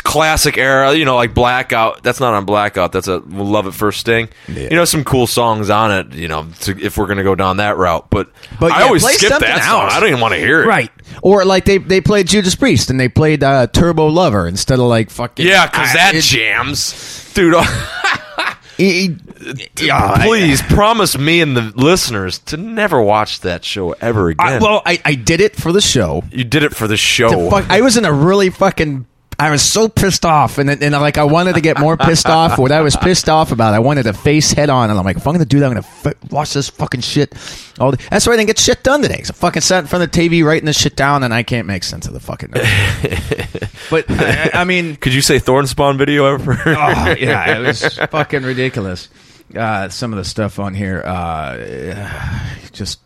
classic 0.00 0.56
era. 0.56 0.94
You 0.94 1.04
know, 1.04 1.16
like 1.16 1.34
Blackout. 1.34 2.02
That's 2.02 2.20
not 2.20 2.34
on 2.34 2.44
Blackout. 2.44 2.92
That's 2.92 3.08
a 3.08 3.18
Love 3.18 3.66
at 3.66 3.74
First 3.74 4.00
Sting. 4.00 4.28
Yeah. 4.48 4.62
You 4.70 4.76
know, 4.76 4.84
some 4.84 5.04
cool 5.04 5.26
songs 5.26 5.68
on 5.70 5.90
it. 5.92 6.14
You 6.14 6.28
know, 6.28 6.46
to, 6.60 6.78
if 6.80 6.96
we're 6.96 7.06
gonna 7.06 7.22
go 7.24 7.34
down 7.34 7.58
that 7.58 7.76
route, 7.76 8.08
but 8.10 8.30
But 8.58 8.72
I 8.72 8.80
yeah, 8.80 8.84
always 8.86 9.04
skip 9.06 9.30
that 9.38 9.62
song. 9.64 9.88
I 9.90 10.00
don't 10.00 10.08
even 10.08 10.20
want 10.20 10.34
to 10.34 10.40
hear 10.40 10.62
it. 10.62 10.66
Right. 10.66 10.90
Or 11.22 11.44
like 11.44 11.64
they 11.64 11.78
they 11.78 12.00
played 12.00 12.26
Judas 12.28 12.54
Priest 12.54 12.90
and 12.90 12.98
they 12.98 13.08
played 13.08 13.42
uh, 13.44 13.66
Turbo 13.66 14.06
Lover 14.06 14.46
instead 14.48 14.78
of 14.78 14.86
like 14.86 15.10
fucking 15.10 15.46
Yeah, 15.46 15.66
because 15.66 15.92
that 15.92 16.14
it- 16.14 16.22
jams, 16.22 17.30
dude. 17.34 17.54
it- 18.78 19.20
it- 19.44 19.82
yeah, 19.82 19.98
I- 20.14 20.24
please 20.26 20.62
promise 20.62 21.18
me 21.18 21.40
and 21.40 21.56
the 21.56 21.72
listeners 21.74 22.38
to 22.40 22.56
never 22.56 23.02
watch 23.02 23.40
that 23.40 23.64
show 23.64 23.92
ever 24.00 24.28
again. 24.30 24.46
I, 24.46 24.58
well, 24.58 24.82
I, 24.86 25.00
I 25.04 25.14
did 25.16 25.40
it 25.40 25.56
for 25.56 25.72
the 25.72 25.80
show. 25.80 26.22
you 26.30 26.44
did 26.44 26.62
it 26.62 26.74
for 26.74 26.86
the 26.86 26.96
show. 26.96 27.50
Fuck, 27.50 27.68
I 27.68 27.80
was 27.80 27.96
in 27.96 28.04
a 28.04 28.12
really 28.12 28.50
fucking. 28.50 29.06
I 29.42 29.50
was 29.50 29.60
so 29.62 29.88
pissed 29.88 30.24
off, 30.24 30.58
and 30.58 30.70
and 30.70 30.92
like 30.92 31.18
I 31.18 31.24
wanted 31.24 31.54
to 31.56 31.60
get 31.60 31.80
more 31.80 31.96
pissed 31.96 32.26
off. 32.26 32.58
What 32.58 32.70
I 32.70 32.80
was 32.82 32.94
pissed 32.96 33.28
off 33.28 33.50
about, 33.50 33.74
I 33.74 33.80
wanted 33.80 34.04
to 34.04 34.12
face 34.12 34.52
head 34.52 34.70
on, 34.70 34.88
and 34.88 34.96
I'm 34.98 35.04
like, 35.04 35.16
if 35.16 35.26
I'm 35.26 35.32
gonna 35.34 35.44
do 35.44 35.58
that, 35.60 35.66
I'm 35.66 35.72
gonna 35.74 35.86
f- 36.04 36.30
watch 36.30 36.52
this 36.52 36.68
fucking 36.68 37.00
shit. 37.00 37.34
All 37.80 37.90
the, 37.90 37.96
that's 38.10 38.24
why 38.26 38.34
I 38.34 38.36
didn't 38.36 38.46
get 38.48 38.58
shit 38.60 38.84
done 38.84 39.02
today. 39.02 39.22
So 39.24 39.32
I 39.32 39.34
fucking 39.34 39.62
sat 39.62 39.80
in 39.80 39.86
front 39.88 40.04
of 40.04 40.12
the 40.12 40.18
TV 40.28 40.44
writing 40.44 40.66
this 40.66 40.78
shit 40.78 40.94
down, 40.94 41.24
and 41.24 41.34
I 41.34 41.42
can't 41.42 41.66
make 41.66 41.82
sense 41.82 42.06
of 42.06 42.12
the 42.12 42.20
fucking. 42.20 42.50
but 43.90 44.04
I, 44.10 44.50
I 44.60 44.64
mean, 44.64 44.96
Could 45.00 45.14
you 45.14 45.22
say 45.22 45.38
Thorn 45.38 45.66
Spawn 45.66 45.98
video 45.98 46.26
ever? 46.26 46.52
oh, 46.64 47.14
yeah, 47.18 47.56
it 47.58 47.66
was 47.66 47.96
fucking 48.10 48.44
ridiculous. 48.44 49.08
Uh, 49.56 49.88
some 49.88 50.12
of 50.12 50.18
the 50.18 50.24
stuff 50.24 50.58
on 50.58 50.72
here, 50.72 51.02
uh, 51.04 52.38
just 52.72 53.00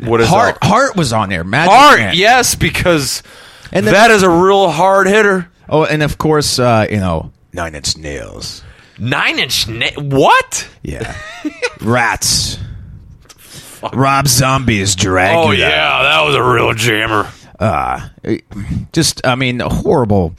what 0.00 0.20
is 0.20 0.28
heart. 0.28 0.58
that? 0.60 0.66
Heart 0.66 0.96
was 0.96 1.12
on 1.12 1.28
there. 1.28 1.44
Magic 1.44 1.70
Hard, 1.72 1.98
Man. 2.00 2.14
yes, 2.16 2.54
because 2.54 3.22
And 3.70 3.86
then- 3.86 3.94
that 3.94 4.10
is 4.10 4.22
a 4.22 4.30
real 4.30 4.70
hard 4.70 5.06
hitter. 5.06 5.48
Oh, 5.72 5.84
and 5.86 6.02
of 6.02 6.18
course, 6.18 6.58
uh, 6.58 6.86
you 6.90 6.98
know, 6.98 7.32
Nine 7.52 7.74
Inch 7.74 7.96
Nails. 7.96 8.62
Nine 8.98 9.38
inch 9.38 9.66
na- 9.66 9.90
what? 9.96 10.68
Yeah, 10.82 11.16
Rats. 11.80 12.58
Rob 13.92 14.28
Zombie 14.28 14.80
is 14.80 14.94
Dragula. 14.94 15.46
Oh 15.46 15.50
yeah, 15.50 16.02
that 16.02 16.22
was 16.24 16.36
a 16.36 16.42
real 16.42 16.72
jammer. 16.74 17.28
Uh, 17.58 18.08
just, 18.92 19.26
I 19.26 19.34
mean, 19.34 19.60
horrible. 19.60 20.34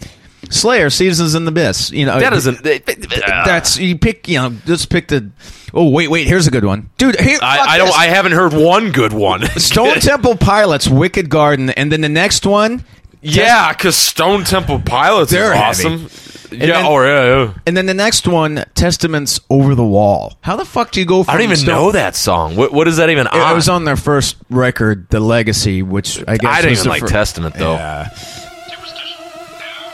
Slayer, 0.50 0.90
Seasons 0.90 1.36
in 1.36 1.46
the 1.46 1.50
Abyss. 1.50 1.92
You 1.92 2.06
know, 2.06 2.20
That 2.20 2.34
isn't. 2.34 2.64
That's 2.64 3.78
you 3.80 3.98
pick. 3.98 4.28
You 4.28 4.38
know, 4.40 4.50
just 4.66 4.90
pick 4.90 5.08
the. 5.08 5.32
Oh 5.74 5.90
wait, 5.90 6.10
wait. 6.10 6.28
Here's 6.28 6.46
a 6.48 6.52
good 6.52 6.64
one, 6.66 6.90
dude. 6.98 7.20
Here, 7.20 7.40
fuck 7.40 7.44
I, 7.44 7.74
I 7.74 7.78
don't. 7.78 7.88
this. 7.88 7.96
I 7.98 8.06
haven't 8.06 8.34
heard 8.34 8.54
one 8.54 8.92
good 8.92 9.14
one. 9.14 9.42
Stone 9.58 10.00
Temple 10.00 10.38
Pilots, 10.38 10.88
Wicked 10.88 11.30
Garden, 11.30 11.72
and 11.72 11.92
then 11.92 12.02
the 12.02 12.10
next 12.10 12.46
one, 12.46 12.86
yeah, 13.24 13.72
because 13.74 13.96
Stone 13.96 14.44
Temple 14.44 14.80
Pilots 14.80 15.32
They're 15.32 15.54
is 15.54 15.58
heavy. 15.82 15.96
awesome. 15.96 16.10
Yeah. 16.52 16.66
then- 16.68 16.86
oh 16.86 17.02
yeah. 17.04 17.26
yeah. 17.46 17.54
and 17.66 17.76
then 17.76 17.88
the 17.88 17.96
next 17.96 18.28
one, 18.28 18.64
Testaments 18.76 19.40
Over 19.50 19.74
the 19.74 19.84
Wall. 19.86 20.38
How 20.42 20.56
the 20.56 20.66
fuck 20.66 20.92
do 20.92 21.00
you 21.00 21.06
go 21.08 21.24
from? 21.24 21.34
I 21.34 21.38
don't 21.38 21.46
even 21.46 21.56
Stone- 21.58 21.68
know 21.76 21.92
that 21.94 22.16
song. 22.16 22.56
What 22.56 22.72
What 22.72 22.88
is 22.88 22.98
that 22.98 23.10
even? 23.10 23.26
It, 23.26 23.34
on? 23.34 23.52
it 23.52 23.56
was 23.56 23.70
on 23.70 23.86
their 23.86 23.96
first 23.96 24.36
record, 24.52 25.08
The 25.10 25.20
Legacy, 25.20 25.82
which 25.82 26.20
I 26.28 26.38
guess 26.38 26.52
I 26.52 26.58
didn't 26.62 26.70
was 26.72 26.80
even 26.82 26.84
the 26.84 26.90
like 26.90 27.02
fir- 27.02 27.08
Testament 27.08 27.56
though, 27.56 27.74
Yeah. 27.74 28.10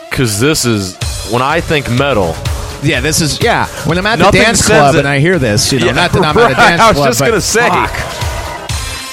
because 0.10 0.40
this 0.40 0.66
is 0.66 0.98
when 1.32 1.42
I 1.42 1.62
think 1.62 1.90
metal. 1.92 2.36
Yeah, 2.84 3.00
this 3.02 3.22
is 3.22 3.42
yeah. 3.42 3.68
When 3.88 3.98
I'm 3.98 4.06
at 4.06 4.20
Nothing 4.20 4.40
the 4.40 4.46
dance 4.46 4.60
says 4.60 4.68
club 4.68 4.96
it- 4.96 5.00
and 5.00 5.08
I 5.08 5.20
hear 5.20 5.38
this, 5.40 5.72
you 5.72 5.80
know, 5.80 5.86
Yeah, 5.88 5.92
not 5.94 6.12
that 6.14 6.24
I'm 6.26 6.38
at 6.38 6.52
a 6.52 6.54
right, 6.56 6.56
dance 6.56 6.82
club. 6.82 6.96
I 6.96 7.00
was 7.00 7.08
just 7.08 7.20
but 7.20 7.28
gonna 7.28 7.42
say. 7.42 7.70
fuck. 7.70 8.39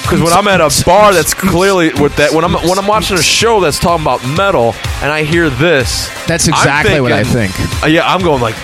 Because 0.07 0.23
when 0.23 0.33
I'm 0.33 0.47
at 0.49 0.61
a 0.61 0.71
bar 0.85 1.13
that's 1.13 1.35
clearly 1.53 1.93
with 1.95 2.15
that 2.17 2.33
when 2.33 2.45
I'm 2.45 2.53
when 2.53 2.79
I'm 2.79 2.87
watching 2.87 3.19
a 3.19 3.23
show 3.23 3.61
that's 3.61 3.79
talking 3.81 4.05
about 4.05 4.25
metal 4.37 4.75
and 5.03 5.11
I 5.11 5.25
hear 5.25 5.51
this, 5.51 6.09
That's 6.27 6.47
I'm 6.49 6.55
exactly 6.55 7.01
what 7.01 7.13
I 7.13 7.25
thinking- 7.25 7.67
think. 7.67 7.83
Uh, 7.85 7.87
yeah, 7.89 8.07
I'm 8.07 8.21
going 8.23 8.41
like, 8.41 8.55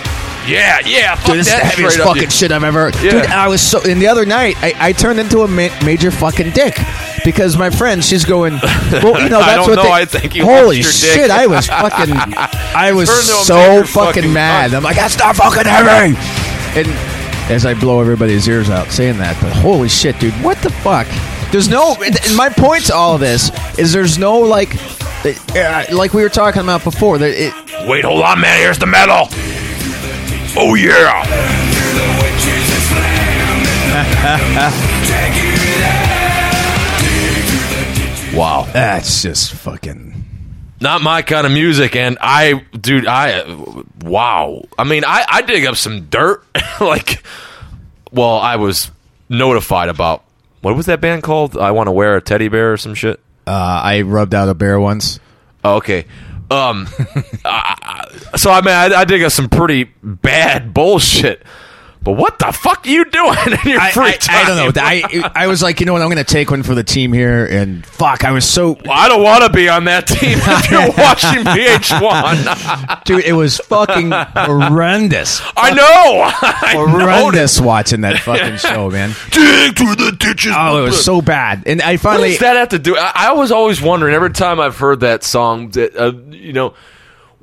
yeah, 0.47 0.79
yeah, 0.85 1.15
fuck 1.15 1.25
Dude, 1.27 1.35
this 1.39 1.47
is 1.47 1.53
the 1.53 1.59
that 1.59 1.65
heaviest 1.71 1.93
straight 1.95 2.07
up. 2.07 2.15
fucking 2.15 2.29
shit 2.29 2.51
I've 2.51 2.63
ever. 2.63 2.91
Yeah. 3.01 3.11
Dude, 3.11 3.25
I 3.27 3.47
was 3.47 3.61
so. 3.61 3.81
And 3.85 4.01
the 4.01 4.07
other 4.07 4.25
night, 4.25 4.55
I, 4.61 4.73
I 4.77 4.91
turned 4.93 5.19
into 5.19 5.39
a 5.41 5.47
ma- 5.47 5.69
major 5.85 6.11
fucking 6.11 6.51
dick 6.51 6.77
because 7.25 7.57
my 7.57 7.69
friend, 7.69 8.03
she's 8.03 8.23
going. 8.25 8.53
Well, 8.61 9.21
you 9.21 9.29
know, 9.33 9.39
I 9.39 9.55
that's 9.55 9.67
don't 9.67 9.69
what 9.69 9.75
know, 9.75 9.83
they- 9.83 9.91
I 9.91 10.05
think 10.05 10.35
you 10.35 10.43
Holy 10.45 10.81
lost 10.81 11.03
your 11.03 11.13
dick. 11.15 11.21
shit! 11.23 11.31
I 11.31 11.47
was 11.47 11.67
fucking. 11.67 12.13
I 12.75 12.91
was 12.93 13.07
Turned 13.09 13.21
into 13.21 13.33
a 13.33 13.43
so 13.43 13.55
major 13.55 13.85
fucking 13.85 14.13
fucking 14.23 14.33
mad. 14.33 14.71
cunt. 14.71 14.75
I'm 14.77 14.83
like, 14.83 14.95
that's 14.97 15.17
not 15.17 15.35
fucking 15.35 15.63
heavy. 15.65 16.15
And 16.79 16.87
as 17.51 17.65
I 17.65 17.73
blow 17.73 17.99
everybody's 18.01 18.47
ears 18.47 18.69
out 18.69 18.89
saying 18.91 19.17
that, 19.19 19.37
but 19.41 19.51
holy 19.53 19.89
shit, 19.89 20.19
dude, 20.19 20.33
what 20.43 20.57
the 20.61 20.69
fuck? 20.71 21.07
There's 21.53 21.69
no. 21.69 21.95
and 22.03 22.35
My 22.35 22.49
point 22.49 22.85
to 22.85 22.95
all 22.95 23.13
of 23.13 23.21
this 23.21 23.51
is 23.77 23.93
there's 23.93 24.17
no 24.17 24.39
like. 24.39 24.75
Uh, 25.55 25.85
like 25.93 26.11
we 26.15 26.23
were 26.23 26.29
talking 26.29 26.63
about 26.63 26.83
before, 26.83 27.19
that 27.19 27.29
it, 27.29 27.53
Wait, 27.87 28.03
hold 28.03 28.23
on, 28.23 28.41
man. 28.41 28.59
Here's 28.59 28.79
the 28.79 28.87
metal. 28.87 29.27
Oh 30.57 30.73
yeah. 30.73 31.21
wow. 38.35 38.67
that's 38.73 39.21
just 39.21 39.53
fucking. 39.53 40.25
Not 40.81 41.03
my 41.03 41.21
kind 41.21 41.45
of 41.45 41.53
music, 41.53 41.95
and 41.95 42.17
I, 42.19 42.65
dude, 42.81 43.05
I, 43.05 43.43
wow. 44.01 44.63
I 44.75 44.85
mean, 44.85 45.05
I, 45.05 45.23
I 45.27 45.41
dig 45.43 45.67
up 45.67 45.75
some 45.75 46.07
dirt. 46.07 46.43
like, 46.81 47.23
well, 48.11 48.37
I 48.39 48.55
was 48.55 48.89
notified 49.29 49.89
about 49.89 50.23
what 50.63 50.75
was 50.75 50.87
that 50.87 50.99
band 51.01 51.21
called? 51.21 51.55
I 51.57 51.69
want 51.71 51.87
to 51.87 51.91
wear 51.91 52.15
a 52.15 52.21
teddy 52.21 52.47
bear 52.47 52.73
or 52.73 52.77
some 52.77 52.95
shit. 52.95 53.19
Uh, 53.45 53.51
I 53.83 54.01
rubbed 54.01 54.33
out 54.33 54.49
a 54.49 54.53
bear 54.55 54.79
once. 54.79 55.19
Oh, 55.63 55.75
okay. 55.75 56.05
Um, 56.49 56.87
I- 57.45 58.07
so 58.35 58.49
I 58.51 58.61
mean, 58.61 58.73
I, 58.73 59.01
I 59.01 59.05
dig 59.05 59.21
up 59.23 59.31
some 59.31 59.49
pretty 59.49 59.85
bad 60.01 60.73
bullshit. 60.73 61.43
But 62.03 62.13
what 62.13 62.37
the 62.37 62.51
fuck 62.51 62.85
are 62.85 62.89
you 62.89 63.05
doing 63.05 63.37
in 63.63 63.71
your 63.71 63.79
I, 63.79 63.91
free 63.91 64.07
I, 64.07 64.11
time? 64.11 64.45
I 64.45 64.47
don't 64.47 64.75
know. 64.75 64.81
I 64.81 65.31
I 65.33 65.47
was 65.47 65.63
like, 65.63 65.79
you 65.79 65.85
know 65.85 65.93
what? 65.93 66.01
I'm 66.01 66.09
going 66.09 66.17
to 66.23 66.25
take 66.25 66.51
one 66.51 66.61
for 66.63 66.75
the 66.75 66.83
team 66.83 67.13
here, 67.13 67.45
and 67.45 67.85
fuck, 67.85 68.25
I 68.25 68.31
was 68.31 68.43
so 68.47 68.73
Well, 68.83 68.91
I 68.91 69.07
don't 69.07 69.23
want 69.23 69.43
to 69.45 69.49
be 69.49 69.69
on 69.69 69.85
that 69.85 70.07
team 70.07 70.37
if 70.41 70.71
you're 70.71 70.91
watching 70.97 71.43
VH1. 71.45 73.03
dude. 73.05 73.23
It 73.23 73.33
was 73.33 73.57
fucking 73.57 74.11
horrendous, 74.11 75.41
I 75.55 75.73
know. 75.73 75.83
I 76.41 76.73
horrendous 76.75 77.61
watching 77.61 78.01
that 78.01 78.19
fucking 78.19 78.57
show, 78.57 78.89
man. 78.89 79.09
Dig 79.31 79.77
through 79.77 79.95
the 79.95 80.15
ditches. 80.19 80.53
Oh, 80.55 80.79
it 80.79 80.85
was 80.87 81.03
so 81.03 81.21
bad, 81.21 81.63
and 81.65 81.81
I 81.81 81.93
What 81.93 82.01
finally. 82.01 82.29
does 82.31 82.39
that 82.39 82.55
have 82.57 82.69
to 82.69 82.79
do? 82.79 82.97
I, 82.97 83.11
I 83.15 83.31
was 83.33 83.51
always 83.51 83.81
wondering 83.81 84.13
every 84.13 84.31
time 84.31 84.59
I've 84.59 84.77
heard 84.77 84.99
that 85.01 85.23
song 85.23 85.69
that 85.71 85.95
uh, 85.95 86.11
you 86.31 86.53
know, 86.53 86.73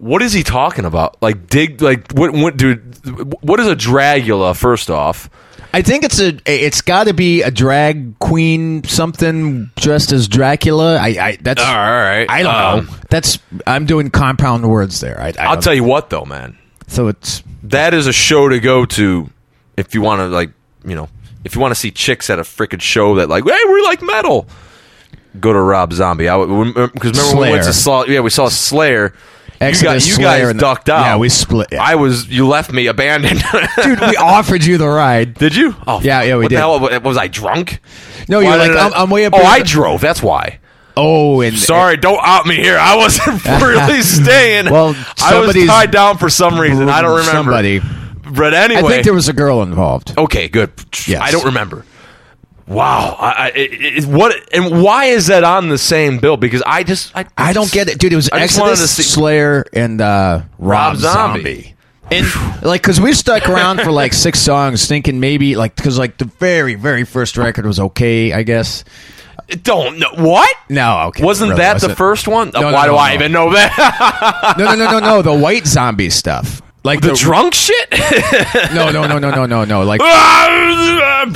what 0.00 0.22
is 0.22 0.32
he 0.32 0.42
talking 0.42 0.84
about? 0.84 1.20
Like 1.22 1.46
dig, 1.48 1.80
like 1.82 2.10
what? 2.12 2.32
What 2.32 2.56
dude? 2.56 2.80
What 3.42 3.60
is 3.60 3.66
a 3.66 3.76
Dragula? 3.76 4.56
First 4.56 4.90
off, 4.90 5.28
I 5.72 5.82
think 5.82 6.04
it's 6.04 6.18
a. 6.20 6.38
It's 6.46 6.80
got 6.80 7.04
to 7.04 7.14
be 7.14 7.42
a 7.42 7.50
drag 7.50 8.18
queen, 8.18 8.82
something 8.84 9.70
dressed 9.76 10.12
as 10.12 10.26
Dracula. 10.28 10.96
I. 10.96 11.08
I 11.20 11.38
that's. 11.40 11.62
all 11.62 11.68
right. 11.74 12.26
I 12.28 12.42
don't 12.42 12.54
Um, 12.54 12.86
know. 12.86 12.92
That's. 13.10 13.38
I'm 13.66 13.86
doing 13.86 14.10
compound 14.10 14.68
words 14.68 15.00
there. 15.00 15.20
I, 15.20 15.28
I 15.28 15.34
I'll 15.40 15.54
don't- 15.54 15.62
tell 15.64 15.74
you 15.74 15.84
what, 15.84 16.10
though, 16.10 16.24
man. 16.24 16.56
So 16.86 17.08
it's. 17.08 17.42
That 17.64 17.92
is 17.94 18.06
a 18.06 18.12
show 18.12 18.48
to 18.48 18.58
go 18.58 18.86
to 18.86 19.28
if 19.76 19.94
you 19.94 20.00
want 20.00 20.20
to, 20.20 20.26
like, 20.28 20.50
you 20.84 20.96
know, 20.96 21.08
if 21.44 21.54
you 21.54 21.60
want 21.60 21.72
to 21.72 21.78
see 21.78 21.90
chicks 21.90 22.30
at 22.30 22.38
a 22.38 22.42
freaking 22.42 22.80
show 22.80 23.16
that, 23.16 23.28
like, 23.28 23.44
hey, 23.44 23.58
we 23.68 23.82
like 23.82 24.00
metal. 24.02 24.48
Go 25.38 25.52
to 25.52 25.60
Rob 25.60 25.92
Zombie. 25.92 26.28
I 26.28 26.36
because 26.38 27.12
remember 27.18 27.36
when 27.38 27.48
we 27.48 27.50
went 27.52 27.64
to 27.64 27.72
Slayer. 27.72 28.04
saw 28.04 28.04
yeah 28.06 28.20
we 28.20 28.30
saw 28.30 28.48
Slayer. 28.48 29.14
Exodus, 29.60 29.82
you 29.82 29.88
guys, 29.88 30.08
you 30.08 30.14
Slayer, 30.14 30.26
guys 30.44 30.50
and- 30.52 30.60
ducked 30.60 30.88
out. 30.88 31.02
Yeah, 31.04 31.16
we 31.18 31.28
split, 31.28 31.68
yeah. 31.72 31.82
I 31.82 31.94
was 31.96 32.28
you 32.28 32.46
left 32.48 32.72
me 32.72 32.86
abandoned. 32.86 33.42
Dude, 33.82 34.00
we 34.00 34.16
offered 34.16 34.64
you 34.64 34.78
the 34.78 34.88
ride. 34.88 35.34
Did 35.34 35.54
you? 35.54 35.74
Oh, 35.86 36.00
Yeah, 36.00 36.22
yeah, 36.22 36.36
we 36.36 36.44
what 36.44 36.48
did. 36.50 36.56
The 36.56 36.60
hell, 36.60 36.80
was 36.80 37.02
was 37.02 37.16
I 37.18 37.28
drunk? 37.28 37.80
No, 38.28 38.40
you're 38.40 38.50
Why 38.50 38.56
like, 38.56 38.68
did 38.70 38.76
I'm, 38.78 38.92
I'm 38.94 39.10
way 39.10 39.26
up 39.26 39.34
Oh, 39.34 39.38
here. 39.38 39.46
I 39.46 39.60
drove. 39.62 40.00
That's 40.00 40.22
why. 40.22 40.60
Oh, 40.96 41.40
and 41.40 41.58
Sorry, 41.58 41.96
don't 41.96 42.18
out 42.22 42.46
me 42.46 42.56
here. 42.56 42.76
I 42.78 42.96
wasn't 42.96 43.44
really 43.62 44.02
staying. 44.02 44.70
Well, 44.70 44.88
I 45.20 45.34
was 45.34 45.46
somebody's- 45.46 45.68
tied 45.68 45.90
down 45.90 46.16
for 46.18 46.28
some 46.30 46.58
reason. 46.58 46.88
I 46.88 47.00
don't 47.02 47.18
remember. 47.18 47.30
Somebody. 47.52 47.80
But 48.32 48.54
anyway, 48.54 48.80
I 48.82 48.88
think 48.88 49.04
there 49.04 49.14
was 49.14 49.28
a 49.28 49.32
girl 49.32 49.62
involved. 49.62 50.16
Okay, 50.16 50.48
good. 50.48 50.70
Yes. 51.06 51.20
I 51.22 51.30
don't 51.32 51.44
remember. 51.46 51.84
Wow, 52.70 53.16
I, 53.18 53.30
I, 53.32 53.48
it, 53.48 53.72
it, 53.98 54.04
what 54.04 54.32
and 54.54 54.80
why 54.82 55.06
is 55.06 55.26
that 55.26 55.42
on 55.42 55.68
the 55.68 55.76
same 55.76 56.18
bill? 56.18 56.36
Because 56.36 56.62
I 56.64 56.84
just 56.84 57.10
I, 57.16 57.26
I 57.36 57.52
don't 57.52 57.70
get 57.70 57.88
it, 57.88 57.98
dude. 57.98 58.12
It 58.12 58.16
was 58.16 58.30
I 58.32 58.42
Exodus, 58.42 58.88
see- 58.94 59.02
Slayer, 59.02 59.64
and 59.72 60.00
uh, 60.00 60.42
Rob, 60.58 60.92
Rob 60.92 60.96
Zombie. 60.98 61.74
And 62.12 62.26
like, 62.62 62.80
cause 62.82 63.00
we 63.00 63.12
stuck 63.12 63.48
around 63.48 63.80
for 63.80 63.90
like 63.90 64.12
six 64.12 64.38
songs, 64.38 64.86
thinking 64.86 65.18
maybe 65.20 65.56
like, 65.56 65.74
cause 65.76 65.98
like 65.98 66.18
the 66.18 66.24
very, 66.24 66.76
very 66.76 67.04
first 67.04 67.36
record 67.36 67.66
was 67.66 67.78
okay, 67.80 68.32
I 68.32 68.42
guess. 68.44 68.84
don't 69.64 69.98
know 69.98 70.10
what. 70.14 70.48
No, 70.68 71.06
okay, 71.08 71.24
Wasn't 71.24 71.50
really 71.50 71.58
that 71.62 71.80
the 71.80 71.86
wasn't. 71.88 71.98
first 71.98 72.28
one? 72.28 72.50
No, 72.54 72.60
no, 72.62 72.72
why 72.72 72.86
do 72.86 72.92
no, 72.92 72.98
I 72.98 73.08
no. 73.10 73.14
even 73.14 73.32
know 73.32 73.52
that? 73.52 74.54
No, 74.58 74.64
no, 74.64 74.74
no, 74.76 74.90
no, 74.92 74.98
no. 75.00 75.22
The 75.22 75.34
white 75.40 75.66
zombie 75.66 76.10
stuff, 76.10 76.62
like 76.82 77.00
the 77.00 77.14
drunk 77.14 77.54
shit. 77.54 77.88
No, 78.74 78.90
no, 78.90 79.06
no, 79.06 79.18
no, 79.18 79.30
no, 79.30 79.46
no, 79.46 79.64
no. 79.64 79.82
Like, 79.82 80.00
I 80.02 81.26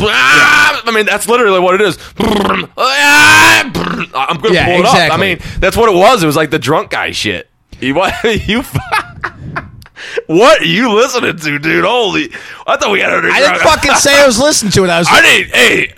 mean, 0.95 1.07
that's 1.07 1.29
literally 1.29 1.61
what 1.61 1.75
it 1.75 1.81
is. 1.81 1.99
I'm 2.19 3.73
gonna 3.73 4.55
Yeah, 4.55 4.67
pull 4.67 4.81
it 4.81 4.87
up. 4.87 5.13
I 5.13 5.17
mean, 5.17 5.39
that's 5.59 5.77
what 5.77 5.89
it 5.91 5.95
was. 5.97 6.23
It 6.23 6.27
was 6.27 6.37
like 6.37 6.51
the 6.51 6.59
drunk 6.59 6.91
guy 6.91 7.11
shit. 7.11 7.51
You 7.81 7.95
what? 7.95 8.15
You. 8.47 8.63
What 10.27 10.61
are 10.61 10.65
you 10.65 10.93
listening 10.95 11.37
to, 11.37 11.59
dude? 11.59 11.85
Holy! 11.85 12.31
I 12.67 12.77
thought 12.77 12.93
we 12.93 13.01
had. 13.01 13.13
I 13.13 13.41
didn't 13.41 13.61
fucking 13.61 13.95
say 13.95 14.21
I 14.21 14.27
was 14.27 14.39
listening 14.39 14.71
to 14.73 14.85
it. 14.85 14.91
I 14.91 14.99
was. 14.99 15.09
I 15.11 15.23
didn't. 15.23 15.55
Hey, 15.55 15.95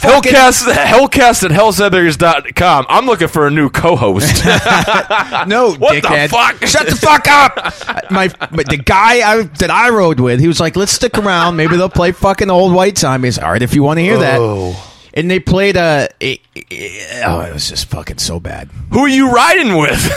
Hellcast, 0.00 0.72
Hellcast 0.72 1.44
at 1.44 1.50
hellsethers.com. 1.50 2.86
I'm 2.88 3.06
looking 3.06 3.28
for 3.28 3.46
a 3.46 3.50
new 3.50 3.68
co-host. 3.70 4.44
No, 5.46 5.72
What 5.78 6.02
the 6.02 6.28
fuck? 6.30 6.66
Shut 6.66 6.86
the 6.86 6.96
fuck 6.96 7.26
up. 7.28 7.56
My, 8.10 8.28
but 8.50 8.68
the 8.68 8.76
guy 8.76 9.20
I, 9.30 9.42
that 9.42 9.70
I 9.70 9.90
rode 9.90 10.20
with, 10.20 10.38
he 10.40 10.48
was 10.48 10.60
like, 10.60 10.76
"Let's 10.76 10.92
stick 10.92 11.16
around. 11.18 11.56
Maybe 11.56 11.76
they'll 11.76 11.88
play 11.88 12.12
fucking 12.12 12.50
old 12.50 12.74
white 12.74 12.98
zombies." 12.98 13.38
All 13.38 13.50
right, 13.50 13.62
if 13.62 13.74
you 13.74 13.82
want 13.82 13.98
to 13.98 14.02
hear 14.02 14.16
Oh. 14.18 14.72
that. 14.72 14.86
And 15.14 15.30
they 15.30 15.40
played 15.40 15.76
a, 15.76 16.08
a, 16.22 16.40
a- 16.70 17.22
Oh, 17.26 17.40
it 17.40 17.52
was 17.52 17.68
just 17.68 17.86
fucking 17.90 18.18
so 18.18 18.38
bad. 18.38 18.68
Who 18.92 19.00
are 19.00 19.08
you 19.08 19.30
riding 19.32 19.76
with? 19.76 20.14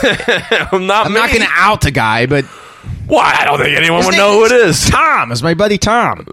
I'm 0.72 0.86
not. 0.86 1.06
I'm 1.06 1.12
not 1.14 1.30
going 1.30 1.42
to 1.42 1.48
out 1.52 1.80
the 1.80 1.90
guy, 1.90 2.26
but 2.26 2.44
Why? 3.06 3.34
I 3.40 3.44
don't 3.44 3.58
think 3.58 3.76
anyone 3.76 3.98
His 4.00 4.06
would 4.06 4.16
know 4.16 4.32
who 4.38 4.44
it 4.46 4.52
is. 4.52 4.88
Tom 4.88 5.32
is 5.32 5.42
my 5.42 5.54
buddy 5.54 5.78
Tom. 5.78 6.26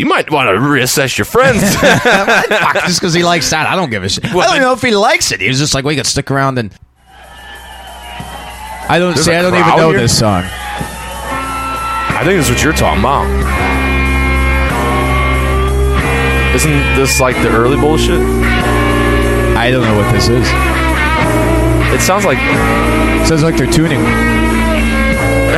You 0.00 0.06
might 0.06 0.30
want 0.30 0.48
to 0.48 0.54
reassess 0.54 1.18
your 1.18 1.26
friends. 1.26 1.60
Fuck, 1.76 2.74
just 2.86 3.00
because 3.00 3.12
he 3.12 3.22
likes 3.22 3.50
that, 3.50 3.66
I 3.68 3.76
don't 3.76 3.90
give 3.90 4.02
a 4.02 4.08
shit. 4.08 4.24
I 4.24 4.32
don't 4.32 4.60
know 4.62 4.72
if 4.72 4.80
he 4.80 4.92
likes 4.92 5.30
it. 5.30 5.42
He 5.42 5.48
was 5.48 5.58
just 5.58 5.74
like, 5.74 5.84
"We 5.84 5.94
could 5.94 6.06
stick 6.06 6.30
around 6.30 6.58
and." 6.58 6.72
I 8.88 8.98
don't 8.98 9.12
There's 9.14 9.26
see. 9.26 9.32
a 9.32 9.38
I 9.38 9.42
don't 9.42 9.52
even 9.52 9.62
crowd 9.62 9.76
know 9.76 9.90
here? 9.90 10.00
this 10.00 10.18
song. 10.18 10.42
I 10.42 12.22
think 12.24 12.38
that's 12.38 12.48
what 12.48 12.62
you're 12.64 12.72
talking 12.72 13.00
about. 13.00 13.26
Isn't 16.56 16.96
this 16.96 17.20
like 17.20 17.36
the 17.42 17.50
early 17.50 17.76
bullshit? 17.76 18.20
I 19.56 19.70
don't 19.70 19.82
know 19.84 19.96
what 19.98 20.10
this 20.14 20.28
is. 20.28 20.48
It 21.92 22.00
sounds 22.00 22.24
like 22.24 22.38
Sounds 23.28 23.42
like 23.42 23.56
they're 23.58 23.70
tuning. 23.70 24.00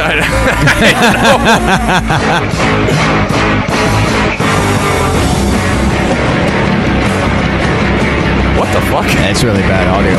I, 0.04 0.18
what 8.58 8.66
the 8.72 8.80
fuck? 8.90 9.06
Yeah, 9.14 9.30
it's 9.30 9.44
really 9.44 9.62
bad 9.62 9.86
audio. 9.86 10.18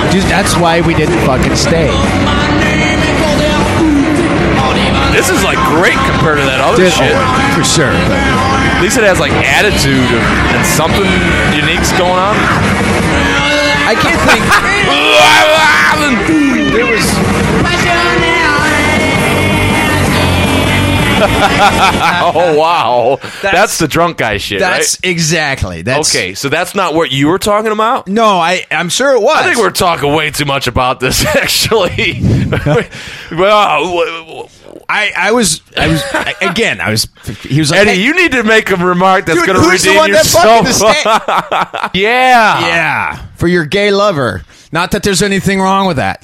Dude, 0.10 0.24
that's 0.24 0.56
why 0.56 0.80
we 0.80 0.94
didn't 0.94 1.24
fucking 1.24 1.54
stay. 1.54 1.88
This 5.20 5.28
is 5.28 5.44
like 5.44 5.60
great 5.68 6.00
compared 6.08 6.40
to 6.40 6.48
that 6.48 6.64
other 6.64 6.88
Dude, 6.88 6.96
shit. 6.96 7.12
oh, 7.12 7.20
for 7.52 7.60
sure. 7.60 7.92
but- 7.92 8.16
At 8.16 8.80
least 8.80 8.96
it 8.96 9.04
has 9.04 9.20
like 9.20 9.36
attitude 9.44 10.00
and, 10.00 10.64
something 10.64 11.04
unique's 11.52 11.92
going 12.00 12.16
on. 12.16 12.32
I 13.84 13.92
can't 14.00 14.16
think. 14.24 14.40
There 16.72 16.86
was. 16.86 17.04
oh 21.20 22.56
wow, 22.58 23.18
that's, 23.42 23.76
the 23.78 23.86
drunk 23.88 24.16
guy 24.16 24.38
shit, 24.38 24.60
That's 24.60 24.98
right? 25.04 25.10
exactly. 25.10 25.82
That's 25.82 26.14
Okay, 26.14 26.34
so 26.34 26.48
that's 26.48 26.74
not 26.74 26.94
what 26.94 27.10
you 27.10 27.28
were 27.28 27.38
talking 27.38 27.72
about. 27.72 28.08
No, 28.08 28.24
I. 28.38 28.64
I'm 28.70 28.88
sure 28.88 29.14
it 29.14 29.20
was. 29.20 29.36
I 29.36 29.44
think 29.44 29.58
we're 29.58 29.70
talking 29.70 30.14
way 30.14 30.30
too 30.30 30.46
much 30.46 30.66
about 30.66 30.98
this, 31.00 31.24
actually. 31.36 32.20
well, 33.32 34.49
I. 34.90 35.12
I 35.16 35.32
was. 35.32 35.60
I 35.76 35.88
was. 35.88 36.02
I- 36.12 36.34
again. 36.42 36.80
I 36.80 36.90
was. 36.90 37.08
He 37.42 37.58
was 37.60 37.70
like, 37.70 37.80
Eddie, 37.80 37.90
hey, 37.92 38.02
you 38.02 38.14
need 38.14 38.32
to 38.32 38.42
make 38.42 38.70
a 38.70 38.76
remark 38.76 39.26
that's 39.26 39.44
going 39.46 39.54
to 39.58 39.62
who's 39.62 39.82
the 39.82 39.90
redeem 39.90 39.98
one 40.00 40.10
that 40.12 40.18
yourself. 40.18 40.68
fucking 40.68 41.90
yeah, 42.02 42.60
Yeah, 42.66 43.26
for 43.36 43.46
your 43.48 43.64
gay 43.66 43.90
lover. 43.90 44.42
Not 44.72 44.92
that 44.92 45.02
there's 45.02 45.20
anything 45.20 45.60
wrong 45.60 45.88
with 45.88 45.96
that. 45.96 46.22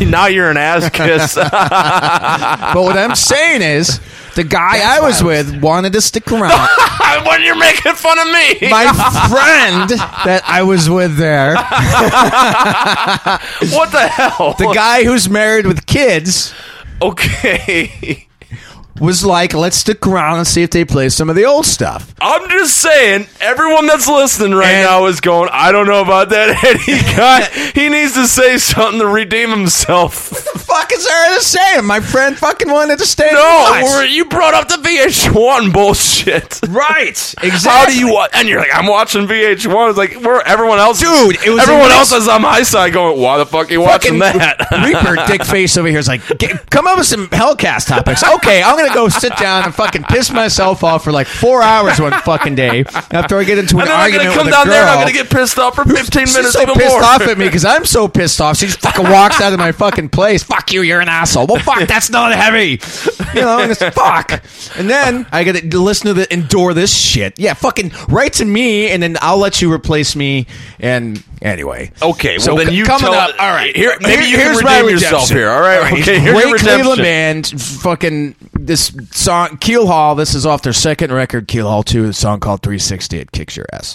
now 0.08 0.26
you're 0.26 0.50
an 0.52 0.56
ass 0.56 0.88
kiss. 0.90 1.34
But 1.34 2.74
what 2.80 2.96
I'm 2.96 3.16
saying 3.16 3.62
is, 3.62 3.98
the 4.36 4.44
guy 4.44 4.78
I 4.84 5.00
was 5.00 5.20
with 5.20 5.60
wanted 5.60 5.92
to 5.94 6.00
stick 6.00 6.30
around. 6.30 6.68
when 7.26 7.42
you're 7.42 7.58
making 7.58 7.94
fun 7.94 8.20
of 8.20 8.26
me, 8.28 8.70
My 8.70 8.84
friend 9.28 9.90
that 9.90 10.42
I 10.46 10.62
was 10.62 10.88
with 10.88 11.16
there, 11.16 11.56
what 13.74 13.90
the 13.90 14.08
hell? 14.08 14.54
the 14.56 14.72
guy 14.72 15.02
who's 15.04 15.28
married 15.28 15.66
with 15.66 15.86
kids, 15.86 16.54
okay. 17.00 18.26
was 19.00 19.24
like, 19.24 19.54
"Let's 19.54 19.76
stick 19.76 20.06
around 20.06 20.38
and 20.38 20.46
see 20.46 20.62
if 20.62 20.70
they 20.70 20.84
play 20.84 21.08
some 21.08 21.28
of 21.30 21.36
the 21.36 21.44
old 21.44 21.66
stuff." 21.66 22.14
I'm 22.20 22.48
just 22.50 22.76
saying, 22.78 23.26
everyone 23.40 23.86
that's 23.86 24.06
listening 24.06 24.52
right 24.54 24.68
And- 24.68 24.84
now 24.86 25.06
is 25.06 25.20
going, 25.20 25.48
I 25.52 25.72
don't 25.72 25.86
know 25.86 26.02
about 26.02 26.28
that 26.30 26.62
Eddie 26.64 27.16
guy. 27.16 27.44
he 27.74 27.88
needs 27.88 28.12
to 28.14 28.26
say 28.26 28.58
something 28.58 29.00
to 29.00 29.06
redeem 29.06 29.50
himself. 29.50 30.30
What 30.32 30.44
the 30.52 30.58
fuck 30.58 30.92
is 30.92 31.06
there 31.06 31.36
to 31.38 31.42
say? 31.42 31.80
My 31.80 32.00
friend 32.00 32.36
fucking 32.38 32.70
wanted 32.70 32.98
to 32.98 33.06
stay. 33.06 33.30
No, 33.32 33.80
we're- 33.82 34.06
you 34.10 34.26
brought 34.26 34.54
up 34.54 34.68
the 34.68 34.76
VH1 34.76 35.72
bullshit. 35.72 36.60
right, 36.68 37.08
exactly. 37.42 37.70
How 37.70 37.86
do 37.86 37.98
you 37.98 38.12
watch? 38.12 38.30
And 38.34 38.48
you're 38.48 38.60
like, 38.60 38.74
I'm 38.74 38.86
watching 38.86 39.26
VH1. 39.26 39.88
It's 39.90 39.98
like, 39.98 40.14
where 40.22 40.46
everyone 40.46 40.78
else, 40.78 41.00
Dude, 41.00 41.36
it 41.44 41.50
was 41.50 41.62
everyone 41.62 41.90
else 41.90 42.12
is 42.12 42.28
on 42.28 42.42
my 42.42 42.62
side 42.62 42.92
going, 42.92 43.20
why 43.20 43.38
the 43.38 43.46
fuck 43.46 43.68
are 43.70 43.72
you 43.72 43.80
watching 43.80 44.18
that? 44.18 44.58
Reaper 44.84 45.26
dick 45.26 45.44
face 45.44 45.76
over 45.76 45.88
here 45.88 45.98
is 45.98 46.08
like, 46.08 46.20
come 46.70 46.86
up 46.86 46.98
with 46.98 47.06
some 47.06 47.28
Hellcast 47.28 47.88
topics. 47.88 48.22
Okay, 48.22 48.62
I'm 48.62 48.76
gonna 48.76 48.89
go 48.94 49.08
sit 49.08 49.36
down 49.36 49.64
and 49.64 49.74
fucking 49.74 50.04
piss 50.04 50.30
myself 50.30 50.82
off 50.84 51.04
for 51.04 51.12
like 51.12 51.26
four 51.26 51.62
hours 51.62 52.00
one 52.00 52.12
fucking 52.22 52.54
day 52.54 52.84
after 53.10 53.38
I 53.38 53.44
get 53.44 53.58
into 53.58 53.76
an 53.76 53.82
and 53.82 53.88
then 53.90 53.96
I'm 53.96 54.02
argument 54.02 54.24
gonna 54.28 54.36
come 54.36 54.46
with 54.46 54.54
a 54.54 54.56
down 54.56 54.64
girl. 54.66 54.72
there 54.72 54.82
and 54.82 54.90
I'm 54.90 55.00
gonna 55.00 55.12
get 55.12 55.30
pissed 55.30 55.58
off 55.58 55.74
for 55.74 55.84
15 55.84 56.26
She's 56.26 56.34
minutes 56.36 56.52
so 56.54 56.62
even 56.62 56.74
pissed 56.74 56.88
more. 56.90 57.02
off 57.04 57.20
at 57.22 57.38
me 57.38 57.46
because 57.46 57.64
I'm 57.64 57.84
so 57.84 58.08
pissed 58.08 58.40
off. 58.40 58.56
She 58.58 58.66
just 58.66 58.80
fucking 58.80 59.04
walks 59.04 59.40
out 59.40 59.52
of 59.52 59.58
my 59.58 59.72
fucking 59.72 60.08
place. 60.10 60.42
Fuck 60.42 60.72
you, 60.72 60.82
you're 60.82 61.00
an 61.00 61.08
asshole. 61.08 61.46
Well, 61.46 61.58
fuck, 61.62 61.86
that's 61.88 62.10
not 62.10 62.34
heavy. 62.34 62.80
You 63.34 63.42
know, 63.42 63.60
and 63.60 63.70
it's 63.70 63.82
fuck. 63.94 64.42
And 64.78 64.88
then 64.90 65.26
I 65.32 65.44
gotta 65.44 65.60
listen 65.78 66.06
to 66.08 66.14
the 66.14 66.32
endure 66.32 66.74
this 66.74 66.94
shit. 66.96 67.38
Yeah, 67.38 67.54
fucking 67.54 67.92
write 68.08 68.34
to 68.34 68.44
me, 68.44 68.90
and 68.90 69.02
then 69.02 69.16
I'll 69.20 69.38
let 69.38 69.62
you 69.62 69.72
replace 69.72 70.16
me. 70.16 70.46
And 70.78 71.22
anyway, 71.42 71.92
Okay, 72.02 72.38
well 72.38 72.40
So 72.40 72.56
then 72.56 72.72
you 72.72 72.84
coming 72.84 73.10
tell- 73.12 73.14
up. 73.14 73.34
All 73.38 73.50
right, 73.52 73.74
here- 73.76 73.96
maybe 74.00 74.24
you 74.26 74.36
can 74.36 74.46
here's 74.46 74.56
redeem 74.62 74.84
my 74.86 74.90
yourself 74.90 75.28
here, 75.28 75.48
all 75.50 75.60
right? 75.60 75.92
Okay, 75.92 76.18
here's 76.18 76.42
great. 76.42 76.60
Cleveland 76.60 77.02
band. 77.02 77.46
Fucking 77.80 78.34
this 78.58 78.79
song, 78.88 79.58
Keelhaul. 79.58 80.16
This 80.16 80.34
is 80.34 80.46
off 80.46 80.62
their 80.62 80.72
second 80.72 81.12
record, 81.12 81.48
Keelhaul 81.48 81.84
Two. 81.84 82.06
The 82.06 82.12
song 82.12 82.40
called 82.40 82.62
360. 82.62 83.18
It 83.18 83.32
kicks 83.32 83.56
your 83.56 83.66
ass. 83.72 83.94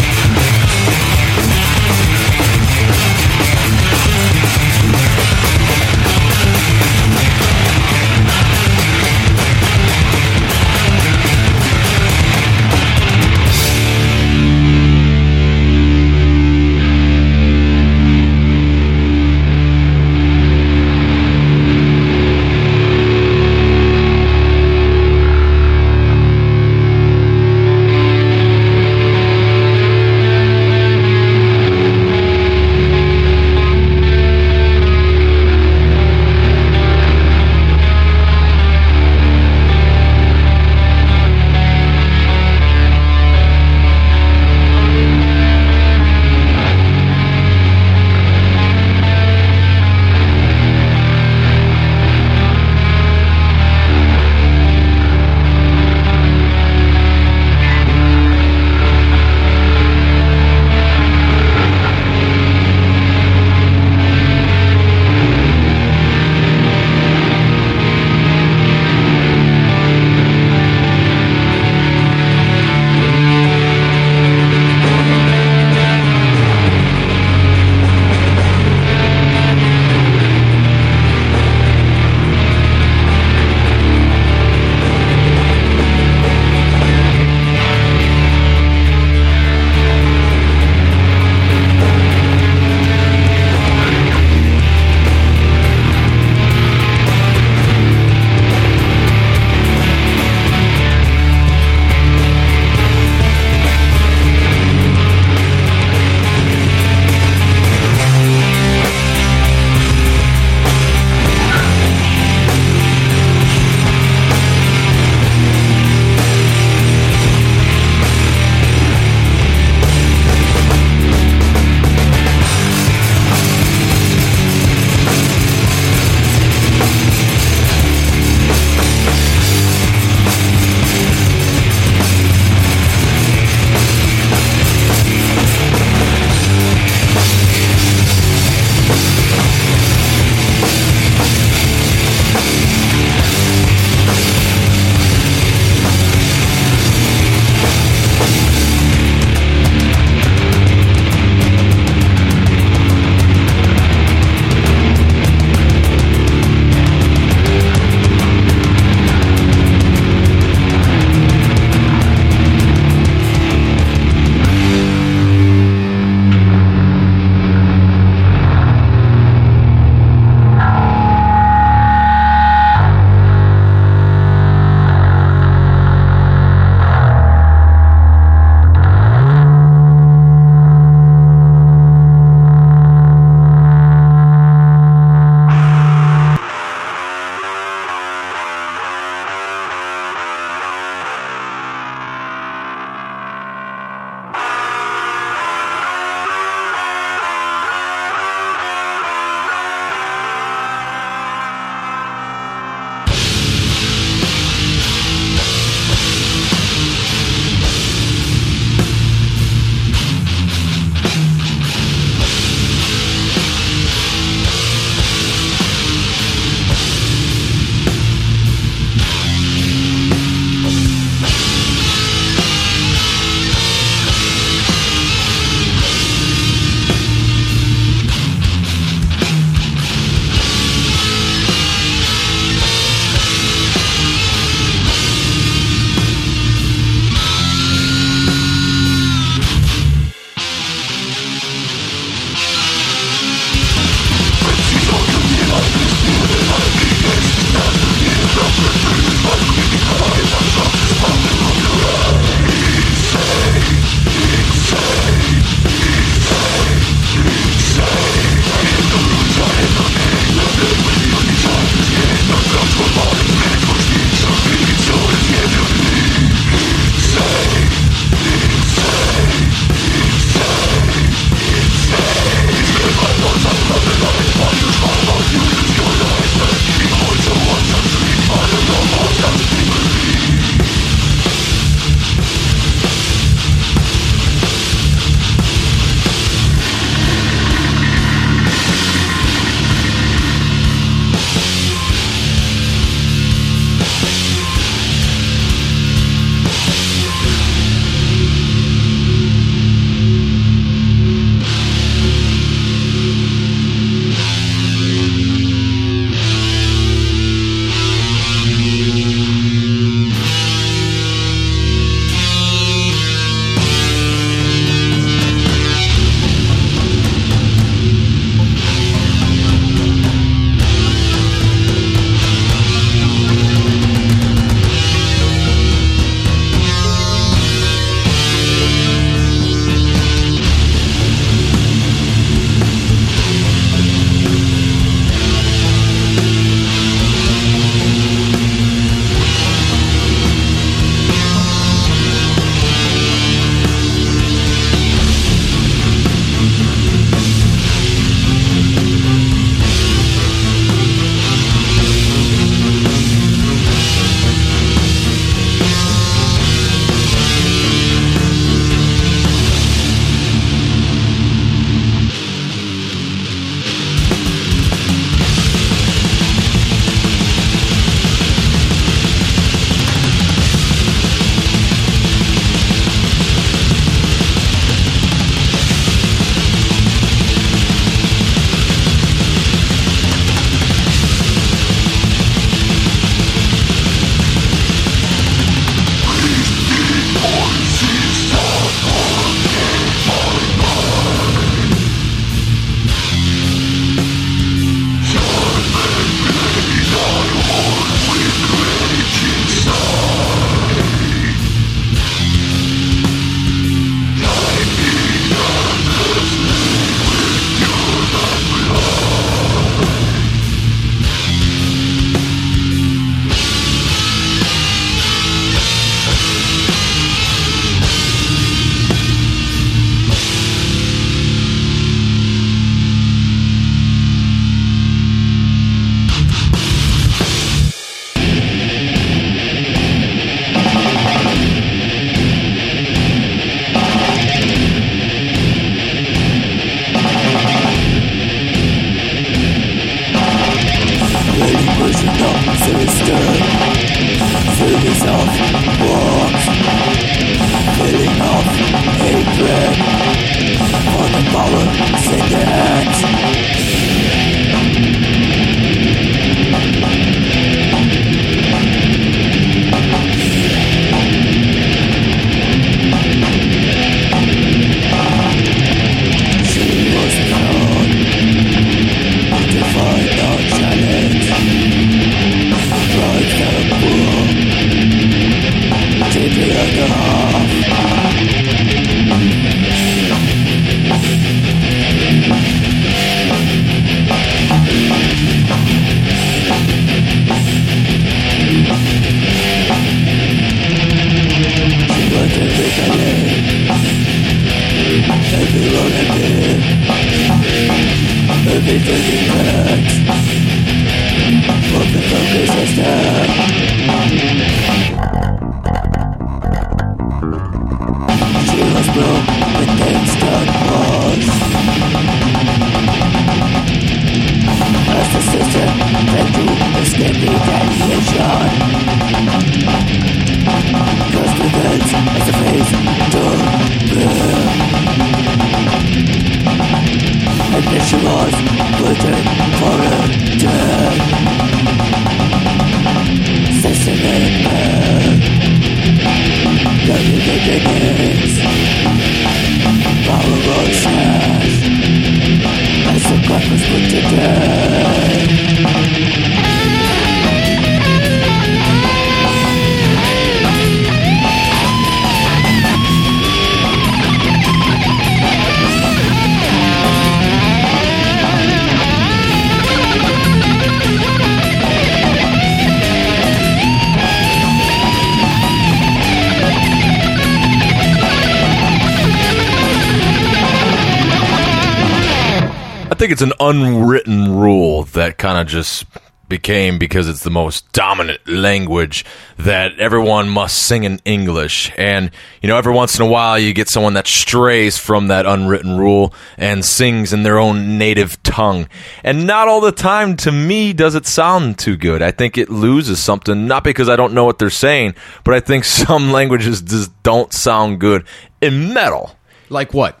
Think 573.04 573.12
it's 573.12 573.20
an 573.20 573.34
unwritten 573.38 574.34
rule 574.34 574.84
that 574.84 575.18
kind 575.18 575.36
of 575.36 575.46
just 575.46 575.84
became 576.26 576.78
because 576.78 577.06
it's 577.06 577.22
the 577.22 577.28
most 577.28 577.70
dominant 577.72 578.26
language 578.26 579.04
that 579.36 579.78
everyone 579.78 580.26
must 580.26 580.56
sing 580.56 580.84
in 580.84 580.98
English. 581.04 581.70
And, 581.76 582.10
you 582.40 582.48
know, 582.48 582.56
every 582.56 582.72
once 582.72 582.98
in 582.98 583.04
a 583.04 583.06
while 583.06 583.38
you 583.38 583.52
get 583.52 583.68
someone 583.68 583.92
that 583.92 584.06
strays 584.06 584.78
from 584.78 585.08
that 585.08 585.26
unwritten 585.26 585.76
rule 585.76 586.14
and 586.38 586.64
sings 586.64 587.12
in 587.12 587.24
their 587.24 587.38
own 587.38 587.76
native 587.76 588.22
tongue. 588.22 588.68
And 589.02 589.26
not 589.26 589.48
all 589.48 589.60
the 589.60 589.70
time, 589.70 590.16
to 590.16 590.32
me, 590.32 590.72
does 590.72 590.94
it 590.94 591.04
sound 591.04 591.58
too 591.58 591.76
good. 591.76 592.00
I 592.00 592.10
think 592.10 592.38
it 592.38 592.48
loses 592.48 593.00
something, 593.00 593.46
not 593.46 593.64
because 593.64 593.90
I 593.90 593.96
don't 593.96 594.14
know 594.14 594.24
what 594.24 594.38
they're 594.38 594.48
saying, 594.48 594.94
but 595.24 595.34
I 595.34 595.40
think 595.40 595.64
some 595.66 596.10
languages 596.10 596.62
just 596.62 596.90
don't 597.02 597.34
sound 597.34 597.80
good 597.80 598.06
in 598.40 598.72
metal. 598.72 599.14
Like 599.50 599.74
what? 599.74 600.00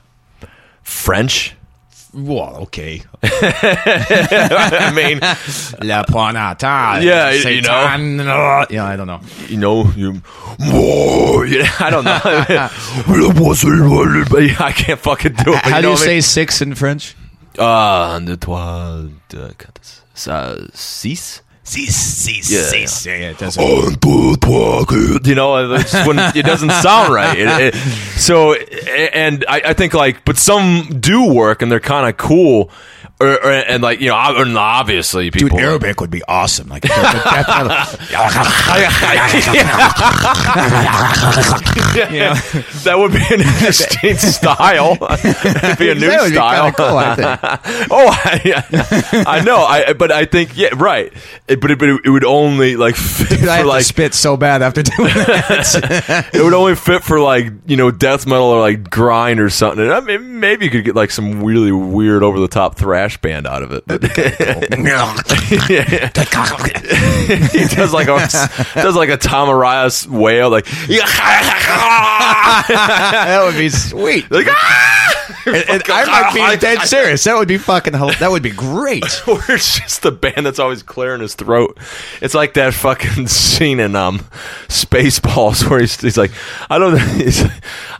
French. 0.82 1.54
Well, 2.14 2.56
okay. 2.62 3.02
I 3.22 4.92
mean, 4.94 5.18
La 5.86 6.04
Planata. 6.04 7.02
Yeah, 7.02 7.32
you 7.32 7.60
know. 7.62 8.64
Yeah, 8.70 8.84
I 8.84 8.96
don't 8.96 9.06
know. 9.06 9.20
you 9.48 9.56
know, 9.56 9.84
you, 9.96 10.12
you 11.44 11.58
know, 11.58 11.68
I 11.80 11.88
don't 11.90 12.04
know. 12.04 12.20
I 14.60 14.72
can't 14.72 15.00
fucking 15.00 15.32
do 15.34 15.54
it. 15.54 15.56
How 15.56 15.68
you 15.70 15.74
do 15.76 15.82
know 15.82 15.88
you 15.88 15.94
what 15.94 16.02
I 16.02 16.06
say 16.06 16.20
six 16.20 16.62
in 16.62 16.74
French? 16.74 17.16
Uh, 17.58 18.14
un, 18.16 18.24
deux, 18.24 18.36
trois, 18.36 19.02
deux, 19.28 19.52
quatre, 19.58 19.80
six? 20.74 21.42
Six, 21.66 22.50
Yeah. 22.50 23.12
Yeah, 23.12 23.30
it 23.30 23.38
doesn't. 23.38 23.62
Un, 23.62 23.94
deux, 23.94 24.36
trois, 24.36 24.84
quatre. 24.84 25.26
You 25.26 25.34
know, 25.34 25.54
uh, 25.54 25.78
it's 25.80 25.94
when 26.06 26.18
it 26.18 26.44
doesn't 26.44 26.70
sound 26.82 27.12
right. 27.12 27.38
It, 27.38 27.74
it, 27.74 27.74
so, 28.20 28.52
and 28.54 29.44
I, 29.48 29.62
I 29.66 29.72
think 29.72 29.94
like, 29.94 30.24
but 30.24 30.36
some 30.36 31.00
do 31.00 31.32
work 31.32 31.62
and 31.62 31.72
they're 31.72 31.80
kind 31.80 32.08
of 32.08 32.16
cool. 32.18 32.70
Or, 33.20 33.28
or, 33.28 33.50
and 33.52 33.80
like, 33.82 34.00
you 34.00 34.08
know, 34.08 34.16
ob- 34.16 34.36
and 34.36 34.58
obviously 34.58 35.30
Dude. 35.30 35.54
Arabic 35.54 36.00
would 36.00 36.10
be 36.10 36.22
awesome. 36.26 36.68
Like, 36.68 36.84
yeah, 41.94 42.34
that 42.84 42.94
would 42.98 43.12
be 43.12 43.18
an 43.30 43.40
interesting 43.40 44.16
style. 44.18 44.96
It'd 45.00 45.78
be 45.78 45.90
a 45.90 45.94
new 45.94 46.08
That 46.08 46.22
would 46.22 46.30
be 46.30 46.34
style. 46.36 46.72
kinda 46.72 46.76
cool, 46.76 46.98
I 46.98 47.14
think. 47.14 47.88
oh, 47.90 48.08
I, 48.10 49.24
I 49.26 49.40
know. 49.44 49.58
I 49.58 49.92
but 49.92 50.10
I 50.10 50.24
think 50.24 50.56
yeah, 50.56 50.70
right. 50.74 51.12
It, 51.48 51.60
but 51.60 51.70
it, 51.70 51.78
but 51.78 51.88
it 52.04 52.08
would 52.10 52.24
only 52.24 52.76
like 52.76 52.96
fit 52.96 53.28
Dude, 53.28 53.40
I 53.42 53.44
for 53.44 53.50
have 53.58 53.66
like 53.66 53.82
to 53.82 53.84
spit 53.88 54.14
so 54.14 54.36
bad 54.36 54.62
after 54.62 54.82
doing 54.82 55.12
that. 55.14 56.30
it 56.32 56.42
would 56.42 56.54
only 56.54 56.74
fit 56.74 57.02
for 57.04 57.20
like 57.20 57.46
you 57.66 57.76
know 57.76 57.90
death 57.90 58.26
metal 58.26 58.46
or 58.46 58.60
like 58.60 58.90
grind 58.90 59.40
or 59.40 59.50
something. 59.50 59.84
And 59.84 59.92
I 59.92 60.00
mean, 60.00 60.40
maybe 60.40 60.64
you 60.64 60.70
could 60.70 60.84
get 60.84 60.94
like 60.96 61.10
some 61.10 61.42
really 61.44 61.72
weird 61.72 62.22
over 62.22 62.40
the 62.40 62.48
top 62.48 62.76
thrash 62.76 63.03
band 63.20 63.46
out 63.46 63.62
of 63.62 63.72
it. 63.72 63.84
But 63.86 64.02
he 67.52 67.66
does 67.66 67.92
like 67.92 68.08
a 68.08 68.18
does 68.74 68.96
like 68.96 69.08
a 69.08 69.16
Tom 69.16 69.48
Araya 69.48 70.06
wail 70.08 70.50
like 70.50 70.66
that 72.68 73.42
would 73.44 73.56
be 73.56 73.68
sweet. 73.68 74.30
like 74.30 74.46
ah! 74.48 75.23
And, 75.54 75.56
and 75.68 75.82
I 75.88 76.04
might 76.32 76.54
be 76.54 76.60
dead 76.60 76.80
serious. 76.88 77.24
That 77.24 77.36
would 77.36 77.48
be 77.48 77.58
fucking. 77.58 77.92
That 77.92 78.30
would 78.30 78.42
be 78.42 78.50
great. 78.50 79.04
Or 79.28 79.40
it's 79.48 79.78
just 79.78 80.02
the 80.02 80.12
band 80.12 80.46
that's 80.46 80.58
always 80.58 80.82
clearing 80.82 81.20
his 81.20 81.34
throat. 81.34 81.78
It's 82.20 82.34
like 82.34 82.54
that 82.54 82.74
fucking 82.74 83.26
scene 83.28 83.80
in 83.80 83.94
um 83.96 84.20
Spaceballs 84.68 85.68
where 85.68 85.80
he's, 85.80 86.00
he's 86.00 86.16
like, 86.16 86.30
I 86.70 86.78
don't. 86.78 86.98
He's, 86.98 87.42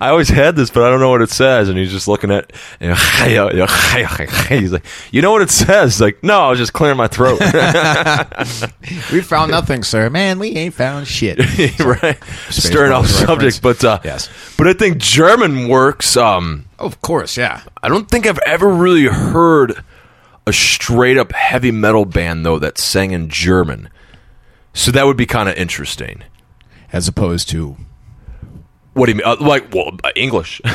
I 0.00 0.08
always 0.10 0.28
had 0.28 0.56
this, 0.56 0.70
but 0.70 0.82
I 0.84 0.90
don't 0.90 1.00
know 1.00 1.10
what 1.10 1.22
it 1.22 1.30
says. 1.30 1.68
And 1.68 1.78
he's 1.78 1.90
just 1.90 2.08
looking 2.08 2.30
at. 2.30 2.52
He's 2.80 4.72
like, 4.72 4.84
you 5.10 5.22
know 5.22 5.32
what 5.32 5.42
it 5.42 5.50
says? 5.50 6.00
Like, 6.00 6.22
no, 6.22 6.40
I 6.40 6.50
was 6.50 6.58
just 6.58 6.72
clearing 6.72 6.96
my 6.96 7.08
throat. 7.08 7.40
We 9.12 9.20
found 9.20 9.50
nothing, 9.50 9.82
sir. 9.82 10.10
Man, 10.10 10.38
we 10.38 10.50
ain't 10.56 10.74
found 10.74 11.06
shit. 11.06 11.38
right, 11.80 12.18
stirring 12.50 12.92
off 12.92 13.06
subjects, 13.06 13.58
but 13.58 13.82
uh, 13.84 14.00
Yes. 14.04 14.28
But 14.56 14.68
I 14.68 14.72
think 14.74 14.98
German 14.98 15.68
works. 15.68 16.16
Um, 16.16 16.66
Of 16.84 17.00
course, 17.00 17.36
yeah. 17.36 17.62
I 17.82 17.88
don't 17.88 18.08
think 18.10 18.26
I've 18.26 18.38
ever 18.46 18.68
really 18.68 19.06
heard 19.06 19.82
a 20.46 20.52
straight 20.52 21.16
up 21.16 21.32
heavy 21.32 21.70
metal 21.70 22.04
band 22.04 22.44
though 22.44 22.58
that 22.58 22.76
sang 22.78 23.12
in 23.12 23.28
German. 23.30 23.88
So 24.74 24.90
that 24.90 25.06
would 25.06 25.16
be 25.16 25.26
kind 25.26 25.48
of 25.48 25.56
interesting. 25.56 26.22
As 26.92 27.08
opposed 27.08 27.48
to 27.50 27.76
What 28.92 29.06
do 29.06 29.12
you 29.12 29.16
mean? 29.16 29.26
Uh, 29.26 29.36
like, 29.40 29.72
well, 29.74 29.92
uh, 30.04 30.10
English. 30.14 30.60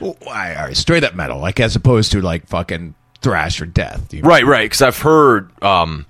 Well, 0.00 0.14
all 0.26 0.32
right, 0.32 0.54
all 0.56 0.64
right, 0.66 0.76
straight 0.76 1.04
up 1.04 1.14
metal, 1.14 1.38
like 1.38 1.58
as 1.60 1.74
opposed 1.76 2.12
to 2.12 2.20
like 2.20 2.46
fucking 2.48 2.94
thrash 3.22 3.60
or 3.62 3.66
death. 3.66 4.12
You- 4.12 4.20
right, 4.22 4.44
right. 4.44 4.64
Because 4.66 4.82
I've 4.82 4.98
heard, 4.98 5.50
um, 5.62 6.04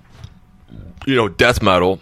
you 1.06 1.14
know, 1.14 1.28
death 1.28 1.62
metal. 1.62 2.00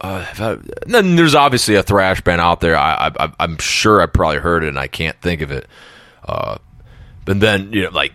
Uh, 0.00 0.24
I- 0.38 0.58
then 0.86 1.16
there's 1.16 1.34
obviously 1.34 1.74
a 1.76 1.82
thrash 1.82 2.20
band 2.20 2.40
out 2.40 2.60
there. 2.60 2.76
I, 2.76 3.10
I, 3.18 3.32
I'm 3.40 3.58
sure 3.58 4.00
I 4.02 4.06
probably 4.06 4.38
heard 4.38 4.62
it, 4.64 4.68
and 4.68 4.78
I 4.78 4.86
can't 4.86 5.20
think 5.20 5.40
of 5.40 5.50
it. 5.50 5.66
Uh, 6.24 6.58
but 7.24 7.40
then 7.40 7.72
you 7.72 7.82
know, 7.84 7.90
like, 7.90 8.12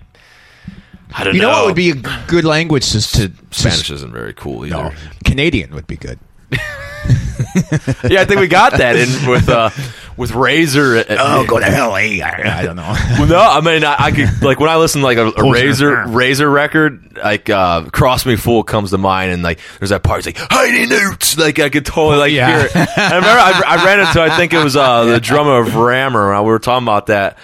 I 1.14 1.23
don't 1.23 1.36
You 1.36 1.41
know. 1.41 1.49
what 1.49 1.65
would 1.68 1.76
be 1.76 1.91
a 1.91 1.95
good 2.27 2.45
language 2.45 2.91
just 2.91 3.15
to 3.15 3.31
Spanish 3.52 3.90
isn't 3.91 4.11
very 4.11 4.34
cool 4.34 4.65
either. 4.65 4.76
No, 4.76 4.91
Canadian 5.26 5.73
would 5.76 5.88
be 5.88 5.95
good. 5.98 6.19
yeah, 6.52 8.22
I 8.22 8.26
think 8.26 8.40
we 8.40 8.48
got 8.48 8.73
that 8.77 8.95
in 8.95 9.30
with 9.30 9.48
uh, 9.49 9.69
with 10.18 10.31
Razor. 10.31 11.06
Oh, 11.10 11.45
go 11.48 11.60
to 11.60 11.65
hell, 11.65 11.95
eh? 11.95 12.22
I, 12.22 12.60
I 12.60 12.64
don't 12.64 12.76
know. 12.76 12.94
Well, 13.19 13.27
no, 13.27 13.40
I 13.40 13.61
mean 13.61 13.84
I, 13.84 13.95
I 13.99 14.11
could 14.11 14.41
like 14.44 14.60
when 14.60 14.69
I 14.69 14.77
listen 14.77 15.02
to 15.02 15.06
like 15.07 15.18
a, 15.18 15.27
a 15.27 15.52
Razor 15.52 16.07
Razor 16.07 16.49
record, 16.49 17.18
like 17.23 17.49
uh, 17.49 17.84
"Cross 17.91 18.26
Me 18.26 18.36
Fool" 18.36 18.64
comes 18.64 18.91
to 18.91 18.98
mind, 18.98 19.31
and 19.31 19.44
like 19.44 19.60
there's 19.80 19.90
that 19.91 20.03
part, 20.03 20.26
it's 20.26 20.27
like 20.27 20.52
Heidi 20.52 20.86
Newts, 20.88 21.38
like 21.38 21.60
I 21.60 21.69
could 21.69 21.86
totally 21.86 22.18
like 22.18 22.31
Yeah. 22.31 22.57
hear 22.57 22.65
it. 22.68 22.76
I 22.98 23.06
remember 23.15 23.27
I, 23.30 23.64
I 23.65 23.86
ran 23.86 23.99
into 24.02 24.22
I 24.22 24.36
think 24.38 24.53
it 24.53 24.64
was 24.64 24.76
uh, 24.76 25.06
the 25.06 25.19
drummer 25.22 25.60
of 25.60 25.76
Rammer. 25.76 26.34
and 26.34 26.44
We 26.45 26.49
were 26.52 26.60
talking 26.60 26.86
about 26.86 27.07
that. 27.07 27.38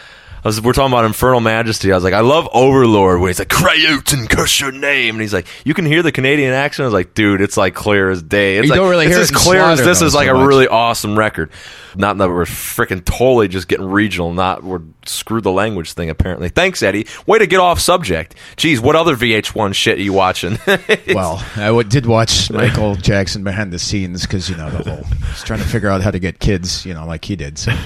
Was, 0.46 0.62
we're 0.62 0.74
talking 0.74 0.94
about 0.94 1.06
Infernal 1.06 1.42
Majesty. 1.42 1.92
I 1.92 1.96
was 1.96 2.04
like, 2.04 2.14
I 2.14 2.20
love 2.20 2.48
Overlord 2.54 3.20
when 3.20 3.30
he's 3.30 3.40
like, 3.40 3.50
cry 3.50 3.84
out 3.90 4.14
and 4.14 4.30
curse 4.30 4.60
your 4.60 4.72
name. 4.72 5.16
And 5.16 5.22
he's 5.22 5.34
like, 5.34 5.48
you 5.64 5.74
can 5.74 5.86
hear 5.86 6.04
the 6.04 6.12
Canadian 6.12 6.54
accent. 6.54 6.84
I 6.84 6.88
was 6.88 6.94
like, 6.94 7.14
dude, 7.16 7.42
it's 7.42 7.58
like 7.58 7.74
clear 7.74 8.12
as 8.12 8.22
day. 8.22 8.58
It's 8.58 8.66
You 8.66 8.70
like, 8.72 8.80
don't 8.80 8.90
really 8.90 9.08
it's 9.08 9.16
hear 9.16 9.22
as 9.24 9.32
it 9.32 9.36
clear 9.36 9.62
as 9.62 9.80
this 9.80 10.02
is 10.02 10.14
like 10.14 10.28
so 10.28 10.38
a 10.38 10.46
really 10.48 10.68
awesome 10.68 11.18
record. 11.18 11.50
Not 11.98 12.18
that 12.18 12.30
we're 12.30 12.46
freaking 12.46 13.04
totally 13.04 13.48
just 13.48 13.68
getting 13.68 13.86
regional, 13.86 14.34
not 14.34 14.64
we're 14.64 14.82
screw 15.06 15.42
the 15.42 15.52
language 15.52 15.94
thing 15.94 16.10
apparently. 16.10 16.50
Thanks, 16.50 16.82
Eddie. 16.82 17.08
Way 17.26 17.40
to 17.40 17.48
get 17.48 17.60
off 17.60 17.80
subject. 17.80 18.36
Geez, 18.58 18.82
what 18.82 18.96
other 18.96 19.16
VH1 19.16 19.74
shit 19.74 19.98
are 19.98 20.02
you 20.02 20.14
watching? 20.14 20.58
well, 21.14 21.44
I 21.56 21.68
w- 21.68 21.88
did 21.88 22.06
watch 22.06 22.52
Michael 22.52 22.96
Jackson 22.96 23.44
behind 23.44 23.72
the 23.72 23.80
scenes 23.80 24.24
because 24.24 24.50
you 24.50 24.58
know 24.58 24.70
the 24.70 24.90
whole 24.90 25.04
he's 25.04 25.44
trying 25.44 25.60
to 25.60 25.68
figure 25.68 25.90
out 25.90 26.02
how 26.02 26.12
to 26.12 26.20
get 26.20 26.40
kids, 26.40 26.86
you 26.86 26.94
know, 26.94 27.06
like 27.06 27.26
he 27.26 27.36
did. 27.36 27.58
So, 27.58 27.72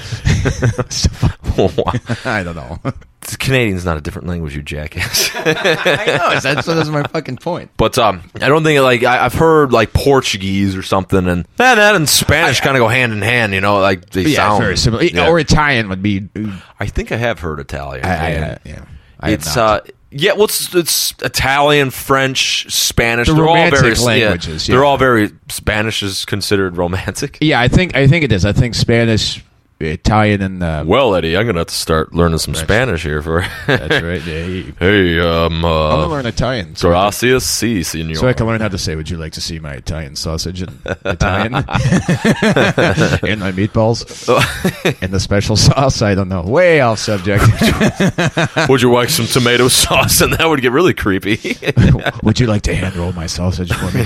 I 2.26 2.44
don't 2.44 2.56
know. 2.56 2.80
Canadian's 3.22 3.86
not 3.86 3.98
a 3.98 4.02
different 4.02 4.28
language, 4.28 4.56
you 4.56 4.62
jackass. 4.64 5.30
I 5.36 5.44
know. 6.18 6.40
That's, 6.40 6.66
that's 6.66 6.90
my 6.90 7.04
fucking 7.04 7.38
point. 7.38 7.72
But 7.78 7.98
um, 7.98 8.24
I 8.36 8.48
don't 8.48 8.64
think 8.64 8.82
like 8.82 9.04
I, 9.04 9.26
I've 9.26 9.34
heard 9.34 9.72
like 9.72 9.94
Portuguese 9.94 10.76
or 10.76 10.84
something, 10.84 11.28
and 11.28 11.46
that, 11.58 11.76
that 11.76 11.96
and 11.96 12.08
Spanish 12.08 12.62
kind 12.62 12.76
of 12.78 12.82
go 12.82 12.88
hand 12.88 13.14
in 13.14 13.22
hand. 13.22 13.54
You 13.54 13.62
know, 13.62 13.80
like 13.80 14.10
they 14.10 14.24
Yeah, 14.24 14.38
sound 14.38 14.64
very 14.64 14.78
similar. 14.78 15.04
Yeah. 15.04 15.30
Or 15.30 15.40
Italian 15.40 15.90
would 15.90 16.02
be. 16.02 16.30
I 16.80 16.88
think 16.88 17.12
I 17.12 17.18
have 17.18 17.40
heard 17.40 17.60
Italian. 17.60 18.06
I, 18.06 18.10
I, 18.10 18.36
uh, 18.36 18.58
yeah. 18.66 18.86
I 19.20 19.32
have 19.32 19.40
it's 19.40 19.58
uh, 19.58 19.82
yeah, 20.12 20.34
well, 20.34 20.46
it's, 20.46 20.74
it's 20.74 21.14
Italian, 21.22 21.92
French, 21.92 22.72
Spanish. 22.74 23.28
The 23.28 23.36
they're 23.36 23.48
all 23.48 23.70
very 23.70 23.94
languages, 23.96 24.68
Yeah, 24.68 24.76
They're 24.76 24.84
all 24.86 24.98
very 24.98 25.30
Spanish 25.50 26.02
is 26.02 26.26
considered 26.26 26.78
romantic. 26.78 27.38
yeah, 27.42 27.60
I 27.60 27.68
think 27.68 27.96
I 27.96 28.08
think 28.08 28.24
it 28.24 28.32
is. 28.32 28.44
I 28.46 28.54
think 28.54 28.74
Spanish, 28.74 29.44
Italian, 29.80 30.42
and 30.42 30.62
uh, 30.62 30.84
Well, 30.86 31.16
Eddie, 31.16 31.38
I'm 31.38 31.46
gonna 31.46 31.60
have 31.60 31.68
to 31.68 31.74
start 31.74 32.14
learning 32.14 32.40
some 32.40 32.54
Spanish 32.54 33.04
here 33.04 33.22
for. 33.22 33.46
that's 33.68 34.04
right. 34.04 34.22
Yeah, 34.26 34.44
he- 34.46 34.74
hey, 34.78 35.20
um, 35.20 35.64
I'm 35.66 35.72
gonna 35.92 36.04
uh, 36.04 36.08
learn 36.08 36.26
Italian. 36.26 36.76
So, 36.76 36.90
gracias, 36.90 37.46
si, 37.46 37.84
senor. 37.84 38.16
so 38.16 38.28
I 38.28 38.34
can 38.34 38.46
learn 38.46 38.60
how 38.62 38.68
to 38.68 38.78
say, 38.78 38.96
"Would 38.96 39.10
you 39.10 39.18
like 39.18 39.32
to 39.34 39.42
see 39.42 39.58
my 39.60 39.74
Italian 39.74 40.16
sausage 40.18 40.62
and 40.62 40.78
Italian 41.06 41.54
and 41.56 41.66
my 43.40 43.52
meatballs 43.54 44.04
and 45.02 45.14
the 45.14 45.20
special 45.20 45.56
sauce?" 45.56 46.02
I 46.02 46.14
don't 46.16 46.28
know. 46.30 46.42
Way 46.44 46.82
off 46.82 47.00
subject. 47.00 47.44
Would 48.70 48.82
you 48.82 48.92
like 48.92 49.10
some 49.10 49.28
tomato 49.28 49.68
sauce? 49.70 50.20
And 50.22 50.34
that 50.34 50.46
would 50.48 50.62
get 50.62 50.72
really 50.74 50.94
creepy. 50.94 51.56
Would 52.24 52.40
you 52.40 52.48
like 52.48 52.64
to 52.64 52.76
hand 52.76 52.96
roll 52.98 53.14
my 53.14 53.28
sausage 53.28 53.72
for 53.74 53.92
me? 53.98 54.04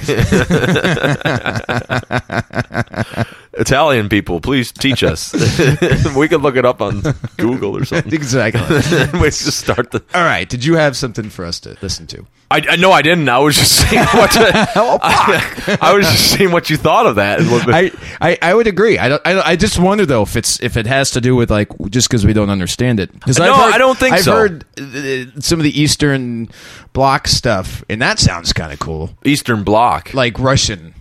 Italian 3.55 4.09
people, 4.09 4.41
please 4.41 4.71
teach 4.71 5.03
us. 5.03 5.33
we 6.15 6.27
could 6.27 6.41
look 6.41 6.55
it 6.55 6.65
up 6.65 6.81
on 6.81 7.01
Google 7.37 7.77
or 7.77 7.85
something. 7.85 8.11
exactly. 8.13 8.61
we 9.19 9.27
just 9.27 9.59
start 9.59 9.91
the. 9.91 10.03
All 10.15 10.23
right. 10.23 10.49
Did 10.49 10.65
you 10.65 10.75
have 10.75 10.97
something 10.97 11.29
for 11.29 11.45
us 11.45 11.59
to 11.61 11.77
listen 11.81 12.07
to? 12.07 12.25
I, 12.49 12.61
I 12.69 12.75
no, 12.75 12.91
I 12.91 13.01
didn't. 13.01 13.29
I 13.29 13.39
was 13.39 13.55
just 13.55 13.89
saying 13.89 14.05
what. 14.05 14.31
I, 14.37 15.77
I 15.81 15.93
was 15.93 16.05
just 16.07 16.31
seeing 16.31 16.51
what 16.51 16.69
you 16.69 16.77
thought 16.77 17.05
of 17.05 17.15
that. 17.15 17.39
I, 17.41 17.91
I, 18.21 18.37
I 18.41 18.53
would 18.53 18.67
agree. 18.67 18.97
I 18.97 19.09
don't. 19.09 19.21
I, 19.25 19.41
I 19.41 19.55
just 19.55 19.79
wonder 19.79 20.05
though 20.05 20.23
if 20.23 20.35
it's 20.35 20.61
if 20.61 20.77
it 20.77 20.85
has 20.87 21.11
to 21.11 21.21
do 21.21 21.35
with 21.35 21.49
like 21.51 21.69
just 21.89 22.09
because 22.09 22.25
we 22.25 22.33
don't 22.33 22.49
understand 22.49 22.99
it. 22.99 23.11
Because 23.11 23.39
No, 23.39 23.53
I 23.53 23.77
don't 23.77 23.97
think 23.97 24.17
so. 24.17 24.17
I've 24.17 24.23
so. 24.23 24.35
heard 24.35 24.65
uh, 24.79 25.39
some 25.41 25.59
of 25.59 25.63
the 25.63 25.79
Eastern 25.79 26.49
Bloc 26.93 27.27
stuff, 27.27 27.83
and 27.89 28.01
that 28.01 28.19
sounds 28.19 28.53
kind 28.53 28.73
of 28.73 28.79
cool, 28.79 29.11
Eastern 29.23 29.63
Bloc. 29.63 30.13
like 30.13 30.39
Russian. 30.39 30.93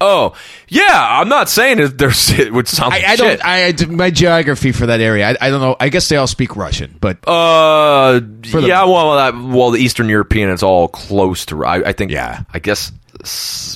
Oh, 0.00 0.34
yeah. 0.68 1.20
I'm 1.20 1.28
not 1.28 1.48
saying 1.48 1.78
it, 1.78 1.98
there's 1.98 2.30
it 2.38 2.52
would 2.52 2.68
sound 2.68 2.94
I, 2.94 2.98
like 2.98 3.06
I 3.06 3.16
don't. 3.16 3.44
I, 3.44 3.66
I 3.66 3.86
my 3.86 4.10
geography 4.10 4.72
for 4.72 4.86
that 4.86 5.00
area. 5.00 5.30
I, 5.30 5.36
I 5.46 5.50
don't 5.50 5.60
know. 5.60 5.76
I 5.80 5.88
guess 5.88 6.08
they 6.08 6.16
all 6.16 6.26
speak 6.26 6.56
Russian, 6.56 6.96
but 7.00 7.18
Uh, 7.26 8.20
the- 8.20 8.64
yeah. 8.66 8.84
Well, 8.84 9.16
that, 9.16 9.34
well, 9.34 9.70
the 9.70 9.78
Eastern 9.78 10.08
European, 10.08 10.50
it's 10.50 10.62
all 10.62 10.88
close 10.88 11.46
to. 11.46 11.64
I, 11.64 11.88
I 11.88 11.92
think. 11.92 12.10
Yeah. 12.10 12.42
I 12.52 12.58
guess 12.58 12.92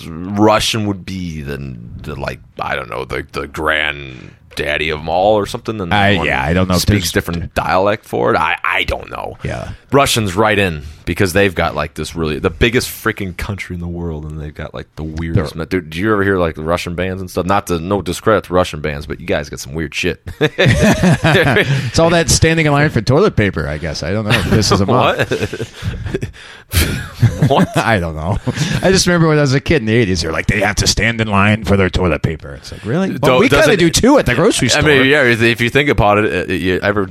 Russian 0.06 0.86
would 0.86 1.04
be 1.04 1.42
the, 1.42 1.56
the 2.02 2.16
like 2.16 2.40
I 2.60 2.74
don't 2.74 2.90
know 2.90 3.04
the 3.04 3.26
the 3.32 3.46
grand 3.46 4.34
daddy 4.56 4.90
of 4.90 4.98
them 4.98 5.08
all 5.08 5.34
or 5.36 5.46
something. 5.46 5.80
And 5.80 5.90
one 5.90 6.26
yeah, 6.26 6.42
I 6.42 6.52
don't 6.52 6.68
know 6.68 6.78
Speaks 6.78 7.12
different 7.12 7.54
dialect 7.54 8.04
for 8.04 8.34
it. 8.34 8.36
I 8.36 8.58
I 8.62 8.84
don't 8.84 9.10
know. 9.10 9.38
Yeah. 9.44 9.72
Russians 9.90 10.36
right 10.36 10.58
in 10.58 10.82
because 11.06 11.32
they've 11.32 11.54
got 11.54 11.74
like 11.74 11.94
this 11.94 12.14
really 12.14 12.38
the 12.38 12.50
biggest 12.50 12.90
freaking 12.90 13.34
country 13.34 13.72
in 13.74 13.80
the 13.80 13.88
world, 13.88 14.26
and 14.26 14.38
they've 14.38 14.54
got 14.54 14.74
like 14.74 14.94
the 14.96 15.04
weirdest. 15.04 15.56
Dude, 15.70 15.88
do 15.88 15.98
you 15.98 16.12
ever 16.12 16.22
hear 16.22 16.38
like 16.38 16.54
the 16.54 16.62
Russian 16.62 16.94
bands 16.94 17.22
and 17.22 17.30
stuff? 17.30 17.46
Not 17.46 17.68
to 17.68 17.80
no 17.80 18.02
discredit 18.02 18.44
to 18.44 18.52
Russian 18.52 18.82
bands, 18.82 19.06
but 19.06 19.18
you 19.18 19.26
guys 19.26 19.48
got 19.48 19.60
some 19.60 19.72
weird 19.72 19.94
shit. 19.94 20.20
it's 20.40 21.98
all 21.98 22.10
that 22.10 22.28
standing 22.28 22.66
in 22.66 22.72
line 22.72 22.90
for 22.90 23.00
toilet 23.00 23.36
paper. 23.36 23.66
I 23.66 23.78
guess 23.78 24.02
I 24.02 24.12
don't 24.12 24.26
know. 24.26 24.38
If 24.38 24.50
this 24.50 24.70
is 24.70 24.82
a 24.82 24.86
what? 24.86 25.18
what? 27.48 27.74
I 27.78 27.98
don't 27.98 28.14
know. 28.14 28.36
I 28.82 28.90
just 28.92 29.06
remember 29.06 29.28
when 29.28 29.38
I 29.38 29.40
was 29.40 29.54
a 29.54 29.60
kid 29.60 29.80
in 29.80 29.86
the 29.86 29.94
eighties, 29.94 30.20
they're 30.20 30.32
like 30.32 30.48
they 30.48 30.60
have 30.60 30.76
to 30.76 30.86
stand 30.86 31.22
in 31.22 31.28
line 31.28 31.64
for 31.64 31.78
their 31.78 31.88
toilet 31.88 32.22
paper. 32.22 32.54
It's 32.56 32.70
like 32.70 32.84
really? 32.84 33.08
Well, 33.10 33.18
Don't- 33.18 33.40
we 33.40 33.48
kind 33.48 33.70
of 33.70 33.78
do 33.78 33.88
too 33.88 34.18
at 34.18 34.26
the 34.26 34.34
grocery 34.34 34.68
store. 34.68 34.82
I 34.82 34.86
mean, 34.86 35.06
yeah. 35.06 35.22
If 35.22 35.62
you 35.62 35.70
think 35.70 35.88
about 35.88 36.18
it, 36.18 36.50
uh, 36.50 36.52
you 36.52 36.78
ever. 36.80 37.08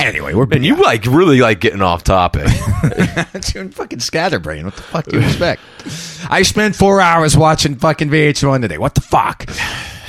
Anyway, 0.00 0.34
we're 0.34 0.48
and 0.50 0.66
you 0.66 0.74
like 0.76 1.06
really 1.06 1.40
like 1.40 1.67
getting 1.68 1.82
off 1.82 2.02
topic. 2.02 2.46
doing 3.52 3.68
fucking 3.70 4.00
scatterbrain. 4.00 4.64
What 4.64 4.76
the 4.76 4.82
fuck 4.82 5.04
do 5.04 5.18
you 5.18 5.22
expect? 5.26 5.60
I 6.30 6.42
spent 6.42 6.74
four 6.76 7.00
hours 7.00 7.36
watching 7.36 7.76
fucking 7.76 8.08
VH1 8.08 8.62
today. 8.62 8.78
What 8.78 8.94
the 8.94 9.02
fuck? 9.02 9.46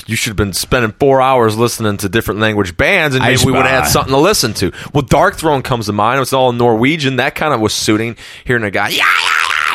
you 0.08 0.16
should 0.16 0.32
have 0.32 0.38
been 0.38 0.54
spending 0.54 0.92
four 0.94 1.22
hours 1.22 1.56
listening 1.58 1.98
to 1.98 2.10
different 2.10 2.40
language 2.40 2.76
bands, 2.76 3.16
and 3.16 3.24
maybe 3.24 3.46
we 3.46 3.52
would 3.52 3.66
have 3.66 3.84
had 3.84 3.92
something 3.92 4.12
to 4.12 4.20
listen 4.20 4.54
to. 4.56 4.72
Well, 4.94 5.04
Darkthrone 5.04 5.64
comes 5.64 5.86
to 5.86 5.94
mind. 5.94 6.18
It 6.18 6.22
was 6.22 6.34
all 6.34 6.52
Norwegian. 6.52 7.18
That 7.18 7.36
kind 7.36 7.54
of 7.54 7.60
was 7.60 7.74
suiting. 7.74 8.16
Hearing 8.46 8.64
a 8.64 8.72
guy, 8.72 8.90
yeah, 8.90 9.04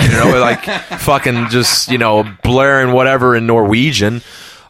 yeah, 0.00 0.06
yeah, 0.08 0.24
you 0.24 0.32
know, 0.32 0.40
like 0.40 0.64
fucking 1.00 1.50
just 1.50 1.88
you 1.88 1.98
know 1.98 2.24
blaring 2.42 2.92
whatever 2.92 3.36
in 3.36 3.46
Norwegian. 3.46 4.22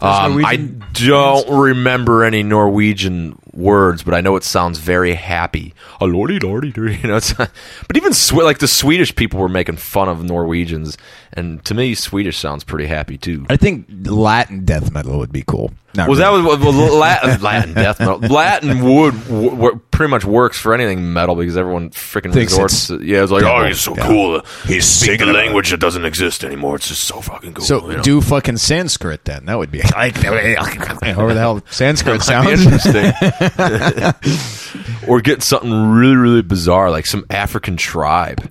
Um, 0.02 0.32
Norwegian 0.32 0.82
I 0.82 0.92
don't 0.92 1.48
remember 1.48 2.24
any 2.24 2.42
Norwegian 2.42 3.38
words, 3.56 4.02
but 4.02 4.14
I 4.14 4.20
know 4.20 4.36
it 4.36 4.44
sounds 4.44 4.78
very 4.78 5.14
happy. 5.14 5.74
A 6.00 6.06
lordy 6.06 6.38
lordy, 6.38 6.68
you 6.76 7.08
know. 7.08 7.16
It's, 7.16 7.32
but 7.34 7.96
even 7.96 8.12
Swe- 8.12 8.44
like 8.44 8.58
the 8.58 8.68
Swedish 8.68 9.14
people 9.14 9.40
were 9.40 9.48
making 9.48 9.76
fun 9.76 10.08
of 10.08 10.22
Norwegians, 10.22 10.96
and 11.32 11.64
to 11.64 11.74
me, 11.74 11.94
Swedish 11.94 12.38
sounds 12.38 12.64
pretty 12.64 12.86
happy 12.86 13.16
too. 13.18 13.46
I 13.48 13.56
think 13.56 13.86
Latin 14.04 14.64
death 14.64 14.90
metal 14.92 15.18
would 15.18 15.32
be 15.32 15.42
cool. 15.46 15.72
Not 15.96 16.08
Was 16.08 16.18
that 16.18 16.30
was 16.30 16.42
well, 16.60 16.72
Latin, 16.98 17.40
Latin 17.40 17.74
death 17.74 18.00
metal? 18.00 18.18
Latin 18.18 18.82
would 18.82 19.14
w- 19.28 19.50
w- 19.50 19.80
pretty 19.92 20.10
much 20.10 20.24
works 20.24 20.58
for 20.58 20.74
anything 20.74 21.12
metal 21.12 21.36
because 21.36 21.56
everyone 21.56 21.90
freaking 21.90 22.32
Thinks 22.32 22.52
resorts. 22.54 22.74
it's 22.74 22.86
To, 22.88 23.00
yeah, 23.06 23.22
it's 23.22 23.30
like, 23.30 23.42
devil. 23.44 23.62
oh, 23.62 23.66
he's 23.68 23.80
so 23.80 23.96
Yeah. 23.96 24.06
cool. 24.08 24.40
He's 24.66 24.86
speak 24.86 25.20
a 25.20 25.26
language 25.26 25.70
that 25.70 25.78
doesn't 25.78 26.04
exist 26.04 26.42
anymore. 26.42 26.74
It's 26.76 26.88
just 26.88 27.04
so 27.04 27.20
fucking 27.20 27.54
cool. 27.54 27.64
So 27.64 27.88
you 27.90 27.96
know? 27.98 28.02
do 28.02 28.20
fucking 28.20 28.56
Sanskrit 28.56 29.24
then. 29.24 29.44
That 29.46 29.56
would 29.56 29.70
be 29.70 29.82
like 29.96 30.16
however 30.16 31.32
the 31.32 31.38
hell 31.38 31.62
Sanskrit 31.70 32.22
sounds. 32.22 32.66
interesting. 32.66 33.12
or 35.08 35.20
get 35.20 35.42
something 35.42 35.90
really, 35.90 36.16
really 36.16 36.42
bizarre, 36.42 36.90
like 36.90 37.06
some 37.06 37.24
African 37.30 37.76
tribe. 37.76 38.46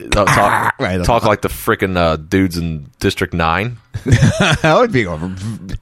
No, 0.00 0.24
talk 0.26 0.74
Right. 0.78 1.02
talk 1.04 1.24
like 1.24 1.42
the 1.42 1.48
freaking 1.48 1.96
uh, 1.96 2.16
dudes 2.16 2.58
in 2.58 2.90
District 3.00 3.32
Nine. 3.32 3.78
that 4.04 4.74
would 4.78 4.92
be. 4.92 5.06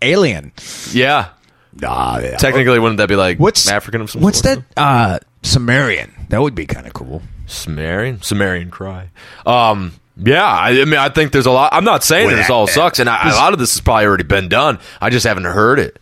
Alien. 0.03 0.53
Yeah, 0.93 1.29
Nah, 1.73 2.19
yeah. 2.19 2.37
technically, 2.37 2.79
wouldn't 2.79 2.99
that 2.99 3.09
be 3.09 3.17
like 3.17 3.39
What's 3.39 3.69
African 3.69 4.03
of 4.03 4.11
some 4.11 4.23
What's 4.23 4.41
sort? 4.41 4.63
that? 4.75 4.81
Uh, 4.83 5.19
Sumerian. 5.43 6.13
That 6.29 6.43
would 6.43 6.55
be 6.55 6.67
kind 6.67 6.87
of 6.87 6.93
cool. 6.93 7.23
Sumerian, 7.47 8.21
Sumerian 8.23 8.71
cry. 8.71 9.11
Um, 9.47 9.93
yeah, 10.17 10.45
I, 10.45 10.83
I 10.83 10.85
mean, 10.85 10.97
I 10.99 11.09
think 11.09 11.33
there's 11.33 11.47
a 11.47 11.51
lot. 11.51 11.73
I'm 11.73 11.85
not 11.85 12.05
saying 12.05 12.29
that 12.29 12.37
this 12.37 12.51
all 12.51 12.67
sucks, 12.67 12.99
and 12.99 13.09
I, 13.09 13.31
a 13.31 13.35
lot 13.35 13.53
of 13.55 13.59
this 13.59 13.73
has 13.73 13.81
probably 13.81 14.05
already 14.05 14.25
been 14.25 14.49
done. 14.49 14.79
I 15.01 15.09
just 15.11 15.27
haven't 15.27 15.45
heard 15.45 15.79
it. 15.79 15.99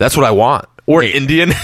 That's 0.00 0.16
what 0.16 0.24
I 0.24 0.30
want. 0.30 0.64
Or 0.86 1.02
Indian. 1.02 1.52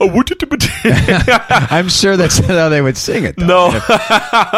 Oh, 0.00 0.08
I'm 0.84 1.88
sure 1.88 2.16
that's 2.16 2.38
how 2.46 2.68
they 2.70 2.80
would 2.80 2.96
sing 2.96 3.24
it. 3.24 3.36
Though. 3.36 3.70
no, 3.70 3.80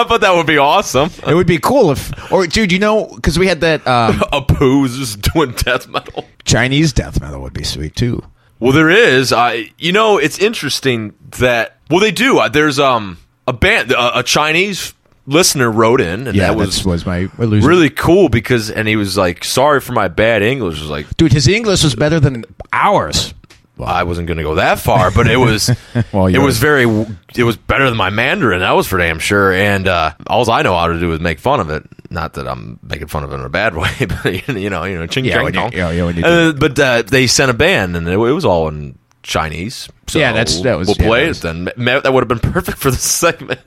but 0.08 0.18
that 0.18 0.32
would 0.34 0.46
be 0.46 0.56
awesome. 0.56 1.10
It 1.26 1.34
would 1.34 1.46
be 1.46 1.58
cool 1.58 1.90
if, 1.90 2.32
or 2.32 2.46
dude, 2.46 2.72
you 2.72 2.78
know, 2.78 3.10
because 3.14 3.38
we 3.38 3.46
had 3.48 3.60
that 3.60 3.86
um, 3.86 4.22
A 4.32 4.40
just 4.88 5.20
doing 5.32 5.52
death 5.52 5.88
metal. 5.88 6.24
Chinese 6.44 6.92
death 6.92 7.20
metal 7.20 7.42
would 7.42 7.52
be 7.52 7.64
sweet 7.64 7.96
too. 7.96 8.22
Well, 8.60 8.72
there 8.72 8.90
is. 8.90 9.32
I, 9.32 9.70
you 9.76 9.92
know, 9.92 10.16
it's 10.18 10.38
interesting 10.38 11.14
that. 11.38 11.76
Well, 11.90 12.00
they 12.00 12.12
do. 12.12 12.38
Uh, 12.38 12.48
There's 12.48 12.78
um 12.78 13.18
a 13.46 13.52
band, 13.52 13.90
a, 13.90 14.20
a 14.20 14.22
Chinese 14.22 14.94
listener 15.26 15.70
wrote 15.70 16.00
in, 16.00 16.26
and 16.28 16.36
Yeah, 16.36 16.48
that 16.48 16.56
was 16.56 16.84
was 16.84 17.06
my 17.06 17.28
illusion. 17.38 17.68
really 17.68 17.90
cool 17.90 18.28
because, 18.28 18.70
and 18.70 18.86
he 18.88 18.96
was 18.96 19.16
like, 19.16 19.44
"Sorry 19.44 19.80
for 19.80 19.92
my 19.92 20.08
bad 20.08 20.42
English." 20.42 20.80
Was 20.80 20.90
like, 20.90 21.06
dude, 21.16 21.32
his 21.32 21.48
English 21.48 21.82
was 21.84 21.94
better 21.94 22.20
than 22.20 22.44
ours. 22.72 23.34
I 23.82 24.04
wasn't 24.04 24.28
going 24.28 24.36
to 24.38 24.44
go 24.44 24.54
that 24.54 24.78
far, 24.78 25.10
but 25.10 25.26
it 25.26 25.36
was 25.36 25.68
Well, 26.12 26.26
it 26.28 26.38
was 26.38 26.58
very 26.58 26.84
it 27.34 27.42
was 27.42 27.56
better 27.56 27.88
than 27.88 27.96
my 27.96 28.08
Mandarin. 28.10 28.60
That 28.60 28.70
was 28.76 28.86
for 28.86 28.98
damn 28.98 29.18
sure. 29.18 29.52
And 29.52 29.88
uh, 29.88 30.12
all 30.28 30.48
I 30.48 30.62
know 30.62 30.76
how 30.78 30.86
to 30.86 31.00
do 31.00 31.12
is 31.12 31.18
make 31.20 31.40
fun 31.40 31.58
of 31.58 31.70
it. 31.70 31.82
Not 32.08 32.34
that 32.34 32.46
I'm 32.46 32.78
making 32.84 33.08
fun 33.08 33.24
of 33.24 33.32
it 33.32 33.34
in 33.34 33.40
a 33.40 33.48
bad 33.48 33.74
way, 33.76 33.90
but 34.06 34.48
you 34.56 34.70
know, 34.70 34.84
you 34.84 34.96
know, 34.96 35.06
ching 35.08 35.24
Yeah, 35.24 35.42
you- 35.42 35.50
dong. 35.50 35.72
yeah, 35.72 35.90
yeah, 35.90 36.24
Uh, 36.26 36.52
but 36.52 36.78
uh, 36.78 37.02
they 37.02 37.26
sent 37.26 37.50
a 37.50 37.54
band, 37.54 37.96
and 37.96 38.06
it, 38.06 38.12
it 38.12 38.16
was 38.16 38.44
all 38.44 38.68
in 38.68 38.96
Chinese. 39.24 39.88
So 40.06 40.18
Yeah, 40.20 40.32
that's- 40.32 40.60
that 40.60 40.78
was- 40.78 40.86
We'll 40.86 40.96
yeah, 41.00 41.06
play 41.06 41.20
that 41.20 41.24
it 41.24 41.28
was- 41.28 41.40
then. 41.40 41.64
That 42.04 42.12
would 42.12 42.20
have 42.20 42.28
been 42.28 42.52
perfect 42.52 42.78
for 42.78 42.90
the 42.92 42.96
segment. 42.96 43.60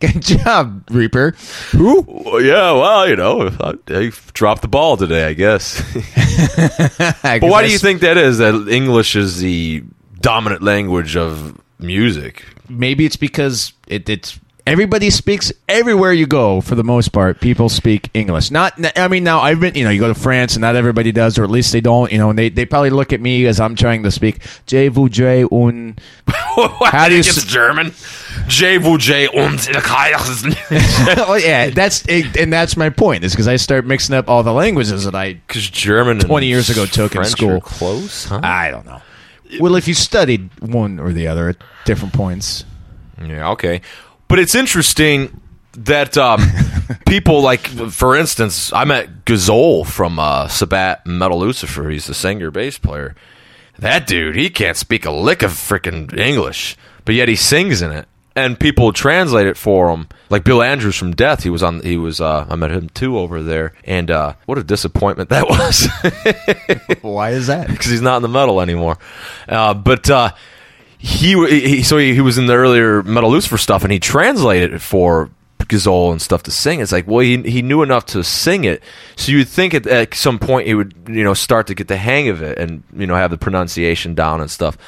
Good 0.00 0.20
job, 0.20 0.82
Reaper. 0.90 1.34
Who? 1.70 2.40
Yeah, 2.42 2.72
well, 2.72 3.08
you 3.08 3.16
know, 3.16 3.48
I, 3.60 3.74
I 3.88 4.10
dropped 4.34 4.62
the 4.62 4.68
ball 4.68 4.96
today, 4.96 5.24
I 5.26 5.32
guess. 5.32 5.80
but 7.22 7.42
why 7.42 7.64
do 7.64 7.70
you 7.72 7.78
think 7.78 8.00
that 8.02 8.16
is? 8.18 8.38
That 8.38 8.68
English 8.68 9.16
is 9.16 9.38
the 9.38 9.82
dominant 10.20 10.62
language 10.62 11.16
of 11.16 11.58
music. 11.78 12.44
Maybe 12.68 13.04
it's 13.06 13.16
because 13.16 13.72
it, 13.86 14.08
it's 14.08 14.38
everybody 14.66 15.10
speaks 15.10 15.52
everywhere 15.68 16.12
you 16.12 16.26
go. 16.26 16.60
For 16.60 16.74
the 16.74 16.84
most 16.84 17.08
part, 17.12 17.40
people 17.40 17.68
speak 17.68 18.08
English. 18.14 18.50
Not, 18.50 18.74
I 18.98 19.08
mean, 19.08 19.24
now 19.24 19.40
I've 19.40 19.60
been, 19.60 19.74
you 19.74 19.84
know, 19.84 19.90
you 19.90 20.00
go 20.00 20.08
to 20.08 20.14
France 20.18 20.54
and 20.54 20.62
not 20.62 20.74
everybody 20.76 21.12
does, 21.12 21.38
or 21.38 21.44
at 21.44 21.50
least 21.50 21.72
they 21.72 21.80
don't. 21.80 22.10
You 22.10 22.18
know, 22.18 22.30
and 22.30 22.38
they, 22.38 22.48
they 22.48 22.64
probably 22.64 22.90
look 22.90 23.12
at 23.12 23.20
me 23.20 23.46
as 23.46 23.60
I'm 23.60 23.76
trying 23.76 24.02
to 24.04 24.10
speak. 24.10 24.40
Je 24.66 24.88
voudrais 24.88 25.44
un. 25.50 25.96
How 26.56 27.08
do 27.08 27.14
you 27.14 27.20
it's 27.20 27.36
s- 27.36 27.44
German? 27.44 27.92
Je 28.48 28.78
voudrais 28.78 29.28
uns 29.34 29.68
oh 31.28 31.34
yeah, 31.34 31.70
that's 31.70 32.04
and 32.06 32.52
that's 32.52 32.76
my 32.76 32.90
point. 32.90 33.24
Is 33.24 33.32
because 33.32 33.48
I 33.48 33.56
start 33.56 33.86
mixing 33.86 34.14
up 34.14 34.28
all 34.28 34.42
the 34.42 34.52
languages 34.52 35.04
that 35.04 35.14
I 35.14 35.34
Because 35.34 35.68
German 35.68 36.18
20 36.20 36.46
years 36.46 36.70
ago 36.70 36.86
took 36.86 37.14
in 37.16 37.24
school. 37.24 37.50
are 37.56 37.60
close, 37.60 38.24
huh? 38.26 38.40
I 38.42 38.70
don't 38.70 38.86
know. 38.86 39.00
Well, 39.60 39.76
if 39.76 39.86
you 39.86 39.94
studied 39.94 40.48
one 40.60 40.98
or 40.98 41.12
the 41.12 41.28
other 41.28 41.48
at 41.50 41.56
different 41.84 42.12
points, 42.14 42.64
Yeah, 43.24 43.50
okay. 43.50 43.82
But 44.28 44.38
it's 44.38 44.54
interesting 44.54 45.40
that 45.76 46.16
um, 46.16 46.40
people 47.06 47.40
like, 47.42 47.66
for 47.68 48.16
instance, 48.16 48.72
I 48.72 48.84
met 48.84 49.24
Gezol 49.24 49.86
from 49.86 50.18
uh, 50.18 50.48
Sabbat 50.48 51.06
Metal 51.06 51.38
Lucifer. 51.38 51.88
He's 51.90 52.06
the 52.06 52.14
singer 52.14 52.50
bass 52.50 52.78
player. 52.78 53.14
That 53.78 54.06
dude, 54.06 54.36
he 54.36 54.50
can't 54.50 54.76
speak 54.76 55.04
a 55.04 55.10
lick 55.10 55.42
of 55.42 55.50
freaking 55.50 56.16
English, 56.16 56.76
but 57.04 57.14
yet 57.14 57.28
he 57.28 57.36
sings 57.36 57.82
in 57.82 57.90
it. 57.90 58.06
And 58.36 58.58
people 58.58 58.92
translate 58.92 59.46
it 59.46 59.56
for 59.56 59.90
him. 59.90 60.08
Like 60.28 60.42
Bill 60.42 60.60
Andrews 60.60 60.96
from 60.96 61.14
Death, 61.14 61.44
he 61.44 61.50
was 61.50 61.62
on. 61.62 61.82
He 61.82 61.96
was. 61.96 62.20
Uh, 62.20 62.44
I 62.48 62.56
met 62.56 62.72
him 62.72 62.88
too 62.88 63.16
over 63.16 63.44
there, 63.44 63.74
and 63.84 64.10
uh, 64.10 64.34
what 64.46 64.58
a 64.58 64.64
disappointment 64.64 65.28
that 65.28 65.48
was. 65.48 65.86
why 67.00 67.30
is 67.30 67.46
that? 67.46 67.68
because 67.70 67.86
he's 67.86 68.00
not 68.00 68.16
in 68.16 68.22
the 68.22 68.28
metal 68.28 68.60
anymore. 68.60 68.98
Uh, 69.48 69.72
but 69.72 70.10
uh, 70.10 70.32
he, 71.04 71.34
he 71.46 71.82
so 71.82 71.98
he, 71.98 72.14
he 72.14 72.22
was 72.22 72.38
in 72.38 72.46
the 72.46 72.54
earlier 72.54 73.02
Metal 73.02 73.30
Lucifer 73.30 73.58
stuff, 73.58 73.82
and 73.82 73.92
he 73.92 74.00
translated 74.00 74.72
it 74.72 74.80
for 74.80 75.28
Gezol 75.58 76.12
and 76.12 76.22
stuff 76.22 76.42
to 76.44 76.50
sing. 76.50 76.80
It's 76.80 76.92
like, 76.92 77.06
well, 77.06 77.20
he 77.20 77.42
he 77.42 77.60
knew 77.60 77.82
enough 77.82 78.06
to 78.06 78.24
sing 78.24 78.64
it, 78.64 78.82
so 79.14 79.30
you'd 79.30 79.48
think 79.48 79.74
at, 79.74 79.86
at 79.86 80.14
some 80.14 80.38
point 80.38 80.66
he 80.66 80.72
would 80.72 80.94
you 81.06 81.22
know 81.22 81.34
start 81.34 81.66
to 81.66 81.74
get 81.74 81.88
the 81.88 81.98
hang 81.98 82.28
of 82.28 82.42
it 82.42 82.56
and 82.56 82.82
you 82.96 83.06
know 83.06 83.16
have 83.16 83.30
the 83.30 83.36
pronunciation 83.36 84.14
down 84.14 84.40
and 84.40 84.50
stuff. 84.50 84.78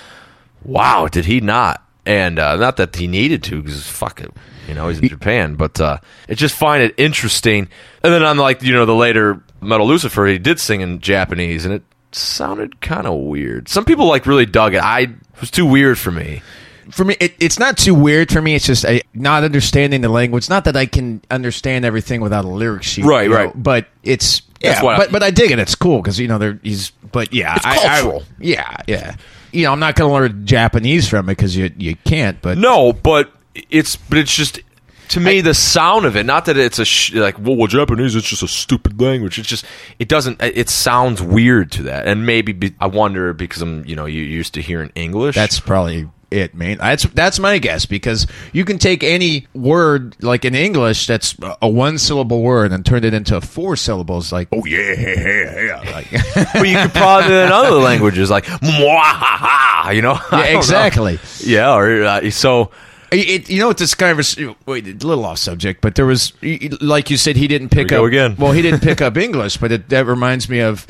Wow, 0.65 1.07
did 1.07 1.27
he 1.27 1.43
not? 1.43 1.83
And 2.07 2.39
uh, 2.39 2.57
not 2.57 2.79
that 2.79 2.97
he 2.97 3.09
needed 3.09 3.43
to, 3.45 3.61
because 3.61 3.87
fuck 3.87 4.23
it, 4.23 4.33
you 4.67 4.73
know 4.73 4.89
he's 4.89 5.01
in 5.01 5.09
Japan. 5.09 5.55
But 5.55 5.79
uh, 5.79 5.99
I 6.31 6.35
just 6.35 6.55
find 6.55 6.83
it 6.83 6.95
interesting. 6.97 7.69
And 8.03 8.11
then 8.15 8.23
on 8.23 8.39
like 8.39 8.63
you 8.63 8.73
know 8.73 8.87
the 8.87 8.95
later 8.95 9.43
Metal 9.61 9.87
Lucifer, 9.87 10.25
he 10.25 10.39
did 10.39 10.59
sing 10.61 10.81
in 10.81 11.01
Japanese, 11.01 11.67
and 11.67 11.75
it 11.75 11.83
sounded 12.17 12.81
kind 12.81 13.07
of 13.07 13.15
weird. 13.21 13.69
Some 13.69 13.85
people 13.85 14.07
like 14.07 14.27
really 14.27 14.47
dug 14.47 14.75
it. 14.75 14.79
I 14.83 15.01
it 15.01 15.11
was 15.41 15.51
too 15.51 15.67
weird 15.67 15.99
for 15.99 16.11
me. 16.11 16.43
For 16.91 17.05
me, 17.05 17.17
it, 17.19 17.35
it's 17.41 17.59
not 17.59 17.77
too 17.77 17.95
weird 17.95 18.31
for 18.31 18.41
me. 18.41 18.55
It's 18.55 18.67
just 18.67 18.85
I, 18.85 19.03
not 19.13 19.43
understanding 19.43 20.03
the 20.03 20.09
language. 20.09 20.49
Not 20.49 20.65
that 20.65 20.77
I 20.77 20.87
can 20.87 21.21
understand 21.33 21.85
everything 21.85 22.21
without 22.21 22.45
a 22.45 22.49
lyric 22.49 22.85
sheet, 22.85 23.05
Right, 23.05 23.25
you 23.25 23.31
know, 23.31 23.37
right. 23.47 23.53
But 23.63 23.89
it's 24.05 24.43
yeah, 24.61 24.81
why 24.83 24.95
I- 24.95 24.97
but 24.99 25.13
but 25.13 25.23
I 25.23 25.31
dig 25.33 25.51
it. 25.51 25.59
It's 25.59 25.75
cool 25.75 26.01
because 26.01 26.19
you 26.21 26.29
know 26.29 26.39
there 26.39 26.61
he's. 26.63 26.91
But 27.13 27.33
yeah, 27.35 27.57
It's 27.57 27.67
I- 27.67 27.71
I- 27.71 28.01
cultural. 28.01 28.23
yeah, 28.39 28.77
yeah. 28.87 29.17
You 29.53 29.65
know, 29.65 29.73
I'm 29.73 29.81
not 29.81 29.95
going 29.97 30.11
to 30.11 30.15
learn 30.15 30.47
Japanese 30.47 31.09
from 31.09 31.29
it 31.29 31.33
because 31.33 31.57
you 31.57 31.71
you 31.77 31.97
can't. 32.05 32.41
But 32.41 32.57
No, 32.59 32.93
but 32.93 33.33
it's 33.71 33.97
but 33.97 34.19
it's 34.19 34.35
just 34.35 34.61
to 35.09 35.21
me 35.21 35.41
the 35.41 35.55
sound 35.55 36.07
of 36.07 36.17
it. 36.17 36.25
Not 36.25 36.47
that 36.47 36.57
it's 36.57 36.79
a 36.79 36.85
sh- 36.85 37.15
like 37.15 37.39
well, 37.39 37.57
well, 37.57 37.67
Japanese. 37.67 38.15
It's 38.15 38.29
just 38.29 38.43
a 38.43 38.49
stupid 38.49 39.01
language. 39.01 39.39
It's 39.39 39.49
just 39.49 39.65
it 39.99 40.09
doesn't. 40.09 40.43
It 40.43 40.69
sounds 40.69 41.23
weird 41.23 41.73
to 41.73 41.85
that, 41.85 42.07
and 42.07 42.27
maybe 42.27 42.53
be, 42.53 42.75
I 42.81 42.87
wonder 42.87 43.33
because 43.33 43.63
I'm 43.63 43.85
you 43.85 43.97
know 43.97 44.07
you 44.07 44.23
used 44.23 44.55
to 44.55 44.63
hearing 44.63 44.93
English. 44.95 45.35
That's 45.35 45.61
probably 45.61 46.09
it, 46.31 46.55
man. 46.55 46.79
That's 46.79 47.05
that's 47.05 47.39
my 47.39 47.59
guess 47.59 47.87
because 47.87 48.27
you 48.53 48.65
can 48.65 48.79
take 48.79 49.03
any 49.03 49.47
word 49.55 50.17
like 50.23 50.45
in 50.45 50.55
English 50.55 51.07
that's 51.07 51.37
a 51.63 51.69
one 51.69 51.99
syllable 51.99 52.43
word 52.43 52.73
and 52.73 52.85
turn 52.85 53.05
it 53.05 53.15
into 53.15 53.41
four 53.41 53.77
syllables. 53.77 54.33
Like 54.33 54.49
oh 54.53 54.65
yeah, 54.65 54.95
yeah, 54.99 55.65
yeah. 55.65 55.77
Like, 55.97 56.11
but 56.53 56.69
you 56.69 56.77
could 56.77 56.93
probably 56.93 57.29
do 57.29 57.35
in 57.35 57.53
other 57.53 57.77
languages 57.77 58.31
like 58.31 58.45
"Mwahaha," 58.47 59.95
you 59.95 60.03
know. 60.03 60.19
I 60.31 60.43
don't 60.43 60.53
know. 60.53 60.59
exactly. 60.59 61.19
Yeah, 61.41 61.75
or 61.75 62.05
uh, 62.05 62.31
so. 62.31 62.71
It, 63.13 63.49
you 63.49 63.61
know 63.61 63.69
what 63.69 63.79
this 63.79 63.95
guy 63.95 64.13
was 64.13 64.37
wait, 64.67 64.87
a 64.87 65.07
little 65.07 65.25
off 65.25 65.39
subject, 65.39 65.81
but 65.81 65.95
there 65.95 66.07
was 66.07 66.33
like 66.81 67.11
you 67.11 67.17
said 67.17 67.37
he 67.37 67.47
didn't 67.49 67.69
pick 67.71 67.91
we 67.91 67.97
up 67.97 68.05
again. 68.05 68.37
Well, 68.37 68.53
he 68.53 68.63
didn't 68.63 68.81
pick 68.83 69.01
up 69.01 69.17
English, 69.17 69.59
but 69.59 69.71
it, 69.73 69.89
that 69.91 70.07
reminds 70.07 70.49
me 70.49 70.61
of 70.61 70.87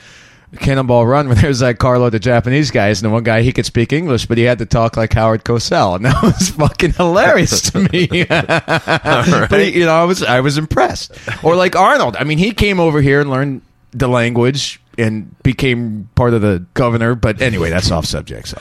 Cannonball 0.58 1.06
Run 1.06 1.28
when 1.28 1.36
there's 1.38 1.60
like 1.60 1.78
Carlo 1.78 2.08
the 2.08 2.18
Japanese 2.18 2.70
guys, 2.70 3.02
and 3.02 3.10
the 3.10 3.12
one 3.12 3.24
guy 3.24 3.42
he 3.42 3.52
could 3.52 3.66
speak 3.66 3.92
English, 3.92 4.26
but 4.26 4.38
he 4.38 4.44
had 4.44 4.58
to 4.58 4.66
talk 4.66 4.96
like 4.96 5.12
Howard 5.12 5.44
Cosell, 5.44 5.96
and 5.96 6.04
that 6.06 6.22
was 6.22 6.50
fucking 6.50 6.92
hilarious 6.94 7.60
to 7.72 7.80
me. 7.92 8.08
But 8.28 9.60
he- 9.60 9.78
you 9.80 9.84
know, 9.86 9.94
I 9.94 10.04
was 10.04 10.22
I 10.22 10.40
was 10.40 10.56
impressed. 10.56 11.12
Or 11.42 11.54
like 11.56 11.76
Arnold, 11.76 12.16
I 12.18 12.24
mean, 12.24 12.38
he 12.38 12.52
came 12.52 12.80
over 12.80 13.00
here 13.02 13.20
and 13.20 13.28
learned 13.30 13.62
the 13.92 14.08
language 14.08 14.80
and 14.98 15.40
became 15.42 16.08
part 16.14 16.34
of 16.34 16.42
the 16.42 16.64
governor. 16.74 17.14
But 17.14 17.42
anyway, 17.42 17.70
that's 17.70 17.90
off 17.90 18.06
subject. 18.06 18.48
So 18.48 18.58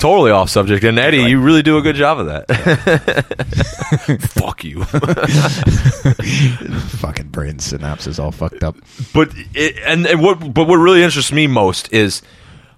Totally 0.00 0.30
off 0.30 0.50
subject. 0.50 0.84
And 0.84 0.98
Eddie, 0.98 1.24
you 1.24 1.40
really 1.40 1.62
do 1.62 1.78
a 1.78 1.82
good 1.82 1.96
job 1.96 2.18
of 2.18 2.26
that. 2.26 2.48
Fuck 4.20 4.64
you. 4.64 4.84
fucking 6.98 7.28
brain 7.28 7.54
synapses 7.54 8.22
all 8.22 8.32
fucked 8.32 8.62
up. 8.62 8.76
but 9.12 9.32
it, 9.54 9.76
and, 9.84 10.06
and 10.06 10.22
what 10.22 10.54
but 10.54 10.68
what 10.68 10.76
really 10.76 11.02
interests 11.02 11.32
me 11.32 11.46
most 11.46 11.92
is 11.92 12.22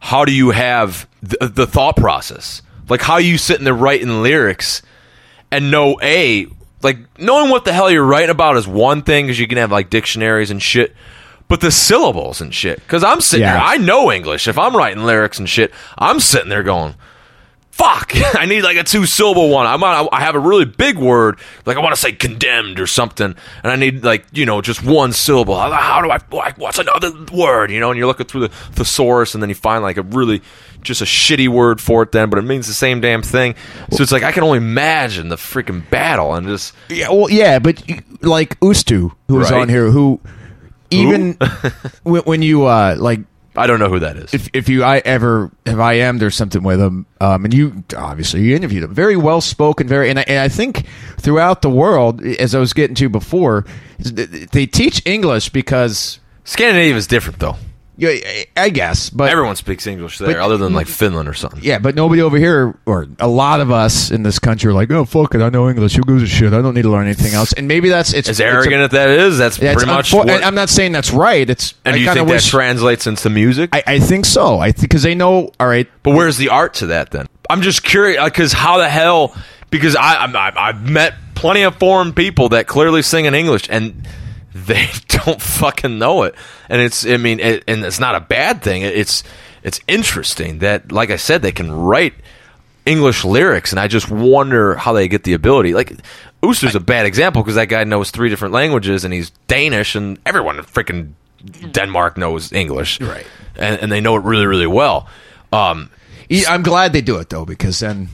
how 0.00 0.24
do 0.24 0.32
you 0.32 0.50
have 0.50 1.08
the, 1.22 1.48
the 1.48 1.66
thought 1.66 1.96
process? 1.96 2.62
Like 2.88 3.02
how 3.02 3.18
you 3.18 3.38
sitting 3.38 3.64
there 3.64 3.74
writing 3.74 4.22
lyrics 4.22 4.82
and 5.50 5.70
know 5.70 5.98
a 6.02 6.46
like 6.82 6.98
knowing 7.18 7.50
what 7.50 7.64
the 7.64 7.72
hell 7.72 7.90
you're 7.90 8.04
writing 8.04 8.30
about 8.30 8.56
is 8.56 8.66
one 8.66 9.02
thing 9.02 9.26
because 9.26 9.38
you 9.38 9.46
can 9.46 9.58
have 9.58 9.70
like 9.70 9.90
dictionaries 9.90 10.50
and 10.50 10.62
shit. 10.62 10.94
But 11.50 11.60
the 11.60 11.70
syllables 11.70 12.40
and 12.40 12.54
shit, 12.54 12.78
because 12.78 13.04
I'm 13.04 13.20
sitting 13.20 13.44
Yeah. 13.44 13.54
there, 13.54 13.62
I 13.62 13.76
know 13.76 14.10
English. 14.10 14.48
If 14.48 14.56
I'm 14.56 14.74
writing 14.74 15.04
lyrics 15.04 15.38
and 15.38 15.46
shit, 15.48 15.70
I'm 15.98 16.18
sitting 16.20 16.48
there 16.48 16.62
going, 16.62 16.94
fuck 17.72 18.12
i 18.34 18.44
need 18.44 18.60
like 18.62 18.76
a 18.76 18.82
two 18.84 19.06
syllable 19.06 19.48
one 19.48 19.64
i 19.64 19.74
want 19.76 20.06
i 20.12 20.20
have 20.20 20.34
a 20.34 20.38
really 20.38 20.66
big 20.66 20.98
word 20.98 21.38
like 21.64 21.78
i 21.78 21.80
want 21.80 21.94
to 21.94 22.00
say 22.00 22.12
condemned 22.12 22.78
or 22.78 22.86
something 22.86 23.34
and 23.62 23.72
i 23.72 23.76
need 23.76 24.04
like 24.04 24.26
you 24.32 24.44
know 24.44 24.60
just 24.60 24.84
one 24.84 25.12
syllable 25.14 25.56
how, 25.56 25.70
how 25.70 26.02
do 26.02 26.10
i 26.10 26.18
like 26.30 26.58
what's 26.58 26.78
another 26.78 27.10
word 27.32 27.70
you 27.70 27.80
know 27.80 27.88
and 27.90 27.96
you're 27.96 28.08
looking 28.08 28.26
through 28.26 28.42
the 28.42 28.48
thesaurus 28.72 29.32
and 29.34 29.42
then 29.42 29.48
you 29.48 29.54
find 29.54 29.82
like 29.82 29.96
a 29.96 30.02
really 30.02 30.42
just 30.82 31.00
a 31.00 31.06
shitty 31.06 31.48
word 31.48 31.80
for 31.80 32.02
it 32.02 32.12
then 32.12 32.28
but 32.28 32.38
it 32.38 32.42
means 32.42 32.66
the 32.66 32.74
same 32.74 33.00
damn 33.00 33.22
thing 33.22 33.54
so 33.90 34.02
it's 34.02 34.12
like 34.12 34.24
i 34.24 34.32
can 34.32 34.42
only 34.42 34.58
imagine 34.58 35.28
the 35.28 35.36
freaking 35.36 35.88
battle 35.88 36.34
and 36.34 36.46
just 36.48 36.74
Yeah, 36.90 37.08
well, 37.08 37.30
yeah, 37.30 37.58
but 37.60 37.82
like 38.20 38.58
Ustu, 38.60 39.12
who 39.28 39.36
was 39.36 39.50
Right. 39.50 39.62
on 39.62 39.68
here, 39.70 39.90
who 39.90 40.20
even 40.90 41.36
when, 42.02 42.22
when 42.22 42.42
you 42.42 42.64
uh 42.66 42.96
like 42.98 43.20
i 43.56 43.66
don't 43.66 43.78
know 43.80 43.88
who 43.88 43.98
that 43.98 44.16
is. 44.16 44.32
if 44.32 44.48
if 44.52 44.68
you 44.68 44.84
I 44.84 44.98
ever 44.98 45.50
have 45.66 45.80
I 45.80 45.94
am 45.94 46.18
there's 46.18 46.36
something 46.36 46.62
with 46.62 46.80
him, 46.80 47.06
um, 47.20 47.44
and 47.44 47.52
you 47.52 47.84
obviously 47.96 48.42
you 48.42 48.54
interviewed 48.54 48.84
him, 48.84 48.94
very 48.94 49.16
well 49.16 49.40
spoken, 49.40 49.88
very, 49.88 50.08
and 50.08 50.18
I, 50.20 50.24
and 50.28 50.38
I 50.38 50.48
think 50.48 50.86
throughout 51.18 51.62
the 51.62 51.70
world, 51.70 52.24
as 52.24 52.54
I 52.54 52.60
was 52.60 52.72
getting 52.72 52.94
to 52.96 53.08
before, 53.08 53.66
th- 54.02 54.50
they 54.50 54.66
teach 54.66 55.02
English 55.04 55.50
because 55.50 56.20
scandinavia 56.44 56.94
is 56.96 57.06
different 57.08 57.40
though 57.40 57.56
yeah, 58.00 58.44
I 58.56 58.70
guess, 58.70 59.10
but 59.10 59.30
everyone 59.30 59.56
speaks 59.56 59.86
english 59.86 60.18
there 60.18 60.40
other 60.40 60.56
than 60.56 60.72
like 60.72 60.86
finland 60.86 61.28
or 61.28 61.34
something 61.34 61.60
Yeah, 61.62 61.78
but 61.78 61.94
nobody 61.94 62.22
over 62.22 62.36
here, 62.38 62.74
or 62.86 63.06
a 63.18 63.28
lot 63.28 63.60
of 63.60 63.70
us 63.70 64.10
in 64.10 64.22
this 64.22 64.38
country, 64.38 64.70
are 64.70 64.74
like, 64.74 64.90
oh 64.90 65.04
fuck 65.04 65.34
it, 65.34 65.42
I 65.42 65.48
know 65.50 65.68
English. 65.68 65.94
Who 65.96 66.02
gives 66.02 66.22
a 66.22 66.26
shit? 66.26 66.52
I 66.52 66.62
don't 66.62 66.74
need 66.74 66.82
to 66.82 66.90
learn 66.90 67.04
anything 67.06 67.34
else. 67.34 67.52
And 67.52 67.68
maybe 67.68 67.88
that's 67.90 68.12
it's 68.14 68.28
as 68.28 68.38
it's 68.38 68.40
a- 68.40 68.44
arrogant 68.46 68.82
as 68.82 68.90
that 68.90 69.08
is 69.10 69.38
that's 69.38 69.58
Yeah, 69.58 69.72
it's 69.72 69.82
pretty 69.84 69.94
much 69.96 70.10
unfor- 70.12 70.26
what, 70.26 70.44
I'm 70.44 70.54
not 70.54 70.68
saying 70.70 70.92
that's 70.92 71.12
right. 71.12 71.48
It's 71.48 71.74
and 71.84 71.94
I 71.94 71.98
do 71.98 72.00
you 72.02 72.06
kinda 72.08 72.20
think 72.22 72.30
wish, 72.30 72.44
that 72.44 72.50
translates 72.50 73.06
into 73.06 73.28
music 73.30 73.70
I, 73.74 73.82
I 73.86 73.98
think 74.00 74.24
so. 74.24 74.58
I 74.58 74.72
because 74.72 75.02
they 75.02 75.14
know. 75.14 75.52
All 75.60 75.66
right, 75.68 75.88
But 76.02 76.14
where's 76.14 76.36
the 76.38 76.48
art 76.48 76.74
to 76.74 76.86
that 76.86 77.10
then? 77.10 77.26
I'm 77.48 77.62
just 77.62 77.82
curious 77.82 78.18
uh, 78.20 78.24
because 78.26 78.52
how 78.52 78.78
the 78.78 78.88
hell? 78.88 79.34
Because 79.70 79.94
I, 79.96 80.14
I'm- 80.14 80.34
I 80.36 80.52
I've 80.56 80.88
met 80.90 81.14
plenty 81.34 81.62
of 81.62 81.76
foreign 81.76 82.12
people 82.12 82.50
that 82.50 82.66
clearly 82.66 83.02
sing 83.02 83.24
in 83.24 83.34
English 83.34 83.66
and 83.70 84.06
they 84.54 84.88
don't 85.08 85.40
fucking 85.40 85.98
know 85.98 86.24
it. 86.24 86.34
And 86.68 86.80
it's 86.80 87.06
I 87.06 87.16
mean 87.16 87.40
it, 87.40 87.64
and 87.68 87.84
it's 87.84 88.00
not 88.00 88.14
a 88.14 88.20
bad 88.20 88.62
thing. 88.62 88.82
It's 88.82 89.22
it's 89.62 89.80
interesting 89.86 90.58
that 90.58 90.90
like 90.90 91.10
I 91.10 91.16
said 91.16 91.42
they 91.42 91.52
can 91.52 91.70
write 91.70 92.14
English 92.86 93.24
lyrics 93.24 93.72
and 93.72 93.78
I 93.78 93.86
just 93.86 94.10
wonder 94.10 94.74
how 94.74 94.92
they 94.92 95.06
get 95.06 95.24
the 95.24 95.34
ability. 95.34 95.74
Like 95.74 95.92
Ooster's 96.42 96.74
a 96.74 96.80
bad 96.80 97.06
example 97.06 97.42
because 97.42 97.54
that 97.54 97.66
guy 97.66 97.84
knows 97.84 98.10
three 98.10 98.28
different 98.28 98.54
languages 98.54 99.04
and 99.04 99.14
he's 99.14 99.30
Danish 99.46 99.94
and 99.94 100.18
everyone 100.26 100.58
in 100.58 100.64
freaking 100.64 101.12
Denmark 101.72 102.16
knows 102.16 102.52
English. 102.52 103.00
Right. 103.00 103.26
And, 103.56 103.80
and 103.80 103.92
they 103.92 104.00
know 104.00 104.16
it 104.16 104.24
really 104.24 104.46
really 104.46 104.66
well. 104.66 105.08
Um, 105.52 105.90
I'm 106.48 106.62
glad 106.62 106.92
they 106.92 107.00
do 107.00 107.18
it 107.18 107.28
though 107.28 107.44
because 107.44 107.78
then 107.80 108.08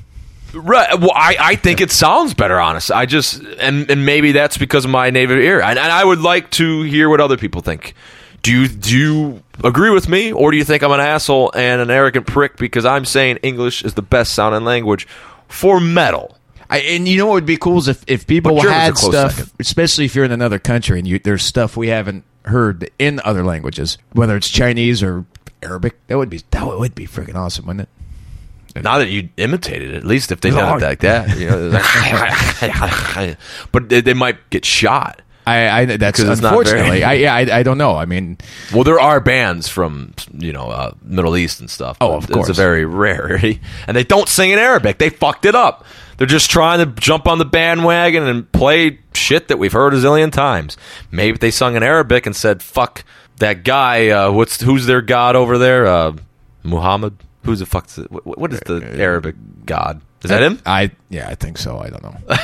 Right. 0.57 0.99
Well, 0.99 1.13
I, 1.15 1.37
I 1.39 1.57
think 1.57 1.81
it 1.81 1.91
sounds 1.91 2.35
better, 2.35 2.59
honest. 2.59 2.91
I 2.91 3.07
just 3.07 3.43
and 3.61 3.91
and 3.91 4.07
maybe 4.07 4.33
that's 4.33 4.57
because 4.57 4.85
of 4.85 4.91
my 4.91 5.11
native 5.11 5.39
ear, 5.39 5.61
and, 5.61 5.79
and 5.79 5.93
I 5.93 6.05
would 6.05 6.21
like 6.21 6.51
to 6.53 6.83
hear 6.83 7.09
what 7.09 7.21
other 7.21 7.37
people 7.37 7.61
think. 7.61 7.95
Do 8.43 8.53
you 8.53 8.69
do 8.69 8.97
you 8.97 9.43
agree 9.65 9.91
with 9.91 10.09
me, 10.09 10.33
or 10.33 10.51
do 10.51 10.57
you 10.57 10.65
think 10.65 10.83
I'm 10.83 10.93
an 10.93 11.01
asshole 11.01 11.53
and 11.55 11.81
an 11.81 11.91
arrogant 11.91 12.27
prick 12.27 12.57
because 12.57 12.85
I'm 12.85 13.05
saying 13.05 13.39
English 13.43 13.85
is 13.85 13.95
the 13.95 14.03
best 14.03 14.33
sounding 14.35 14.65
language 14.65 15.07
for 15.49 15.81
metal? 15.81 16.37
I, 16.69 16.79
and 16.79 17.07
you 17.07 17.19
know 17.19 17.27
what 17.27 17.35
would 17.35 17.47
be 17.47 17.57
cool 17.57 17.79
is 17.79 17.89
if, 17.89 18.03
if 18.07 18.27
people 18.27 18.59
German's 18.61 18.75
had 18.75 18.99
stuff, 18.99 19.33
second. 19.35 19.53
especially 19.61 20.05
if 20.05 20.15
you're 20.15 20.25
in 20.25 20.33
another 20.33 20.59
country 20.59 20.99
and 20.99 21.07
you, 21.07 21.19
there's 21.19 21.45
stuff 21.45 21.77
we 21.77 21.89
haven't 21.89 22.25
heard 22.45 22.91
in 22.99 23.21
other 23.25 23.45
languages, 23.45 23.99
whether 24.13 24.37
it's 24.37 24.49
Chinese 24.49 25.03
or 25.03 25.27
Arabic. 25.63 25.97
That 26.09 26.19
would 26.19 26.31
be 26.31 26.43
that 26.51 26.67
would 26.67 26.95
be 26.95 27.07
freaking 27.07 27.35
awesome, 27.35 27.67
wouldn't 27.67 27.83
it? 27.83 27.89
Not 28.83 28.99
that 28.99 29.09
you 29.09 29.29
imitated 29.37 29.91
it, 29.91 29.97
at 29.97 30.05
least 30.05 30.33
if 30.33 30.41
they 30.41 30.51
did 30.51 30.59
it 30.59 30.81
like 30.83 31.01
that. 31.01 31.37
You 31.39 31.51
know, 31.51 31.69
like- 31.69 33.39
but 33.73 33.89
they, 33.89 34.01
they 34.01 34.15
might 34.15 34.51
get 34.51 34.65
shot. 34.65 35.23
I, 35.49 35.69
I 35.83 35.85
that's 35.85 36.19
Because 36.19 36.31
it's 36.33 36.41
not 36.43 36.51
very- 36.51 36.61
unfortunately. 36.81 37.05
I 37.05 37.13
yeah, 37.15 37.35
I, 37.35 37.59
I 37.59 37.63
don't 37.63 37.79
know. 37.79 37.95
I 37.97 38.05
mean, 38.05 38.37
Well, 38.75 38.83
there 38.83 38.99
are 38.99 39.21
bands 39.21 39.69
from 39.69 40.13
you 40.33 40.53
know 40.53 40.71
uh, 40.71 40.93
Middle 41.05 41.37
East 41.37 41.61
and 41.61 41.71
stuff. 41.71 41.97
Oh, 42.01 42.17
of 42.17 42.25
It's 42.25 42.33
course. 42.33 42.49
a 42.49 42.53
very 42.53 42.85
rarity, 42.85 43.61
and 43.87 43.97
they 43.97 44.03
don't 44.03 44.29
sing 44.29 44.51
in 44.51 44.59
Arabic. 44.59 44.99
They 44.99 45.09
fucked 45.11 45.45
it 45.45 45.55
up. 45.55 45.85
They're 46.17 46.27
just 46.27 46.51
trying 46.51 46.79
to 46.81 46.87
jump 47.01 47.29
on 47.29 47.39
the 47.39 47.45
bandwagon 47.45 48.25
and 48.27 48.51
play 48.51 48.99
shit 49.15 49.47
that 49.49 49.59
we've 49.59 49.73
heard 49.73 49.95
a 49.95 49.99
zillion 49.99 50.33
times. 50.33 50.77
Maybe 51.13 51.35
if 51.35 51.41
they 51.41 51.51
sung 51.53 51.77
in 51.77 51.83
Arabic 51.85 52.27
and 52.27 52.35
said 52.35 52.61
"fuck 52.61 53.05
that 53.37 53.63
guy." 53.63 54.09
Uh, 54.09 54.33
what's 54.33 54.61
who's 54.63 54.87
their 54.87 55.01
god 55.03 55.37
over 55.37 55.59
there? 55.59 55.87
Uh, 55.87 56.17
Muhammad. 56.65 57.15
Who's 57.47 57.61
the 57.61 57.67
fuck? 57.67 57.89
What, 58.11 58.39
what 58.39 58.53
is 58.53 58.61
the 58.61 58.83
Arabic 58.99 59.35
god? 59.65 60.01
Is 60.23 60.31
that 60.31 60.43
him? 60.43 60.61
I 60.67 60.91
yeah, 61.09 61.29
I 61.29 61.35
think 61.35 61.57
so. 61.59 61.79
I 61.79 61.89
don't 61.89 62.03
know. 62.03 62.17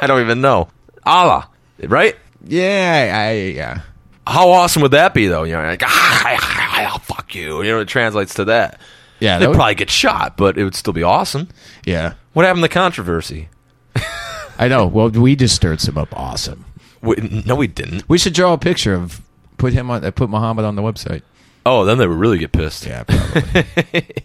I 0.00 0.06
don't 0.06 0.20
even 0.20 0.40
know. 0.40 0.68
Allah, 1.04 1.48
right? 1.82 2.16
yeah, 2.46 3.12
I 3.28 3.32
yeah. 3.54 3.80
How 4.26 4.48
awesome 4.50 4.80
would 4.82 4.92
that 4.92 5.12
be, 5.12 5.26
though? 5.26 5.42
You 5.42 5.52
know, 5.54 5.62
like, 5.64 5.82
ah, 5.84 6.98
fuck 7.02 7.34
you. 7.34 7.62
You 7.62 7.72
know, 7.72 7.80
it 7.80 7.88
translates 7.88 8.34
to 8.34 8.46
that. 8.46 8.80
Yeah, 9.20 9.38
They'd 9.38 9.44
that 9.44 9.48
would- 9.50 9.56
probably 9.56 9.74
get 9.74 9.90
shot, 9.90 10.36
but 10.36 10.56
it 10.56 10.64
would 10.64 10.74
still 10.74 10.92
be 10.94 11.02
awesome. 11.02 11.48
Yeah, 11.84 12.14
What 12.32 12.46
happened 12.46 12.62
to 12.64 12.68
controversy? 12.68 13.48
I 14.58 14.68
know. 14.68 14.86
Well, 14.86 15.10
we 15.10 15.36
just 15.36 15.54
stirred 15.56 15.80
some 15.80 15.98
up. 15.98 16.08
Awesome. 16.16 16.64
We, 17.02 17.16
no, 17.44 17.54
we 17.54 17.66
didn't. 17.66 18.08
We 18.08 18.16
should 18.18 18.32
draw 18.32 18.52
a 18.54 18.58
picture 18.58 18.94
of 18.94 19.20
put 19.58 19.72
him 19.72 19.90
on. 19.90 20.04
uh, 20.04 20.10
Put 20.10 20.30
Muhammad 20.30 20.64
on 20.64 20.74
the 20.76 20.82
website. 20.82 21.22
Oh, 21.66 21.84
then 21.84 21.98
they 21.98 22.06
would 22.06 22.18
really 22.18 22.38
get 22.38 22.52
pissed. 22.52 22.86
Yeah, 22.86 23.04
probably. 23.04 24.06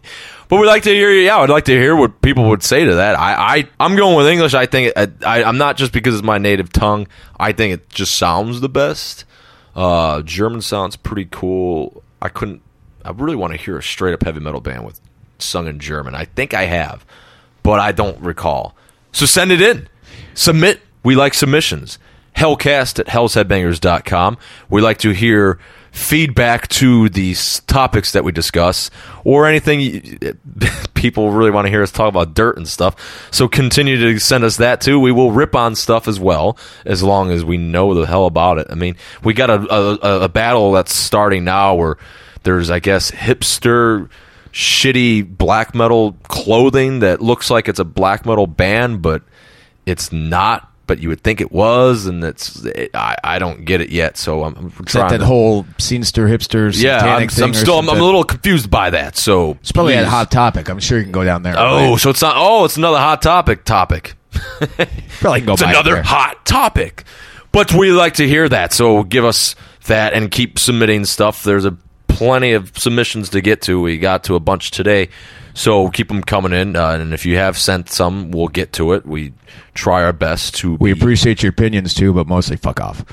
But 0.49 0.59
we'd 0.59 0.65
like 0.65 0.81
to 0.83 0.89
hear. 0.89 1.11
Yeah, 1.11 1.37
I'd 1.37 1.49
like 1.51 1.65
to 1.65 1.79
hear 1.79 1.95
what 1.95 2.23
people 2.23 2.49
would 2.49 2.63
say 2.63 2.83
to 2.83 2.95
that. 2.95 3.15
I, 3.17 3.57
I 3.57 3.69
I'm 3.79 3.95
going 3.95 4.17
with 4.17 4.25
English. 4.25 4.55
I 4.55 4.65
think 4.65 4.91
I, 4.97 5.07
I, 5.23 5.43
I'm 5.43 5.59
not 5.59 5.77
just 5.77 5.93
because 5.93 6.15
it's 6.15 6.23
my 6.23 6.39
native 6.39 6.73
tongue. 6.73 7.07
I 7.39 7.51
think 7.51 7.75
it 7.75 7.89
just 7.89 8.17
sounds 8.17 8.59
the 8.59 8.67
best. 8.67 9.25
Uh, 9.75 10.23
German 10.23 10.61
sounds 10.61 10.95
pretty 10.95 11.27
cool. 11.29 12.03
I 12.19 12.29
couldn't. 12.29 12.63
I 13.05 13.11
really 13.11 13.35
want 13.35 13.53
to 13.53 13.59
hear 13.59 13.77
a 13.77 13.83
straight 13.83 14.15
up 14.15 14.23
heavy 14.23 14.39
metal 14.39 14.59
band 14.59 14.85
with 14.87 14.99
sung 15.37 15.67
in 15.67 15.77
German. 15.77 16.15
I 16.15 16.25
think 16.25 16.55
I 16.55 16.63
have, 16.65 17.05
but 17.61 17.79
I 17.79 17.91
don't 17.91 18.19
recall. 18.19 18.75
So 19.11 19.27
send 19.27 19.51
it 19.51 19.61
in. 19.61 19.87
Submit. 20.33 20.81
We 21.03 21.15
like 21.15 21.35
submissions. 21.35 21.99
Hellcast 22.35 22.97
at 22.97 23.05
hellsheadbangers.com. 23.05 24.37
We 24.67 24.81
like 24.81 24.97
to 24.99 25.11
hear 25.11 25.59
feedback 25.91 26.67
to 26.67 27.09
these 27.09 27.61
topics 27.61 28.11
that 28.11 28.23
we 28.23 28.31
discuss 28.31 28.89
or 29.23 29.47
anything 29.47 30.19
people 30.93 31.31
really 31.31 31.51
want 31.51 31.65
to 31.65 31.71
hear 31.71 31.81
us 31.81 31.91
talk 31.91 32.09
about 32.09 32.33
dirt 32.33 32.57
and 32.57 32.67
stuff. 32.67 33.29
So 33.31 33.47
continue 33.47 33.97
to 33.97 34.19
send 34.19 34.43
us 34.43 34.57
that 34.57 34.81
too. 34.81 34.99
We 34.99 35.11
will 35.11 35.31
rip 35.31 35.55
on 35.55 35.75
stuff 35.75 36.07
as 36.07 36.19
well 36.19 36.57
as 36.85 37.01
long 37.03 37.31
as 37.31 37.43
we 37.43 37.57
know 37.57 37.93
the 37.93 38.05
hell 38.05 38.25
about 38.25 38.59
it. 38.59 38.67
I 38.69 38.75
mean, 38.75 38.95
we 39.23 39.33
got 39.33 39.49
a, 39.49 39.73
a, 39.73 40.19
a 40.21 40.29
battle 40.29 40.71
that's 40.73 40.93
starting 40.93 41.43
now 41.43 41.75
where 41.75 41.97
there's, 42.43 42.69
I 42.69 42.79
guess, 42.79 43.11
hipster 43.11 44.09
shitty 44.51 45.37
black 45.37 45.75
metal 45.75 46.13
clothing 46.23 46.99
that 46.99 47.21
looks 47.21 47.49
like 47.49 47.67
it's 47.67 47.79
a 47.79 47.85
black 47.85 48.25
metal 48.25 48.47
band, 48.47 49.01
but 49.01 49.23
it's 49.85 50.11
not. 50.11 50.68
But 50.89 50.97
you 50.97 51.09
would 51.09 51.21
think 51.21 51.39
it 51.39 51.51
was, 51.51 52.07
and 52.07 52.23
it's 52.23 52.65
it, 52.65 52.89
I, 52.95 53.15
I 53.23 53.37
don't 53.37 53.63
get 53.63 53.79
it 53.79 53.91
yet. 53.91 54.17
So 54.17 54.43
I'm, 54.43 54.55
I'm 54.55 54.65
Is 54.69 54.73
that 54.73 54.87
trying. 54.87 55.11
that 55.11 55.17
to- 55.19 55.25
whole 55.27 55.65
scenester 55.77 56.27
hipster 56.27 56.75
yeah, 56.81 56.97
I'm, 57.15 57.29
thing 57.29 57.43
I'm 57.43 57.53
still 57.53 57.77
I'm, 57.77 57.87
I'm 57.87 57.99
a 57.99 58.03
little 58.03 58.23
confused 58.23 58.71
by 58.71 58.89
that. 58.89 59.15
So 59.15 59.51
It's 59.61 59.71
probably 59.71 59.93
please- 59.93 60.07
hot 60.07 60.31
topic. 60.31 60.67
I'm 60.67 60.79
sure 60.79 60.97
you 60.97 61.03
can 61.03 61.11
go 61.11 61.23
down 61.23 61.43
there. 61.43 61.53
Oh, 61.55 61.95
so 61.97 62.09
it's 62.09 62.23
not. 62.23 62.33
Oh, 62.37 62.65
it's 62.65 62.75
another 62.75 62.97
hot 62.97 63.21
topic. 63.21 63.65
Topic. 63.65 64.15
probably 65.19 65.41
go 65.41 65.53
it's 65.53 65.61
buy 65.61 65.69
it 65.69 65.75
another 65.75 66.01
hot 66.01 66.43
topic. 66.43 67.03
But 67.51 67.71
we 67.71 67.91
like 67.91 68.15
to 68.15 68.27
hear 68.27 68.49
that, 68.49 68.73
so 68.73 69.03
give 69.03 69.25
us 69.25 69.55
that 69.85 70.13
and 70.13 70.31
keep 70.31 70.57
submitting 70.57 71.05
stuff. 71.05 71.43
There's 71.43 71.65
a 71.65 71.77
plenty 72.07 72.53
of 72.53 72.75
submissions 72.75 73.29
to 73.29 73.41
get 73.41 73.61
to. 73.61 73.79
We 73.79 73.99
got 73.99 74.23
to 74.23 74.33
a 74.33 74.39
bunch 74.39 74.71
today, 74.71 75.09
so 75.53 75.89
keep 75.89 76.07
them 76.07 76.23
coming 76.23 76.53
in. 76.53 76.75
Uh, 76.75 76.91
and 76.91 77.13
if 77.13 77.25
you 77.25 77.37
have 77.37 77.57
sent 77.57 77.89
some, 77.89 78.31
we'll 78.31 78.47
get 78.47 78.73
to 78.73 78.93
it. 78.93 79.05
We 79.05 79.33
try 79.73 80.03
our 80.03 80.13
best 80.13 80.55
to. 80.55 80.75
We 80.75 80.93
be- 80.93 80.99
appreciate 80.99 81.43
your 81.43 81.51
opinions 81.51 81.93
too, 81.93 82.13
but 82.13 82.27
mostly 82.27 82.57
fuck 82.57 82.79
off. 82.79 83.03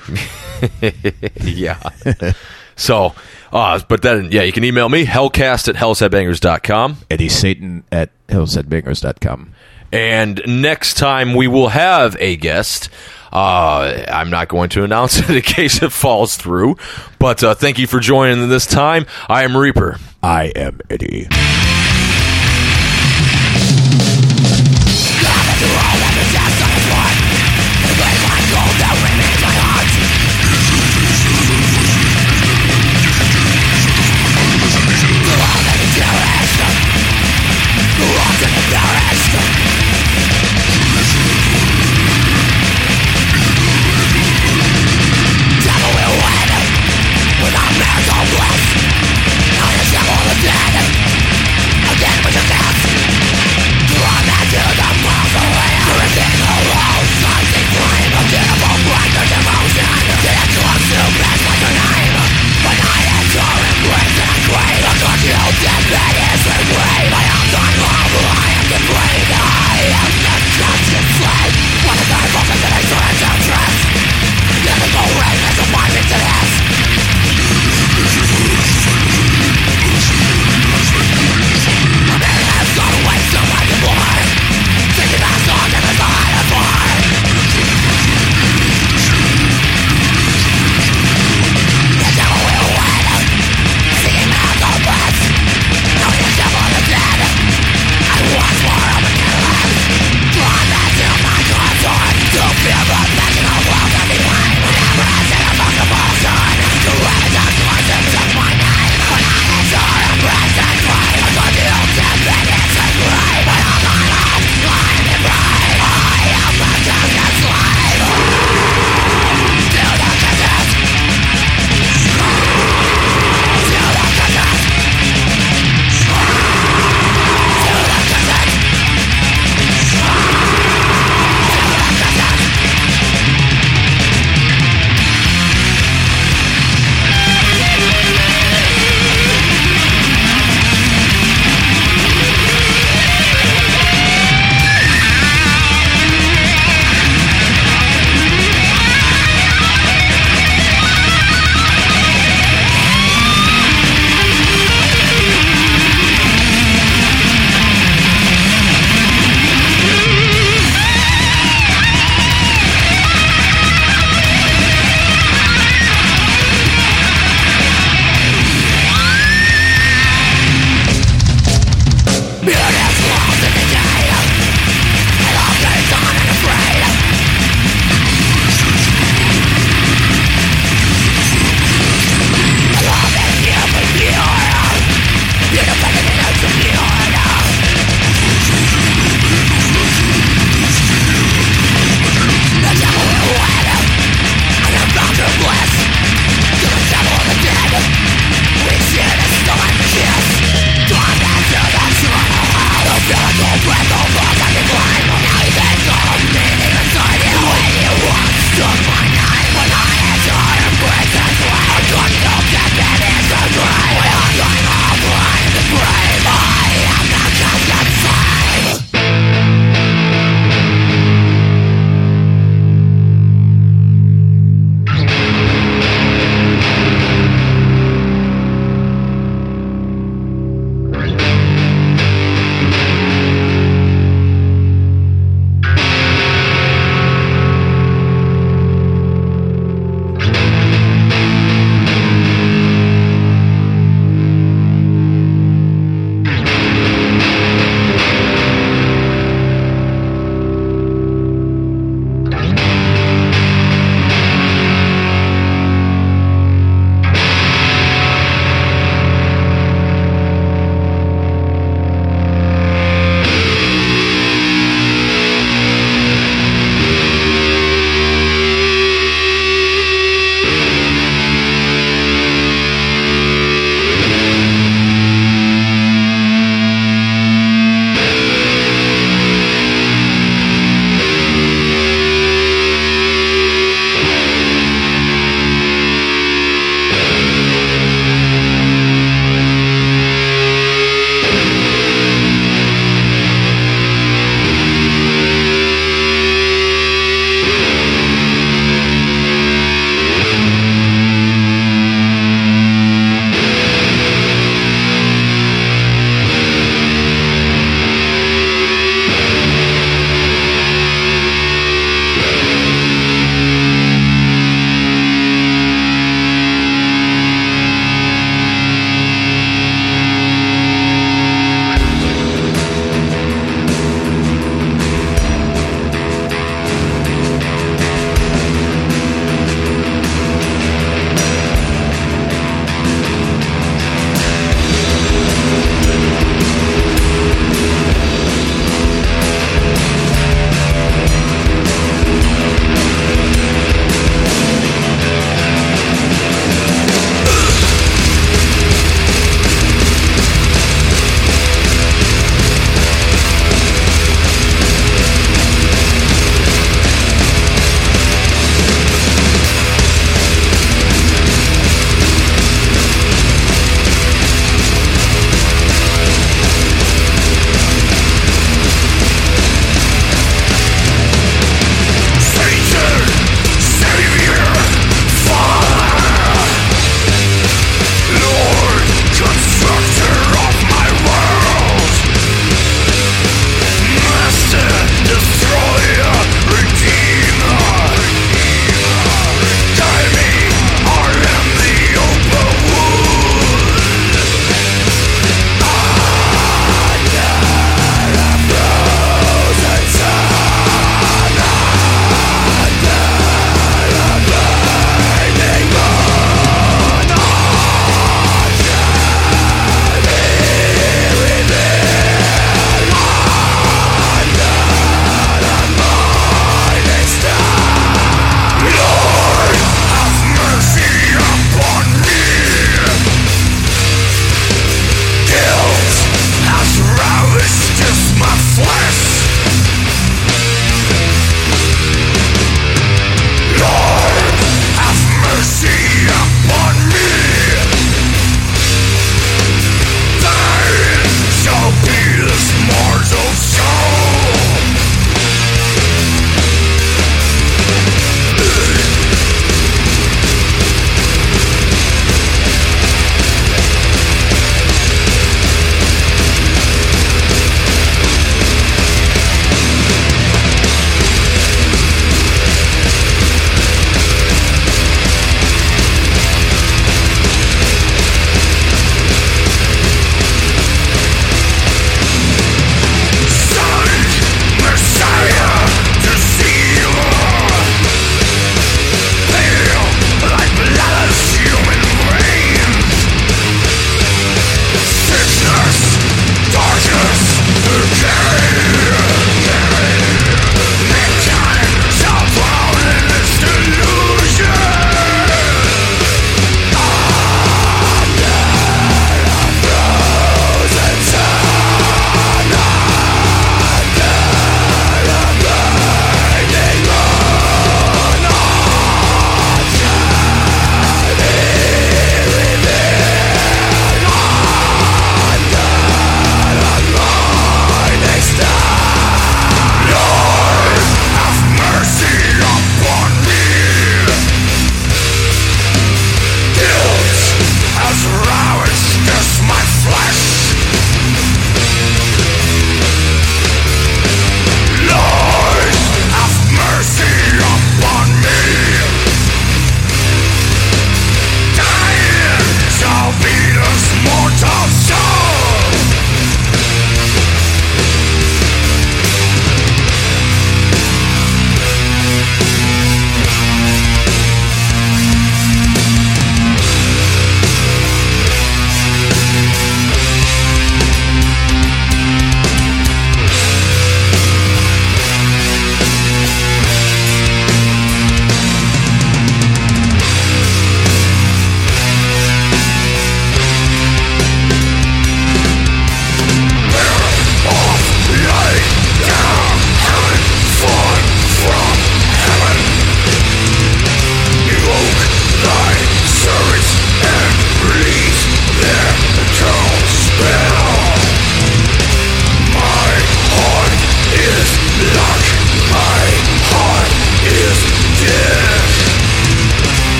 yeah. 1.41 1.79
so, 2.75 3.13
uh, 3.51 3.79
but 3.87 4.01
then, 4.01 4.31
yeah, 4.31 4.43
you 4.43 4.51
can 4.51 4.63
email 4.63 4.89
me, 4.89 5.05
hellcast 5.05 5.67
at 5.67 5.75
hellsheadbangers.com. 5.75 6.97
Eddie 7.09 7.29
Satan 7.29 7.83
at 7.91 8.09
hellsheadbangers.com. 8.27 9.53
And 9.91 10.41
next 10.47 10.95
time 10.95 11.33
we 11.33 11.47
will 11.47 11.69
have 11.69 12.17
a 12.19 12.35
guest. 12.35 12.89
Uh, 13.31 14.05
I'm 14.07 14.29
not 14.29 14.47
going 14.47 14.69
to 14.69 14.83
announce 14.85 15.17
it 15.17 15.29
in 15.29 15.41
case 15.41 15.81
it 15.81 15.91
falls 15.91 16.35
through. 16.35 16.77
But 17.19 17.43
uh, 17.43 17.55
thank 17.55 17.79
you 17.79 17.87
for 17.87 17.99
joining 17.99 18.49
this 18.49 18.65
time. 18.65 19.05
I 19.27 19.43
am 19.43 19.55
Reaper. 19.55 19.97
I 20.21 20.45
am 20.55 20.81
Eddie. 20.89 21.27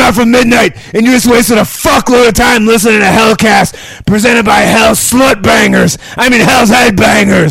Is 0.00 0.06
Athenar 0.06 0.14
from 0.14 0.30
Midnight, 0.30 0.76
and 0.94 1.04
you 1.04 1.12
just 1.12 1.26
wasted 1.26 1.58
a 1.58 1.62
fuckload 1.62 2.28
of 2.28 2.34
time 2.34 2.66
listening 2.66 3.00
to 3.00 3.06
Hellcast, 3.06 4.06
presented 4.06 4.44
by 4.44 4.60
Hell 4.60 4.92
Slut 4.92 5.42
Bangers. 5.42 5.98
I 6.16 6.28
mean, 6.28 6.40
Hell's 6.40 6.70
Headbangers. 6.70 7.50